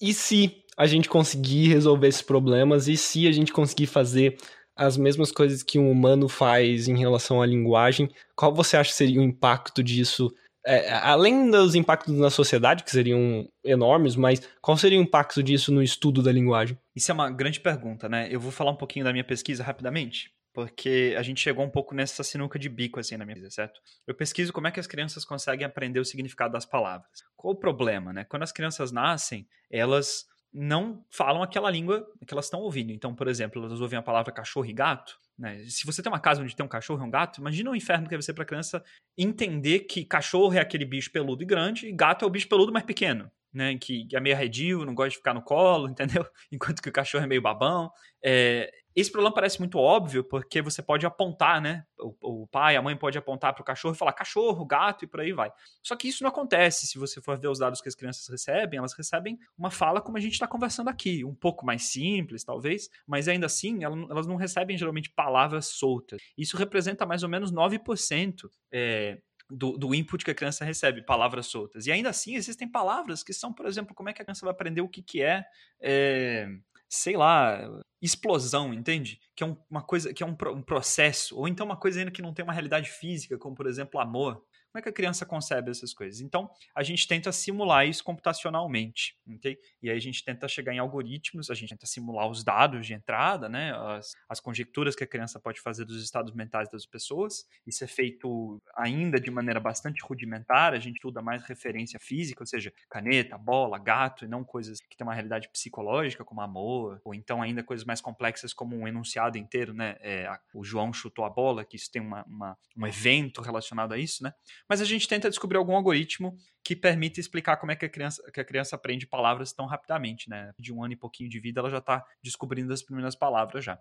E 0.00 0.12
se 0.12 0.64
a 0.76 0.86
gente 0.86 1.08
conseguir 1.08 1.68
resolver 1.68 2.08
esses 2.08 2.22
problemas 2.22 2.88
e 2.88 2.96
se 2.96 3.26
a 3.26 3.32
gente 3.32 3.52
conseguir 3.52 3.86
fazer 3.86 4.36
as 4.74 4.96
mesmas 4.96 5.30
coisas 5.30 5.62
que 5.62 5.78
um 5.78 5.90
humano 5.90 6.28
faz 6.28 6.88
em 6.88 6.98
relação 6.98 7.40
à 7.40 7.46
linguagem, 7.46 8.10
qual 8.34 8.54
você 8.54 8.76
acha 8.76 8.90
que 8.90 8.96
seria 8.96 9.20
o 9.20 9.24
impacto 9.24 9.82
disso? 9.82 10.34
É, 10.64 10.92
além 10.92 11.50
dos 11.50 11.74
impactos 11.74 12.14
na 12.14 12.30
sociedade, 12.30 12.84
que 12.84 12.90
seriam 12.90 13.48
enormes, 13.64 14.16
mas 14.16 14.40
qual 14.60 14.76
seria 14.76 14.98
o 14.98 15.02
impacto 15.02 15.42
disso 15.42 15.72
no 15.72 15.82
estudo 15.82 16.22
da 16.22 16.32
linguagem? 16.32 16.78
Isso 16.96 17.10
é 17.10 17.14
uma 17.14 17.30
grande 17.30 17.60
pergunta, 17.60 18.08
né? 18.08 18.28
Eu 18.30 18.40
vou 18.40 18.50
falar 18.50 18.70
um 18.70 18.76
pouquinho 18.76 19.04
da 19.04 19.12
minha 19.12 19.24
pesquisa 19.24 19.62
rapidamente 19.62 20.32
porque 20.52 21.14
a 21.18 21.22
gente 21.22 21.40
chegou 21.40 21.64
um 21.64 21.70
pouco 21.70 21.94
nessa 21.94 22.22
sinuca 22.22 22.58
de 22.58 22.68
bico 22.68 23.00
assim 23.00 23.16
na 23.16 23.24
minha 23.24 23.34
vida, 23.34 23.50
certo? 23.50 23.80
Eu 24.06 24.14
pesquiso 24.14 24.52
como 24.52 24.66
é 24.66 24.70
que 24.70 24.80
as 24.80 24.86
crianças 24.86 25.24
conseguem 25.24 25.66
aprender 25.66 26.00
o 26.00 26.04
significado 26.04 26.52
das 26.52 26.66
palavras. 26.66 27.22
Qual 27.36 27.54
o 27.54 27.58
problema, 27.58 28.12
né? 28.12 28.24
Quando 28.24 28.42
as 28.42 28.52
crianças 28.52 28.92
nascem, 28.92 29.46
elas 29.70 30.26
não 30.52 31.04
falam 31.10 31.42
aquela 31.42 31.70
língua 31.70 32.06
que 32.26 32.34
elas 32.34 32.44
estão 32.44 32.60
ouvindo. 32.60 32.92
Então, 32.92 33.14
por 33.14 33.26
exemplo, 33.26 33.64
elas 33.64 33.80
ouvem 33.80 33.98
a 33.98 34.02
palavra 34.02 34.32
cachorro 34.32 34.66
e 34.66 34.72
gato. 34.72 35.18
Né? 35.38 35.64
Se 35.66 35.86
você 35.86 36.02
tem 36.02 36.12
uma 36.12 36.20
casa 36.20 36.42
onde 36.42 36.54
tem 36.54 36.64
um 36.64 36.68
cachorro 36.68 37.02
e 37.02 37.06
um 37.06 37.10
gato, 37.10 37.40
imagina 37.40 37.70
o 37.70 37.76
inferno 37.76 38.04
que 38.04 38.10
deve 38.10 38.22
ser 38.22 38.34
para 38.34 38.42
a 38.42 38.46
criança 38.46 38.84
entender 39.16 39.80
que 39.80 40.04
cachorro 40.04 40.52
é 40.52 40.60
aquele 40.60 40.84
bicho 40.84 41.10
peludo 41.10 41.42
e 41.42 41.46
grande 41.46 41.86
e 41.86 41.92
gato 41.92 42.24
é 42.24 42.28
o 42.28 42.30
bicho 42.30 42.48
peludo 42.48 42.70
mais 42.70 42.84
pequeno 42.84 43.30
né, 43.52 43.76
que 43.76 44.06
é 44.12 44.20
meio 44.20 44.34
arredio, 44.34 44.84
não 44.84 44.94
gosta 44.94 45.10
de 45.10 45.16
ficar 45.16 45.34
no 45.34 45.42
colo, 45.42 45.88
entendeu? 45.90 46.26
Enquanto 46.50 46.82
que 46.82 46.88
o 46.88 46.92
cachorro 46.92 47.24
é 47.24 47.26
meio 47.26 47.42
babão. 47.42 47.90
É, 48.24 48.72
esse 48.94 49.10
problema 49.10 49.34
parece 49.34 49.58
muito 49.58 49.78
óbvio, 49.78 50.22
porque 50.22 50.60
você 50.60 50.82
pode 50.82 51.06
apontar, 51.06 51.60
né? 51.62 51.84
O, 51.98 52.42
o 52.42 52.46
pai, 52.46 52.76
a 52.76 52.82
mãe 52.82 52.94
pode 52.94 53.16
apontar 53.16 53.54
para 53.54 53.62
o 53.62 53.64
cachorro 53.64 53.94
e 53.94 53.98
falar 53.98 54.12
cachorro, 54.12 54.66
gato 54.66 55.04
e 55.04 55.08
por 55.08 55.20
aí 55.20 55.32
vai. 55.32 55.50
Só 55.82 55.96
que 55.96 56.08
isso 56.08 56.22
não 56.22 56.28
acontece 56.28 56.86
se 56.86 56.98
você 56.98 57.20
for 57.20 57.38
ver 57.38 57.48
os 57.48 57.58
dados 57.58 57.80
que 57.80 57.88
as 57.88 57.94
crianças 57.94 58.28
recebem, 58.28 58.78
elas 58.78 58.92
recebem 58.92 59.38
uma 59.56 59.70
fala 59.70 60.00
como 60.00 60.18
a 60.18 60.20
gente 60.20 60.34
está 60.34 60.46
conversando 60.46 60.88
aqui, 60.88 61.24
um 61.24 61.34
pouco 61.34 61.64
mais 61.64 61.84
simples, 61.84 62.44
talvez, 62.44 62.88
mas 63.06 63.28
ainda 63.28 63.46
assim 63.46 63.82
elas 63.82 64.26
não 64.26 64.36
recebem 64.36 64.76
geralmente 64.76 65.10
palavras 65.10 65.66
soltas. 65.66 66.20
Isso 66.36 66.56
representa 66.56 67.06
mais 67.06 67.22
ou 67.22 67.28
menos 67.30 67.50
9% 67.50 68.50
é, 68.70 69.18
do, 69.52 69.76
do 69.76 69.94
input 69.94 70.24
que 70.24 70.30
a 70.30 70.34
criança 70.34 70.64
recebe, 70.64 71.02
palavras 71.02 71.46
soltas. 71.46 71.86
E 71.86 71.92
ainda 71.92 72.10
assim, 72.10 72.34
existem 72.34 72.68
palavras 72.68 73.22
que 73.22 73.32
são, 73.32 73.52
por 73.52 73.66
exemplo, 73.66 73.94
como 73.94 74.08
é 74.08 74.12
que 74.12 74.22
a 74.22 74.24
criança 74.24 74.44
vai 74.44 74.52
aprender 74.52 74.80
o 74.80 74.88
que, 74.88 75.02
que 75.02 75.22
é, 75.22 75.44
é 75.80 76.48
sei 76.88 77.16
lá, 77.16 77.58
explosão, 78.02 78.74
entende? 78.74 79.20
Que 79.34 79.42
é 79.42 79.46
um, 79.46 79.56
uma 79.70 79.82
coisa, 79.82 80.12
que 80.12 80.22
é 80.22 80.26
um, 80.26 80.36
um, 80.54 80.62
processo, 80.62 81.36
ou 81.38 81.48
então 81.48 81.64
uma 81.64 81.76
coisa 81.76 81.98
ainda 81.98 82.10
que 82.10 82.20
não 82.20 82.34
tem 82.34 82.42
uma 82.42 82.52
realidade 82.52 82.90
física, 82.90 83.38
como 83.38 83.54
por 83.54 83.66
exemplo 83.66 84.00
amor. 84.00 84.44
Como 84.72 84.80
é 84.80 84.82
que 84.82 84.88
a 84.88 84.92
criança 84.92 85.26
concebe 85.26 85.70
essas 85.70 85.92
coisas? 85.92 86.22
Então, 86.22 86.50
a 86.74 86.82
gente 86.82 87.06
tenta 87.06 87.30
simular 87.30 87.86
isso 87.86 88.02
computacionalmente, 88.02 89.14
ok? 89.28 89.58
E 89.82 89.90
aí 89.90 89.96
a 89.98 90.00
gente 90.00 90.24
tenta 90.24 90.48
chegar 90.48 90.72
em 90.72 90.78
algoritmos, 90.78 91.50
a 91.50 91.54
gente 91.54 91.68
tenta 91.68 91.84
simular 91.84 92.26
os 92.26 92.42
dados 92.42 92.86
de 92.86 92.94
entrada, 92.94 93.50
né? 93.50 93.74
As, 93.74 94.12
as 94.26 94.40
conjecturas 94.40 94.96
que 94.96 95.04
a 95.04 95.06
criança 95.06 95.38
pode 95.38 95.60
fazer 95.60 95.84
dos 95.84 96.02
estados 96.02 96.32
mentais 96.32 96.70
das 96.70 96.86
pessoas. 96.86 97.46
Isso 97.66 97.84
é 97.84 97.86
feito 97.86 98.58
ainda 98.74 99.20
de 99.20 99.30
maneira 99.30 99.60
bastante 99.60 100.02
rudimentar, 100.02 100.72
a 100.72 100.78
gente 100.78 100.94
estuda 100.94 101.20
mais 101.20 101.44
referência 101.44 102.00
física, 102.00 102.42
ou 102.42 102.46
seja, 102.46 102.72
caneta, 102.88 103.36
bola, 103.36 103.78
gato, 103.78 104.24
e 104.24 104.28
não 104.28 104.42
coisas 104.42 104.80
que 104.80 104.96
têm 104.96 105.06
uma 105.06 105.12
realidade 105.12 105.50
psicológica, 105.50 106.24
como 106.24 106.40
amor, 106.40 106.98
ou 107.04 107.14
então 107.14 107.42
ainda 107.42 107.62
coisas 107.62 107.84
mais 107.84 108.00
complexas 108.00 108.54
como 108.54 108.74
um 108.74 108.88
enunciado 108.88 109.36
inteiro, 109.36 109.74
né? 109.74 109.96
É, 110.00 110.32
o 110.54 110.64
João 110.64 110.94
chutou 110.94 111.26
a 111.26 111.30
bola, 111.30 111.62
que 111.62 111.76
isso 111.76 111.92
tem 111.92 112.00
uma, 112.00 112.24
uma, 112.24 112.58
um 112.74 112.86
evento 112.86 113.42
relacionado 113.42 113.92
a 113.92 113.98
isso, 113.98 114.22
né? 114.22 114.32
Mas 114.68 114.80
a 114.80 114.84
gente 114.84 115.08
tenta 115.08 115.28
descobrir 115.28 115.56
algum 115.56 115.74
algoritmo 115.74 116.36
que 116.64 116.76
permita 116.76 117.20
explicar 117.20 117.56
como 117.56 117.72
é 117.72 117.76
que 117.76 117.84
a 117.84 117.88
criança, 117.88 118.22
que 118.32 118.40
a 118.40 118.44
criança 118.44 118.76
aprende 118.76 119.06
palavras 119.06 119.52
tão 119.52 119.66
rapidamente, 119.66 120.28
né? 120.28 120.52
De 120.58 120.72
um 120.72 120.82
ano 120.82 120.92
e 120.92 120.96
pouquinho 120.96 121.28
de 121.28 121.40
vida, 121.40 121.60
ela 121.60 121.70
já 121.70 121.78
está 121.78 122.04
descobrindo 122.22 122.72
as 122.72 122.82
primeiras 122.82 123.14
palavras 123.14 123.64
já. 123.64 123.78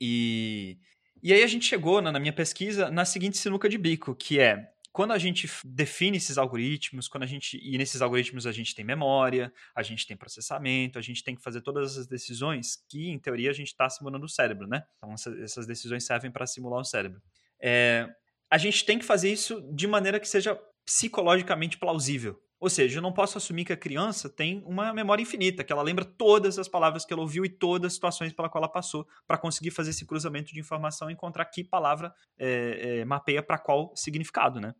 E, 0.00 0.78
e 1.22 1.32
aí 1.32 1.42
a 1.42 1.46
gente 1.46 1.66
chegou, 1.66 2.00
na, 2.00 2.10
na 2.12 2.20
minha 2.20 2.32
pesquisa, 2.32 2.90
na 2.90 3.04
seguinte 3.04 3.38
sinuca 3.38 3.68
de 3.68 3.78
bico, 3.78 4.14
que 4.14 4.40
é 4.40 4.70
quando 4.94 5.10
a 5.10 5.18
gente 5.18 5.50
define 5.64 6.18
esses 6.18 6.38
algoritmos, 6.38 7.08
quando 7.08 7.24
a 7.24 7.26
gente 7.26 7.58
e 7.60 7.76
nesses 7.76 8.00
algoritmos 8.00 8.46
a 8.46 8.52
gente 8.52 8.76
tem 8.76 8.84
memória, 8.84 9.52
a 9.74 9.82
gente 9.82 10.06
tem 10.06 10.16
processamento, 10.16 11.00
a 11.00 11.02
gente 11.02 11.24
tem 11.24 11.34
que 11.34 11.42
fazer 11.42 11.62
todas 11.62 11.90
essas 11.90 12.06
decisões 12.06 12.76
que, 12.88 13.10
em 13.10 13.18
teoria, 13.18 13.50
a 13.50 13.52
gente 13.52 13.66
está 13.66 13.90
simulando 13.90 14.24
o 14.24 14.28
cérebro, 14.28 14.68
né? 14.68 14.84
Então 14.96 15.12
essas 15.42 15.66
decisões 15.66 16.06
servem 16.06 16.30
para 16.30 16.46
simular 16.46 16.80
o 16.80 16.84
cérebro. 16.84 17.20
É, 17.60 18.08
a 18.54 18.58
gente 18.58 18.84
tem 18.84 19.00
que 19.00 19.04
fazer 19.04 19.32
isso 19.32 19.60
de 19.72 19.84
maneira 19.84 20.20
que 20.20 20.28
seja 20.28 20.56
psicologicamente 20.86 21.76
plausível. 21.76 22.40
Ou 22.60 22.70
seja, 22.70 22.98
eu 22.98 23.02
não 23.02 23.12
posso 23.12 23.36
assumir 23.36 23.64
que 23.64 23.72
a 23.72 23.76
criança 23.76 24.30
tem 24.30 24.62
uma 24.64 24.94
memória 24.94 25.20
infinita, 25.20 25.64
que 25.64 25.72
ela 25.72 25.82
lembra 25.82 26.04
todas 26.04 26.56
as 26.56 26.68
palavras 26.68 27.04
que 27.04 27.12
ela 27.12 27.20
ouviu 27.20 27.44
e 27.44 27.48
todas 27.48 27.88
as 27.88 27.94
situações 27.94 28.32
pela 28.32 28.48
qual 28.48 28.62
ela 28.62 28.72
passou, 28.72 29.08
para 29.26 29.36
conseguir 29.36 29.72
fazer 29.72 29.90
esse 29.90 30.06
cruzamento 30.06 30.52
de 30.52 30.60
informação 30.60 31.10
e 31.10 31.14
encontrar 31.14 31.46
que 31.46 31.64
palavra 31.64 32.14
é, 32.38 33.00
é, 33.00 33.04
mapeia 33.04 33.42
para 33.42 33.58
qual 33.58 33.92
significado, 33.96 34.60
né? 34.60 34.72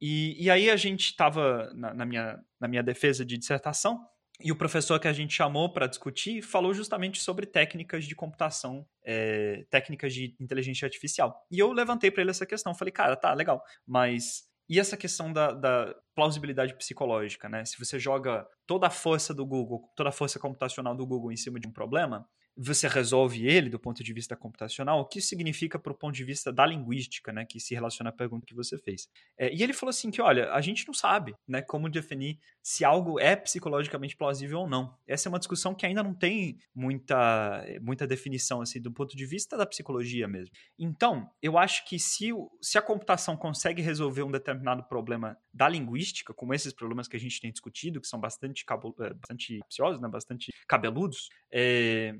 E, 0.00 0.44
e 0.44 0.50
aí 0.50 0.68
a 0.68 0.74
gente 0.74 1.04
estava, 1.04 1.72
na, 1.72 1.94
na, 1.94 2.04
minha, 2.04 2.36
na 2.60 2.66
minha 2.66 2.82
defesa 2.82 3.24
de 3.24 3.38
dissertação, 3.38 4.04
e 4.42 4.50
o 4.50 4.56
professor 4.56 4.98
que 4.98 5.08
a 5.08 5.12
gente 5.12 5.34
chamou 5.34 5.72
para 5.72 5.86
discutir 5.86 6.42
falou 6.42 6.72
justamente 6.72 7.20
sobre 7.20 7.46
técnicas 7.46 8.04
de 8.04 8.14
computação, 8.14 8.86
é, 9.04 9.64
técnicas 9.70 10.14
de 10.14 10.34
inteligência 10.40 10.86
artificial. 10.86 11.46
E 11.50 11.58
eu 11.58 11.72
levantei 11.72 12.10
para 12.10 12.22
ele 12.22 12.30
essa 12.30 12.46
questão. 12.46 12.74
Falei, 12.74 12.92
cara, 12.92 13.16
tá, 13.16 13.32
legal, 13.34 13.62
mas 13.86 14.48
e 14.70 14.78
essa 14.78 14.96
questão 14.96 15.32
da, 15.32 15.50
da, 15.50 15.94
plausibilidade 16.14 16.74
psicológica, 16.74 17.48
né? 17.48 17.64
Se 17.64 17.76
você 17.76 17.98
joga 17.98 18.46
toda 18.66 18.86
a 18.86 18.90
força 18.90 19.34
do 19.34 19.44
Google, 19.44 19.90
toda 19.96 20.10
a 20.10 20.12
força 20.12 20.38
computacional 20.38 20.94
do 20.94 21.04
Google 21.04 21.32
em 21.32 21.36
cima 21.36 21.58
de 21.58 21.66
um 21.66 21.72
problema, 21.72 22.24
você 22.62 22.86
resolve 22.86 23.46
ele 23.46 23.70
do 23.70 23.78
ponto 23.78 24.04
de 24.04 24.12
vista 24.12 24.36
computacional, 24.36 25.00
o 25.00 25.06
que 25.06 25.20
significa 25.20 25.78
para 25.78 25.92
o 25.92 25.94
ponto 25.94 26.14
de 26.14 26.24
vista 26.24 26.52
da 26.52 26.66
linguística, 26.66 27.32
né, 27.32 27.46
que 27.46 27.58
se 27.58 27.74
relaciona 27.74 28.10
à 28.10 28.12
pergunta 28.12 28.44
que 28.44 28.54
você 28.54 28.76
fez. 28.76 29.08
É, 29.38 29.50
e 29.52 29.62
ele 29.62 29.72
falou 29.72 29.88
assim 29.88 30.10
que, 30.10 30.20
olha, 30.20 30.52
a 30.52 30.60
gente 30.60 30.86
não 30.86 30.92
sabe, 30.92 31.34
né, 31.48 31.62
como 31.62 31.88
definir 31.88 32.38
se 32.62 32.84
algo 32.84 33.18
é 33.18 33.34
psicologicamente 33.34 34.14
plausível 34.14 34.60
ou 34.60 34.68
não. 34.68 34.94
Essa 35.06 35.28
é 35.28 35.30
uma 35.30 35.38
discussão 35.38 35.74
que 35.74 35.86
ainda 35.86 36.02
não 36.02 36.12
tem 36.12 36.58
muita, 36.74 37.64
muita 37.80 38.06
definição, 38.06 38.60
assim, 38.60 38.80
do 38.80 38.92
ponto 38.92 39.16
de 39.16 39.24
vista 39.24 39.56
da 39.56 39.64
psicologia 39.64 40.28
mesmo. 40.28 40.54
Então, 40.78 41.30
eu 41.40 41.56
acho 41.56 41.86
que 41.86 41.98
se, 41.98 42.28
se 42.60 42.76
a 42.76 42.82
computação 42.82 43.38
consegue 43.38 43.80
resolver 43.80 44.22
um 44.22 44.30
determinado 44.30 44.84
problema 44.84 45.34
da 45.52 45.66
linguística, 45.66 46.34
como 46.34 46.52
esses 46.52 46.74
problemas 46.74 47.08
que 47.08 47.16
a 47.16 47.20
gente 47.20 47.40
tem 47.40 47.50
discutido, 47.50 48.00
que 48.00 48.06
são 48.06 48.20
bastante, 48.20 48.64
é, 48.68 49.14
bastante 49.14 49.58
né, 49.98 50.08
bastante 50.08 50.52
cabeludos, 50.68 51.30
é, 51.52 52.14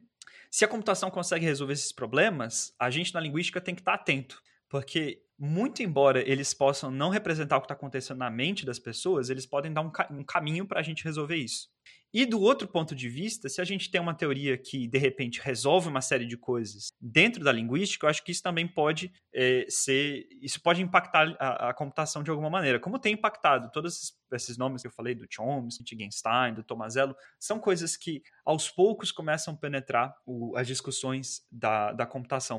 se 0.51 0.65
a 0.65 0.69
computação 0.69 1.11
consegue 1.11 1.45
resolver 1.45 1.73
esses 1.73 1.93
problemas, 1.93 2.75
a 2.79 2.91
gente 2.91 3.15
na 3.15 3.21
linguística 3.21 3.61
tem 3.61 3.75
que 3.75 3.81
estar 3.81 3.95
atento, 3.95 4.43
porque 4.69 5.23
muito 5.39 5.83
embora 5.83 6.21
eles 6.29 6.53
possam 6.53 6.91
não 6.91 7.09
representar 7.09 7.57
o 7.57 7.61
que 7.61 7.65
está 7.65 7.75
acontecendo 7.75 8.19
na 8.19 8.31
mente 8.31 8.67
das 8.67 8.79
pessoas, 8.79 9.31
eles 9.31 9.47
podem 9.47 9.73
dar 9.73 9.81
um, 9.81 9.91
ca 9.91 10.09
um 10.11 10.23
caminho 10.23 10.67
para 10.67 10.81
a 10.81 10.83
gente 10.83 11.05
resolver 11.05 11.37
isso. 11.37 11.69
E 12.13 12.27
do 12.27 12.41
outro 12.41 12.67
ponto 12.67 12.95
de 12.95 13.09
vista, 13.09 13.49
se 13.49 13.61
a 13.61 13.65
gente 13.65 13.91
tem 13.91 14.01
uma 14.01 14.15
teoria 14.15 14.59
que 14.59 14.89
de 14.89 14.99
repente 14.99 15.41
resolve 15.41 15.89
uma 15.89 16.01
série 16.01 16.27
de 16.27 16.37
coisas 16.37 16.89
dentro 17.01 17.45
da 17.45 17.53
linguística, 17.53 18.05
eu 18.05 18.11
acho 18.11 18.25
que 18.25 18.33
isso 18.33 18.43
também 18.43 18.67
pode 18.67 19.13
é, 19.33 19.65
ser, 19.69 20.27
isso 20.43 20.61
pode 20.61 20.83
impactar 20.83 21.37
a, 21.39 21.69
a, 21.69 21.75
computação 21.75 22.23
de 22.23 22.31
alguma 22.31 22.51
maneira, 22.51 22.81
como 22.81 22.99
tem 22.99 23.15
impactado 23.15 23.71
todos 23.71 23.95
esses, 23.95 24.13
esses 24.33 24.59
nomes 24.59 24.83
que 24.83 24.89
eu 24.89 24.93
falei 24.93 25.15
do 25.15 25.27
Chomsky, 25.31 25.85
de 25.85 25.97
Genstein, 25.97 26.55
do 26.55 26.65
Tomazello, 26.65 27.15
são 27.39 27.61
coisas 27.61 27.97
que 27.97 28.23
aos 28.45 28.69
poucos 28.69 29.13
começam 29.13 29.55
a 29.55 29.57
penetrar 29.57 30.15
o, 30.27 30.57
as 30.57 30.67
discussões 30.67 31.43
da, 31.51 31.93
da 31.93 32.07
computação 32.07 32.59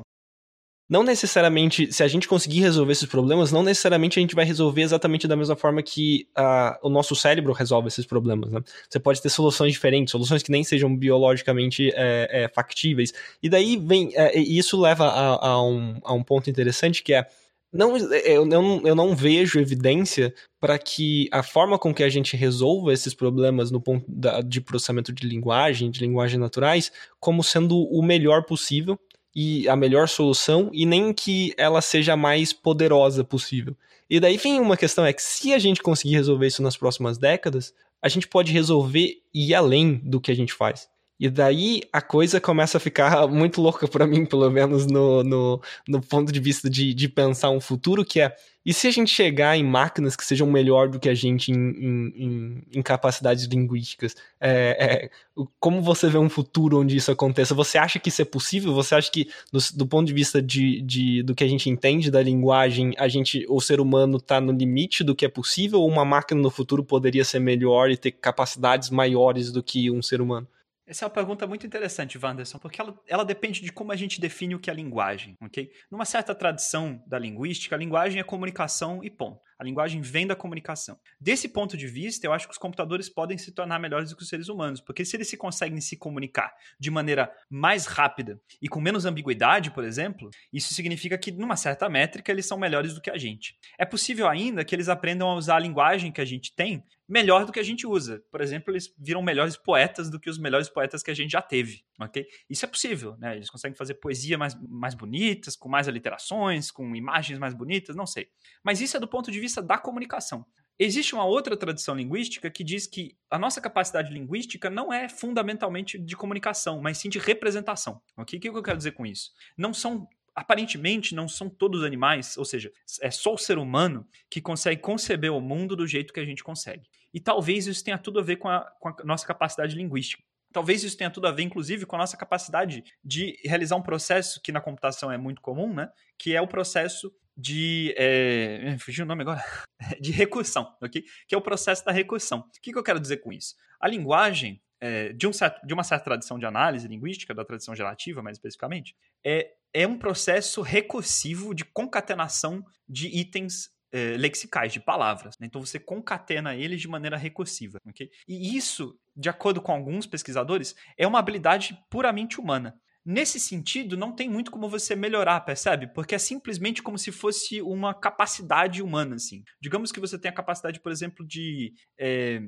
não 0.92 1.02
necessariamente, 1.02 1.90
se 1.90 2.02
a 2.02 2.06
gente 2.06 2.28
conseguir 2.28 2.60
resolver 2.60 2.92
esses 2.92 3.08
problemas, 3.08 3.50
não 3.50 3.62
necessariamente 3.62 4.18
a 4.18 4.20
gente 4.20 4.34
vai 4.34 4.44
resolver 4.44 4.82
exatamente 4.82 5.26
da 5.26 5.34
mesma 5.34 5.56
forma 5.56 5.82
que 5.82 6.28
uh, 6.36 6.86
o 6.86 6.90
nosso 6.90 7.16
cérebro 7.16 7.54
resolve 7.54 7.88
esses 7.88 8.04
problemas. 8.04 8.52
Né? 8.52 8.60
Você 8.90 9.00
pode 9.00 9.22
ter 9.22 9.30
soluções 9.30 9.72
diferentes, 9.72 10.12
soluções 10.12 10.42
que 10.42 10.50
nem 10.50 10.62
sejam 10.62 10.94
biologicamente 10.94 11.90
é, 11.94 12.42
é, 12.44 12.48
factíveis. 12.48 13.10
E 13.42 13.48
daí 13.48 13.78
vem, 13.78 14.10
é, 14.14 14.38
isso 14.38 14.78
leva 14.78 15.06
a, 15.06 15.48
a, 15.48 15.62
um, 15.64 15.98
a 16.04 16.12
um 16.12 16.22
ponto 16.22 16.50
interessante 16.50 17.02
que 17.02 17.14
é 17.14 17.26
não, 17.72 17.96
eu, 17.96 18.44
não, 18.44 18.82
eu 18.84 18.94
não 18.94 19.16
vejo 19.16 19.58
evidência 19.58 20.34
para 20.60 20.78
que 20.78 21.26
a 21.32 21.42
forma 21.42 21.78
com 21.78 21.94
que 21.94 22.02
a 22.02 22.08
gente 22.10 22.36
resolva 22.36 22.92
esses 22.92 23.14
problemas 23.14 23.70
no 23.70 23.80
ponto 23.80 24.04
da, 24.06 24.42
de 24.42 24.60
processamento 24.60 25.10
de 25.10 25.26
linguagem, 25.26 25.90
de 25.90 26.00
linguagens 26.00 26.38
naturais, 26.38 26.92
como 27.18 27.42
sendo 27.42 27.78
o 27.78 28.02
melhor 28.02 28.44
possível 28.44 29.00
e 29.34 29.68
a 29.68 29.76
melhor 29.76 30.08
solução 30.08 30.70
e 30.72 30.84
nem 30.84 31.12
que 31.12 31.54
ela 31.56 31.80
seja 31.80 32.12
a 32.12 32.16
mais 32.16 32.52
poderosa 32.52 33.24
possível. 33.24 33.76
E 34.08 34.20
daí 34.20 34.36
vem 34.36 34.60
uma 34.60 34.76
questão 34.76 35.04
é 35.04 35.12
que 35.12 35.22
se 35.22 35.54
a 35.54 35.58
gente 35.58 35.82
conseguir 35.82 36.14
resolver 36.14 36.46
isso 36.46 36.62
nas 36.62 36.76
próximas 36.76 37.16
décadas, 37.16 37.72
a 38.00 38.08
gente 38.08 38.28
pode 38.28 38.52
resolver 38.52 39.22
e 39.32 39.50
ir 39.50 39.54
além 39.54 39.94
do 40.04 40.20
que 40.20 40.30
a 40.30 40.36
gente 40.36 40.52
faz. 40.52 40.88
E 41.18 41.28
daí 41.28 41.82
a 41.92 42.00
coisa 42.00 42.40
começa 42.40 42.78
a 42.78 42.80
ficar 42.80 43.26
muito 43.28 43.60
louca 43.60 43.86
para 43.86 44.06
mim, 44.06 44.24
pelo 44.26 44.50
menos 44.50 44.86
no, 44.86 45.22
no, 45.22 45.60
no 45.86 46.00
ponto 46.02 46.32
de 46.32 46.40
vista 46.40 46.68
de, 46.68 46.92
de 46.92 47.08
pensar 47.08 47.50
um 47.50 47.60
futuro, 47.60 48.04
que 48.04 48.20
é 48.20 48.34
e 48.64 48.72
se 48.72 48.86
a 48.86 48.92
gente 48.92 49.10
chegar 49.10 49.56
em 49.56 49.64
máquinas 49.64 50.14
que 50.14 50.24
sejam 50.24 50.46
melhor 50.46 50.88
do 50.88 51.00
que 51.00 51.08
a 51.08 51.14
gente 51.14 51.50
em, 51.50 51.56
em, 51.56 52.62
em 52.74 52.82
capacidades 52.82 53.44
linguísticas? 53.44 54.14
É, 54.40 55.10
é, 55.36 55.44
como 55.58 55.82
você 55.82 56.08
vê 56.08 56.16
um 56.16 56.28
futuro 56.28 56.80
onde 56.80 56.96
isso 56.96 57.10
aconteça? 57.10 57.56
Você 57.56 57.76
acha 57.76 57.98
que 57.98 58.08
isso 58.08 58.22
é 58.22 58.24
possível? 58.24 58.72
Você 58.74 58.94
acha 58.94 59.10
que, 59.10 59.28
do, 59.52 59.58
do 59.74 59.86
ponto 59.86 60.06
de 60.06 60.12
vista 60.14 60.40
de, 60.40 60.80
de, 60.82 61.24
do 61.24 61.34
que 61.34 61.42
a 61.42 61.48
gente 61.48 61.68
entende 61.68 62.08
da 62.08 62.22
linguagem, 62.22 62.94
a 62.98 63.08
gente, 63.08 63.44
o 63.48 63.60
ser 63.60 63.80
humano 63.80 64.18
está 64.18 64.40
no 64.40 64.52
limite 64.52 65.02
do 65.02 65.14
que 65.14 65.24
é 65.24 65.28
possível? 65.28 65.80
Ou 65.80 65.88
uma 65.88 66.04
máquina 66.04 66.40
no 66.40 66.50
futuro 66.50 66.84
poderia 66.84 67.24
ser 67.24 67.40
melhor 67.40 67.90
e 67.90 67.96
ter 67.96 68.12
capacidades 68.12 68.90
maiores 68.90 69.50
do 69.50 69.60
que 69.60 69.90
um 69.90 70.00
ser 70.00 70.20
humano? 70.20 70.46
Essa 70.84 71.04
é 71.04 71.06
uma 71.06 71.14
pergunta 71.14 71.46
muito 71.46 71.64
interessante, 71.64 72.18
Wanderson, 72.18 72.58
porque 72.58 72.80
ela, 72.80 72.94
ela 73.06 73.24
depende 73.24 73.60
de 73.60 73.70
como 73.70 73.92
a 73.92 73.96
gente 73.96 74.20
define 74.20 74.56
o 74.56 74.58
que 74.58 74.68
é 74.68 74.74
linguagem, 74.74 75.36
ok? 75.40 75.70
Numa 75.88 76.04
certa 76.04 76.34
tradição 76.34 77.02
da 77.06 77.18
linguística, 77.18 77.76
a 77.76 77.78
linguagem 77.78 78.20
é 78.20 78.24
comunicação 78.24 79.02
e 79.02 79.08
ponto. 79.08 79.40
A 79.56 79.64
linguagem 79.64 80.00
vem 80.00 80.26
da 80.26 80.34
comunicação. 80.34 80.98
Desse 81.20 81.48
ponto 81.48 81.76
de 81.76 81.86
vista, 81.86 82.26
eu 82.26 82.32
acho 82.32 82.48
que 82.48 82.52
os 82.52 82.58
computadores 82.58 83.08
podem 83.08 83.38
se 83.38 83.52
tornar 83.52 83.78
melhores 83.78 84.10
do 84.10 84.16
que 84.16 84.24
os 84.24 84.28
seres 84.28 84.48
humanos, 84.48 84.80
porque 84.80 85.04
se 85.04 85.16
eles 85.16 85.28
se 85.28 85.36
conseguem 85.36 85.80
se 85.80 85.96
comunicar 85.96 86.52
de 86.80 86.90
maneira 86.90 87.32
mais 87.48 87.86
rápida 87.86 88.40
e 88.60 88.68
com 88.68 88.80
menos 88.80 89.06
ambiguidade, 89.06 89.70
por 89.70 89.84
exemplo, 89.84 90.30
isso 90.52 90.74
significa 90.74 91.16
que, 91.16 91.30
numa 91.30 91.56
certa 91.56 91.88
métrica, 91.88 92.32
eles 92.32 92.44
são 92.44 92.58
melhores 92.58 92.92
do 92.92 93.00
que 93.00 93.10
a 93.10 93.16
gente. 93.16 93.56
É 93.78 93.84
possível 93.84 94.28
ainda 94.28 94.64
que 94.64 94.74
eles 94.74 94.88
aprendam 94.88 95.30
a 95.30 95.34
usar 95.36 95.56
a 95.56 95.60
linguagem 95.60 96.10
que 96.10 96.20
a 96.20 96.24
gente 96.24 96.52
tem 96.56 96.82
melhor 97.12 97.44
do 97.44 97.52
que 97.52 97.60
a 97.60 97.62
gente 97.62 97.86
usa. 97.86 98.24
Por 98.30 98.40
exemplo, 98.40 98.72
eles 98.72 98.90
viram 98.98 99.20
melhores 99.20 99.54
poetas 99.54 100.08
do 100.08 100.18
que 100.18 100.30
os 100.30 100.38
melhores 100.38 100.70
poetas 100.70 101.02
que 101.02 101.10
a 101.10 101.14
gente 101.14 101.30
já 101.30 101.42
teve, 101.42 101.84
ok? 102.00 102.26
Isso 102.48 102.64
é 102.64 102.68
possível, 102.68 103.18
né? 103.18 103.36
Eles 103.36 103.50
conseguem 103.50 103.76
fazer 103.76 103.94
poesia 103.94 104.38
mais, 104.38 104.56
mais 104.66 104.94
bonitas, 104.94 105.54
com 105.54 105.68
mais 105.68 105.86
aliterações, 105.86 106.70
com 106.70 106.96
imagens 106.96 107.38
mais 107.38 107.52
bonitas, 107.52 107.94
não 107.94 108.06
sei. 108.06 108.28
Mas 108.64 108.80
isso 108.80 108.96
é 108.96 109.00
do 109.00 109.06
ponto 109.06 109.30
de 109.30 109.38
vista 109.38 109.60
da 109.60 109.76
comunicação. 109.76 110.46
Existe 110.78 111.14
uma 111.14 111.26
outra 111.26 111.54
tradição 111.54 111.94
linguística 111.94 112.50
que 112.50 112.64
diz 112.64 112.86
que 112.86 113.14
a 113.30 113.38
nossa 113.38 113.60
capacidade 113.60 114.10
linguística 114.10 114.70
não 114.70 114.90
é 114.90 115.06
fundamentalmente 115.06 115.98
de 115.98 116.16
comunicação, 116.16 116.80
mas 116.80 116.96
sim 116.96 117.10
de 117.10 117.18
representação. 117.18 118.00
Ok? 118.16 118.38
O 118.38 118.40
que 118.40 118.48
eu 118.48 118.62
quero 118.62 118.78
dizer 118.78 118.92
com 118.92 119.04
isso? 119.04 119.32
Não 119.54 119.74
são 119.74 120.08
aparentemente 120.34 121.14
não 121.14 121.28
são 121.28 121.48
todos 121.48 121.82
animais, 121.82 122.36
ou 122.36 122.44
seja, 122.44 122.72
é 123.00 123.10
só 123.10 123.34
o 123.34 123.38
ser 123.38 123.58
humano 123.58 124.06
que 124.30 124.40
consegue 124.40 124.80
conceber 124.80 125.32
o 125.32 125.40
mundo 125.40 125.76
do 125.76 125.86
jeito 125.86 126.12
que 126.12 126.20
a 126.20 126.24
gente 126.24 126.42
consegue. 126.42 126.88
E 127.12 127.20
talvez 127.20 127.66
isso 127.66 127.84
tenha 127.84 127.98
tudo 127.98 128.20
a 128.20 128.22
ver 128.22 128.36
com 128.36 128.48
a, 128.48 128.60
com 128.80 128.88
a 128.88 128.96
nossa 129.04 129.26
capacidade 129.26 129.76
linguística. 129.76 130.22
Talvez 130.52 130.84
isso 130.84 130.96
tenha 130.96 131.10
tudo 131.10 131.26
a 131.26 131.32
ver, 131.32 131.42
inclusive, 131.42 131.86
com 131.86 131.96
a 131.96 132.00
nossa 132.00 132.16
capacidade 132.16 132.84
de 133.02 133.38
realizar 133.44 133.76
um 133.76 133.82
processo 133.82 134.40
que 134.42 134.52
na 134.52 134.60
computação 134.60 135.10
é 135.10 135.16
muito 135.16 135.40
comum, 135.40 135.72
né? 135.72 135.90
Que 136.18 136.36
é 136.36 136.42
o 136.42 136.46
processo 136.46 137.12
de. 137.36 137.94
É, 137.96 138.76
fugiu 138.78 139.04
o 139.04 139.08
nome 139.08 139.22
agora? 139.22 139.42
De 140.00 140.12
recursão, 140.12 140.76
ok? 140.80 141.02
Que 141.26 141.34
é 141.34 141.38
o 141.38 141.42
processo 141.42 141.84
da 141.84 141.90
recursão. 141.90 142.40
O 142.40 142.60
que, 142.60 142.72
que 142.72 142.78
eu 142.78 142.84
quero 142.84 143.00
dizer 143.00 143.16
com 143.16 143.32
isso? 143.32 143.56
A 143.80 143.88
linguagem, 143.88 144.62
é, 144.80 145.12
de, 145.12 145.26
um 145.26 145.32
certo, 145.32 145.66
de 145.66 145.74
uma 145.74 145.82
certa 145.82 146.04
tradição 146.04 146.38
de 146.38 146.46
análise 146.46 146.86
linguística, 146.86 147.34
da 147.34 147.44
tradição 147.44 147.74
gerativa 147.74 148.22
mais 148.22 148.36
especificamente, 148.36 148.94
é, 149.24 149.54
é 149.74 149.86
um 149.86 149.98
processo 149.98 150.60
recursivo 150.62 151.54
de 151.54 151.64
concatenação 151.64 152.64
de 152.88 153.08
itens 153.08 153.70
é, 153.92 154.16
lexicais, 154.16 154.72
de 154.72 154.80
palavras. 154.80 155.38
Né? 155.38 155.46
Então 155.46 155.64
você 155.64 155.78
concatena 155.78 156.56
eles 156.56 156.80
de 156.80 156.88
maneira 156.88 157.16
recursiva. 157.16 157.78
Okay? 157.88 158.08
E 158.26 158.56
isso, 158.56 158.98
de 159.14 159.28
acordo 159.28 159.60
com 159.60 159.72
alguns 159.72 160.06
pesquisadores, 160.06 160.74
é 160.96 161.06
uma 161.06 161.18
habilidade 161.18 161.78
puramente 161.90 162.40
humana. 162.40 162.74
Nesse 163.04 163.40
sentido, 163.40 163.96
não 163.96 164.14
tem 164.14 164.28
muito 164.28 164.50
como 164.50 164.68
você 164.68 164.94
melhorar, 164.94 165.40
percebe? 165.40 165.88
Porque 165.92 166.14
é 166.14 166.18
simplesmente 166.18 166.80
como 166.80 166.96
se 166.96 167.10
fosse 167.10 167.60
uma 167.60 167.92
capacidade 167.92 168.80
humana, 168.80 169.16
assim. 169.16 169.42
Digamos 169.60 169.90
que 169.90 169.98
você 169.98 170.16
tem 170.16 170.30
a 170.30 170.34
capacidade, 170.34 170.80
por 170.80 170.92
exemplo, 170.92 171.26
de 171.26 171.72
é, 171.98 172.40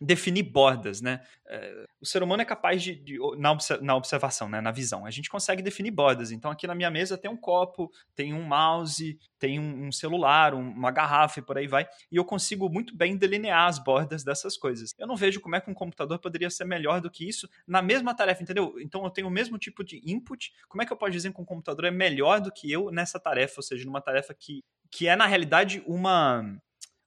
definir 0.00 0.44
bordas, 0.44 1.02
né? 1.02 1.20
É, 1.46 1.84
o 2.00 2.06
ser 2.06 2.22
humano 2.22 2.40
é 2.40 2.44
capaz 2.44 2.82
de, 2.82 2.94
de 2.94 3.18
na, 3.36 3.56
na, 3.82 3.96
observação, 3.96 4.48
né? 4.48 4.60
na 4.60 4.70
visão, 4.70 5.04
a 5.04 5.10
gente 5.10 5.28
consegue 5.28 5.62
definir 5.62 5.90
bordas. 5.90 6.30
Então 6.30 6.50
aqui 6.50 6.66
na 6.66 6.74
minha 6.74 6.90
mesa 6.90 7.18
tem 7.18 7.30
um 7.30 7.36
copo, 7.36 7.90
tem 8.14 8.32
um 8.32 8.42
mouse, 8.42 9.18
tem 9.38 9.60
um, 9.60 9.88
um 9.88 9.92
celular, 9.92 10.54
um, 10.54 10.70
uma 10.70 10.90
garrafa 10.90 11.40
e 11.40 11.42
por 11.42 11.58
aí 11.58 11.66
vai, 11.66 11.86
e 12.10 12.16
eu 12.16 12.24
consigo 12.24 12.70
muito 12.70 12.96
bem 12.96 13.16
delinear 13.16 13.68
as 13.68 13.78
bordas 13.78 14.24
dessas 14.24 14.56
coisas. 14.56 14.94
Eu 14.98 15.06
não 15.06 15.16
vejo 15.16 15.40
como 15.40 15.56
é 15.56 15.60
que 15.60 15.70
um 15.70 15.74
computador 15.74 16.18
poderia 16.18 16.48
ser 16.48 16.64
melhor 16.64 17.00
do 17.00 17.10
que 17.10 17.28
isso 17.28 17.48
na 17.66 17.82
mesma 17.82 18.14
tarefa, 18.14 18.42
entendeu? 18.42 18.76
Então 18.80 19.04
eu 19.04 19.10
tenho 19.10 19.26
o 19.26 19.30
mesmo 19.30 19.58
tipo 19.58 19.84
de 19.84 20.00
input. 20.04 20.50
Como 20.68 20.82
é 20.82 20.86
que 20.86 20.92
eu 20.92 20.96
posso 20.96 21.12
dizer 21.12 21.32
que 21.32 21.40
um 21.40 21.44
computador 21.44 21.84
é 21.84 21.90
melhor 21.90 22.40
do 22.40 22.50
que 22.50 22.72
eu 22.72 22.90
nessa 22.90 23.20
tarefa, 23.20 23.54
ou 23.58 23.62
seja, 23.62 23.84
numa 23.84 24.00
tarefa 24.00 24.32
que, 24.32 24.62
que 24.90 25.06
é 25.06 25.14
na 25.14 25.26
realidade 25.26 25.82
uma 25.86 26.58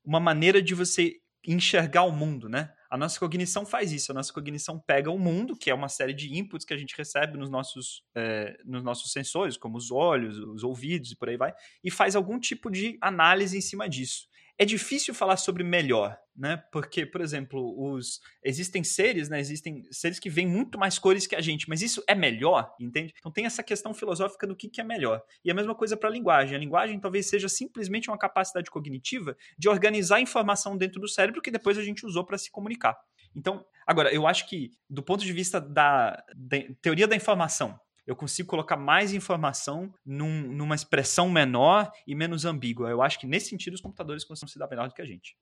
uma 0.06 0.20
maneira 0.20 0.62
de 0.62 0.76
você 0.76 1.22
enxergar 1.46 2.04
o 2.04 2.12
mundo, 2.12 2.48
né? 2.48 2.72
A 2.94 2.98
nossa 2.98 3.20
cognição 3.20 3.66
faz 3.66 3.92
isso. 3.92 4.12
A 4.12 4.14
nossa 4.14 4.32
cognição 4.32 4.78
pega 4.78 5.10
o 5.10 5.18
mundo, 5.18 5.58
que 5.58 5.72
é 5.72 5.74
uma 5.74 5.90
série 5.90 6.14
de 6.14 6.38
inputs 6.38 6.64
que 6.64 6.76
a 6.76 6.78
gente 6.78 6.96
recebe 6.96 7.40
nos 7.40 7.50
nossos, 7.50 8.04
é, 8.14 8.56
nos 8.64 8.84
nossos 8.84 9.12
sensores, 9.12 9.58
como 9.58 9.80
os 9.80 9.90
olhos, 9.90 10.38
os 10.38 10.64
ouvidos 10.64 11.12
e 11.12 11.16
por 11.16 11.28
aí 11.28 11.36
vai, 11.36 11.56
e 11.84 11.90
faz 11.90 12.16
algum 12.16 12.40
tipo 12.40 12.70
de 12.70 12.96
análise 13.02 13.58
em 13.58 13.62
cima 13.62 13.90
disso. 13.90 14.28
É 14.64 14.66
difícil 14.66 15.14
falar 15.14 15.36
sobre 15.36 15.62
melhor, 15.62 16.18
né? 16.34 16.64
Porque, 16.72 17.06
por 17.06 17.20
exemplo, 17.20 17.76
os 17.78 18.22
existem 18.42 18.82
seres, 18.82 19.28
né? 19.28 19.38
Existem 19.38 19.84
seres 19.92 20.20
que 20.20 20.30
veem 20.30 20.48
muito 20.48 20.80
mais 20.80 20.98
cores 20.98 21.28
que 21.28 21.36
a 21.36 21.42
gente, 21.42 21.68
mas 21.68 21.82
isso 21.82 22.02
é 22.08 22.16
melhor, 22.16 22.74
entende? 22.80 23.14
Então 23.20 23.30
tem 23.30 23.46
essa 23.46 23.62
questão 23.62 23.94
filosófica 23.94 24.48
do 24.48 24.56
que, 24.56 24.70
que 24.70 24.80
é 24.80 24.84
melhor. 24.86 25.22
E 25.44 25.52
a 25.52 25.54
mesma 25.54 25.76
coisa 25.76 25.98
para 25.98 26.08
a 26.08 26.12
linguagem. 26.14 26.56
A 26.56 26.60
linguagem 26.60 26.98
talvez 26.98 27.26
seja 27.26 27.50
simplesmente 27.50 28.10
uma 28.10 28.18
capacidade 28.18 28.72
cognitiva 28.72 29.36
de 29.58 29.68
organizar 29.68 30.22
informação 30.22 30.78
dentro 30.78 31.02
do 31.02 31.10
cérebro 31.10 31.42
que 31.42 31.52
depois 31.52 31.78
a 31.78 31.84
gente 31.84 32.06
usou 32.06 32.26
para 32.26 32.38
se 32.38 32.50
comunicar. 32.50 32.98
Então, 33.36 33.66
agora, 33.86 34.14
eu 34.14 34.26
acho 34.26 34.48
que, 34.48 34.72
do 34.90 35.04
ponto 35.04 35.26
de 35.26 35.34
vista 35.34 35.60
da, 35.60 36.24
da 36.34 36.58
teoria 36.82 37.06
da 37.06 37.18
informação, 37.18 37.78
eu 38.06 38.16
consigo 38.16 38.50
colocar 38.50 38.78
mais 38.78 39.14
informação 39.14 39.94
num, 40.06 40.42
numa 40.52 40.76
expressão 40.76 41.30
menor 41.30 41.92
e 42.06 42.16
menos 42.16 42.46
ambígua. 42.46 42.90
Eu 42.90 43.02
acho 43.02 43.20
que 43.20 43.28
nesse 43.28 43.50
sentido 43.50 43.74
os 43.74 43.82
computadores 43.82 44.24
conseguem 44.24 44.52
se 44.52 44.60
dar 44.60 44.70
melhor 44.70 44.88
do 44.88 44.94
que 44.94 45.02
a 45.02 45.06
gente. 45.06 45.36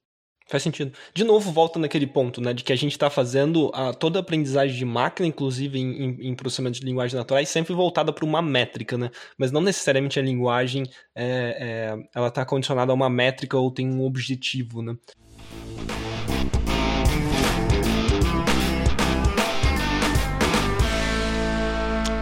Faz 0.48 0.64
sentido. 0.64 0.92
De 1.14 1.24
novo, 1.24 1.52
volta 1.52 1.80
naquele 1.80 2.06
ponto, 2.06 2.42
né, 2.42 2.54
de 2.54 2.64
que 2.64 2.74
a 2.74 2.76
gente 2.76 2.92
está 2.92 3.10
fazendo 3.10 3.72
a, 3.74 3.94
toda 3.94 4.20
a 4.20 4.22
aprendizagem 4.22 4.76
de 4.76 4.84
máquina, 4.84 5.28
inclusive 5.28 5.80
em, 5.80 6.04
em, 6.04 6.28
em 6.30 6.36
processamento 6.36 6.80
de 6.80 6.86
linguagem 6.86 7.18
naturais, 7.18 7.48
sempre 7.48 7.74
voltada 7.74 8.12
para 8.12 8.26
uma 8.26 8.42
métrica, 8.42 8.98
né? 8.98 9.12
Mas 9.38 9.52
não 9.52 9.62
necessariamente 9.62 10.20
a 10.20 10.22
linguagem 10.22 10.84
é, 11.16 11.96
é, 11.96 12.10
ela 12.14 12.28
está 12.28 12.44
condicionada 12.44 12.92
a 12.92 12.96
uma 12.96 13.10
métrica 13.10 13.58
ou 13.58 13.72
tem 13.72 13.88
um 13.88 14.04
objetivo, 14.04 14.82
né? 14.82 14.96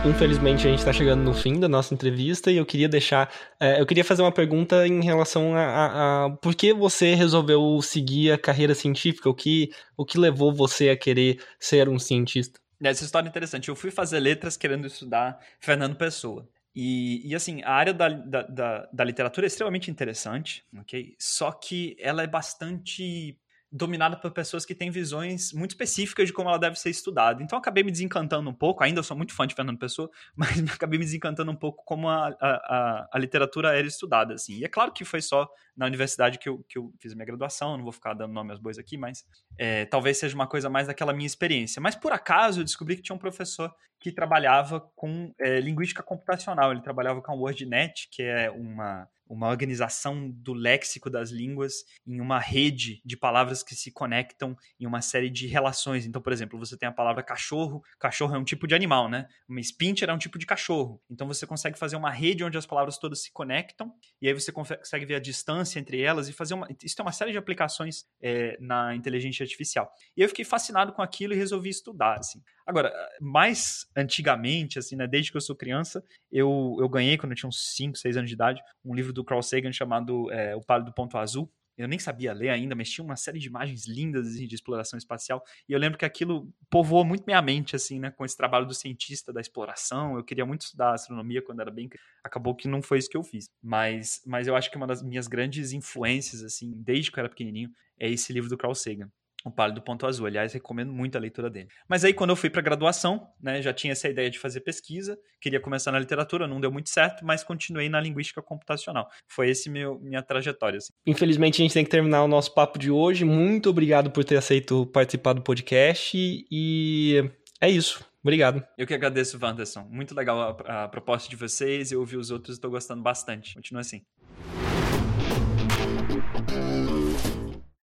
Infelizmente 0.05 0.65
a 0.65 0.69
gente 0.69 0.79
está 0.79 0.93
chegando 0.93 1.23
no 1.23 1.33
fim 1.33 1.59
da 1.59 1.67
nossa 1.67 1.93
entrevista 1.93 2.49
e 2.49 2.55
eu 2.55 2.65
queria 2.65 2.87
deixar, 2.87 3.29
é, 3.59 3.81
eu 3.81 3.85
queria 3.85 4.03
fazer 4.03 4.21
uma 4.21 4.31
pergunta 4.31 4.87
em 4.87 5.03
relação 5.03 5.53
a, 5.53 5.61
a, 5.61 6.25
a, 6.25 6.29
por 6.37 6.55
que 6.55 6.73
você 6.73 7.13
resolveu 7.15 7.81
seguir 7.81 8.31
a 8.31 8.37
carreira 8.37 8.73
científica, 8.73 9.29
o 9.29 9.33
que, 9.33 9.71
o 9.97 10.05
que 10.05 10.17
levou 10.17 10.53
você 10.53 10.89
a 10.89 10.97
querer 10.97 11.43
ser 11.59 11.89
um 11.89 11.99
cientista? 11.99 12.59
Essa 12.81 13.03
história 13.03 13.27
é 13.27 13.29
interessante. 13.29 13.67
Eu 13.67 13.75
fui 13.75 13.91
fazer 13.91 14.19
letras 14.21 14.55
querendo 14.55 14.87
estudar 14.87 15.37
Fernando 15.59 15.97
Pessoa. 15.97 16.47
E, 16.73 17.27
e, 17.27 17.35
assim, 17.35 17.61
a 17.63 17.71
área 17.71 17.93
da, 17.93 18.07
da, 18.07 18.41
da, 18.43 18.89
da, 18.93 19.03
literatura 19.03 19.45
é 19.45 19.49
extremamente 19.49 19.91
interessante, 19.91 20.63
ok? 20.77 21.13
Só 21.19 21.51
que 21.51 21.97
ela 21.99 22.23
é 22.23 22.27
bastante 22.27 23.37
dominada 23.71 24.17
por 24.17 24.31
pessoas 24.31 24.65
que 24.65 24.73
têm 24.73 24.89
visões 24.89 25.53
muito 25.53 25.71
específicas 25.71 26.27
de 26.27 26.33
como 26.33 26.49
ela 26.49 26.57
deve 26.57 26.79
ser 26.79 26.89
estudada. 26.89 27.43
Então 27.43 27.57
acabei 27.57 27.83
me 27.83 27.91
desencantando 27.91 28.49
um 28.49 28.53
pouco, 28.53 28.83
ainda 28.83 29.03
sou 29.03 29.15
muito 29.15 29.33
fã 29.33 29.45
de 29.45 29.53
Fernando 29.53 29.77
Pessoa, 29.77 30.09
mas 30.35 30.57
acabei 30.71 30.97
me 30.97 31.05
desencantando 31.05 31.51
um 31.51 31.55
pouco 31.55 31.83
como 31.85 32.09
a, 32.09 32.29
a, 32.39 33.09
a, 33.13 33.19
literatura 33.19 33.77
era 33.77 33.87
estudada, 33.87 34.33
assim. 34.33 34.57
E 34.57 34.65
é 34.65 34.67
claro 34.67 34.91
que 34.91 35.05
foi 35.05 35.21
só 35.21 35.47
na 35.77 35.85
universidade 35.85 36.39
que 36.39 36.49
eu, 36.49 36.65
que 36.67 36.77
eu 36.77 36.91
fiz 36.99 37.13
minha 37.13 37.25
graduação, 37.25 37.77
não 37.77 37.83
vou 37.83 37.93
ficar 37.93 38.13
dando 38.13 38.33
nome 38.33 38.51
aos 38.51 38.59
bois 38.59 38.77
aqui, 38.77 38.97
mas 38.97 39.23
é, 39.57 39.85
talvez 39.85 40.17
seja 40.17 40.35
uma 40.35 40.47
coisa 40.47 40.69
mais 40.69 40.87
daquela 40.87 41.13
minha 41.13 41.27
experiência. 41.27 41.81
Mas 41.81 41.95
por 41.95 42.11
acaso 42.11 42.61
eu 42.61 42.63
descobri 42.63 42.95
que 42.95 43.01
tinha 43.01 43.15
um 43.15 43.19
professor 43.19 43.73
que 43.99 44.11
trabalhava 44.11 44.79
com 44.95 45.33
é, 45.39 45.59
linguística 45.59 46.01
computacional, 46.01 46.71
ele 46.71 46.81
trabalhava 46.81 47.21
com 47.21 47.31
a 47.31 47.35
WordNet, 47.35 48.07
que 48.11 48.23
é 48.23 48.49
uma 48.49 49.07
uma 49.29 49.47
organização 49.47 50.29
do 50.31 50.53
léxico 50.53 51.09
das 51.09 51.29
línguas 51.29 51.85
em 52.05 52.19
uma 52.19 52.39
rede 52.39 52.99
de 53.05 53.15
palavras 53.15 53.61
que 53.61 53.75
se 53.75 53.91
conectam 53.91 54.57
em 54.79 54.87
uma 54.87 55.01
série 55.01 55.29
de 55.29 55.45
relações. 55.45 56.05
Então, 56.05 56.19
por 56.19 56.33
exemplo, 56.33 56.57
você 56.57 56.75
tem 56.75 56.89
a 56.89 56.91
palavra 56.91 57.21
cachorro, 57.21 57.83
cachorro 57.99 58.35
é 58.35 58.39
um 58.39 58.43
tipo 58.43 58.65
de 58.65 58.73
animal, 58.73 59.07
né? 59.07 59.27
Uma 59.47 59.61
spincher 59.61 60.09
é 60.09 60.13
um 60.13 60.17
tipo 60.17 60.39
de 60.39 60.47
cachorro. 60.47 60.99
Então 61.09 61.27
você 61.27 61.45
consegue 61.45 61.77
fazer 61.77 61.95
uma 61.95 62.09
rede 62.09 62.43
onde 62.43 62.57
as 62.57 62.65
palavras 62.65 62.97
todas 62.97 63.21
se 63.21 63.31
conectam 63.31 63.93
e 64.19 64.27
aí 64.27 64.33
você 64.33 64.51
consegue 64.51 65.05
ver 65.05 65.15
a 65.15 65.19
distância 65.19 65.79
entre 65.79 66.01
elas 66.01 66.27
e 66.27 66.33
fazer 66.33 66.55
uma. 66.55 66.67
Isso 66.83 66.95
tem 66.95 67.05
uma 67.05 67.11
série 67.11 67.31
de 67.31 67.37
aplicações 67.37 68.05
é, 68.19 68.57
na 68.59 68.95
inteligência 68.95 69.43
artificial. 69.43 69.91
E 70.17 70.21
eu 70.21 70.27
fiquei 70.27 70.43
fascinado 70.43 70.91
com 70.91 71.03
aquilo 71.03 71.33
e 71.33 71.37
resolvi 71.37 71.69
estudar, 71.69 72.17
assim. 72.17 72.41
Agora, 72.69 72.93
mais 73.19 73.87
antigamente, 73.97 74.77
assim, 74.77 74.95
né, 74.95 75.07
desde 75.07 75.31
que 75.31 75.37
eu 75.37 75.41
sou 75.41 75.55
criança, 75.55 76.03
eu, 76.31 76.77
eu 76.79 76.87
ganhei, 76.87 77.17
quando 77.17 77.31
eu 77.31 77.35
tinha 77.35 77.49
uns 77.49 77.75
5, 77.75 77.97
6 77.97 78.15
anos 78.15 78.29
de 78.29 78.35
idade, 78.35 78.61
um 78.85 78.93
livro 78.93 79.11
do 79.11 79.23
Carl 79.23 79.41
Sagan 79.41 79.73
chamado 79.73 80.31
é, 80.31 80.55
O 80.55 80.61
Pálido 80.61 80.93
Ponto 80.93 81.17
Azul. 81.17 81.51
Eu 81.75 81.87
nem 81.87 81.97
sabia 81.97 82.31
ler 82.31 82.49
ainda, 82.49 82.75
mas 82.75 82.91
tinha 82.91 83.03
uma 83.03 83.15
série 83.15 83.39
de 83.39 83.47
imagens 83.47 83.87
lindas 83.87 84.27
assim, 84.27 84.45
de 84.45 84.53
exploração 84.53 84.99
espacial. 84.99 85.41
E 85.67 85.73
eu 85.73 85.79
lembro 85.79 85.97
que 85.97 86.05
aquilo 86.05 86.53
povoou 86.69 87.03
muito 87.03 87.23
minha 87.25 87.41
mente, 87.41 87.75
assim, 87.75 87.99
né? 87.99 88.11
Com 88.11 88.23
esse 88.23 88.37
trabalho 88.37 88.67
do 88.67 88.73
cientista 88.75 89.33
da 89.33 89.41
exploração. 89.41 90.15
Eu 90.15 90.23
queria 90.23 90.45
muito 90.45 90.61
estudar 90.61 90.93
astronomia 90.93 91.41
quando 91.41 91.61
era 91.61 91.71
bem. 91.71 91.89
Acabou 92.23 92.53
que 92.53 92.67
não 92.67 92.83
foi 92.83 92.99
isso 92.99 93.09
que 93.09 93.17
eu 93.17 93.23
fiz. 93.23 93.49
Mas, 93.63 94.21
mas 94.27 94.45
eu 94.45 94.55
acho 94.55 94.69
que 94.69 94.77
uma 94.77 94.85
das 94.85 95.01
minhas 95.01 95.27
grandes 95.27 95.71
influências, 95.71 96.43
assim, 96.43 96.71
desde 96.75 97.11
que 97.11 97.17
eu 97.17 97.21
era 97.21 97.29
pequenininho, 97.29 97.71
é 97.97 98.07
esse 98.07 98.31
livro 98.31 98.49
do 98.49 98.57
Carl 98.57 98.75
Sagan. 98.75 99.09
O 99.45 99.51
Pálido 99.51 99.81
Ponto 99.81 100.05
Azul. 100.05 100.25
Aliás, 100.25 100.51
recomendo 100.53 100.91
muito 100.91 101.17
a 101.17 101.21
leitura 101.21 101.49
dele. 101.49 101.69
Mas 101.87 102.03
aí, 102.03 102.13
quando 102.13 102.31
eu 102.31 102.35
fui 102.35 102.49
para 102.49 102.61
graduação, 102.61 103.27
né, 103.41 103.61
já 103.61 103.73
tinha 103.73 103.93
essa 103.93 104.09
ideia 104.09 104.29
de 104.29 104.37
fazer 104.37 104.61
pesquisa, 104.61 105.17
queria 105.39 105.59
começar 105.59 105.91
na 105.91 105.99
literatura, 105.99 106.47
não 106.47 106.59
deu 106.59 106.71
muito 106.71 106.89
certo, 106.89 107.25
mas 107.25 107.43
continuei 107.43 107.87
na 107.87 108.01
linguística 108.01 108.41
computacional. 108.41 109.09
Foi 109.27 109.49
esse 109.49 109.69
meu 109.69 109.99
minha 109.99 110.21
trajetória. 110.21 110.77
Assim. 110.77 110.93
Infelizmente, 111.05 111.61
a 111.61 111.63
gente 111.63 111.73
tem 111.73 111.83
que 111.83 111.89
terminar 111.89 112.23
o 112.23 112.27
nosso 112.27 112.53
papo 112.53 112.77
de 112.77 112.91
hoje. 112.91 113.23
Muito 113.23 113.69
obrigado 113.69 114.11
por 114.11 114.23
ter 114.23 114.37
aceito 114.37 114.85
participar 114.87 115.33
do 115.33 115.41
podcast 115.41 116.17
e 116.17 117.31
é 117.61 117.69
isso. 117.69 118.05
Obrigado. 118.21 118.65
Eu 118.77 118.85
que 118.85 118.93
agradeço, 118.93 119.39
Wanderson. 119.41 119.87
Muito 119.89 120.13
legal 120.13 120.57
a, 120.65 120.83
a 120.83 120.87
proposta 120.89 121.29
de 121.29 121.37
vocês. 121.37 121.91
Eu 121.91 122.01
ouvi 122.01 122.17
os 122.17 122.31
outros 122.31 122.55
e 122.55 122.57
estou 122.57 122.69
gostando 122.69 123.01
bastante. 123.01 123.55
Continua 123.55 123.81
assim. 123.81 124.01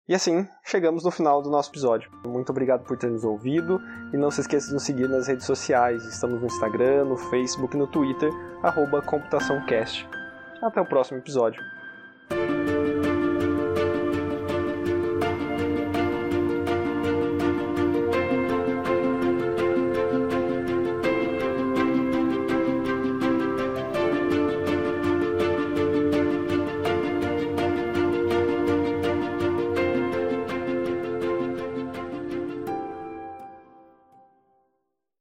E 0.06 0.14
assim, 0.14 0.46
chegamos 0.62 1.02
no 1.02 1.10
final 1.10 1.40
do 1.40 1.50
nosso 1.50 1.70
episódio. 1.70 2.10
Muito 2.26 2.50
obrigado 2.50 2.84
por 2.84 2.94
ter 2.98 3.10
nos 3.10 3.24
ouvido 3.24 3.80
e 4.12 4.18
não 4.18 4.30
se 4.30 4.42
esqueça 4.42 4.66
de 4.66 4.74
nos 4.74 4.82
seguir 4.82 5.08
nas 5.08 5.26
redes 5.26 5.46
sociais. 5.46 6.04
Estamos 6.04 6.40
no 6.40 6.46
Instagram, 6.46 7.06
no 7.06 7.16
Facebook 7.16 7.74
no 7.74 7.86
Twitter, 7.86 8.30
arroba 8.62 9.00
ComputaçãoCast. 9.00 10.06
Até 10.60 10.78
o 10.82 10.86
próximo 10.86 11.18
episódio. 11.18 11.62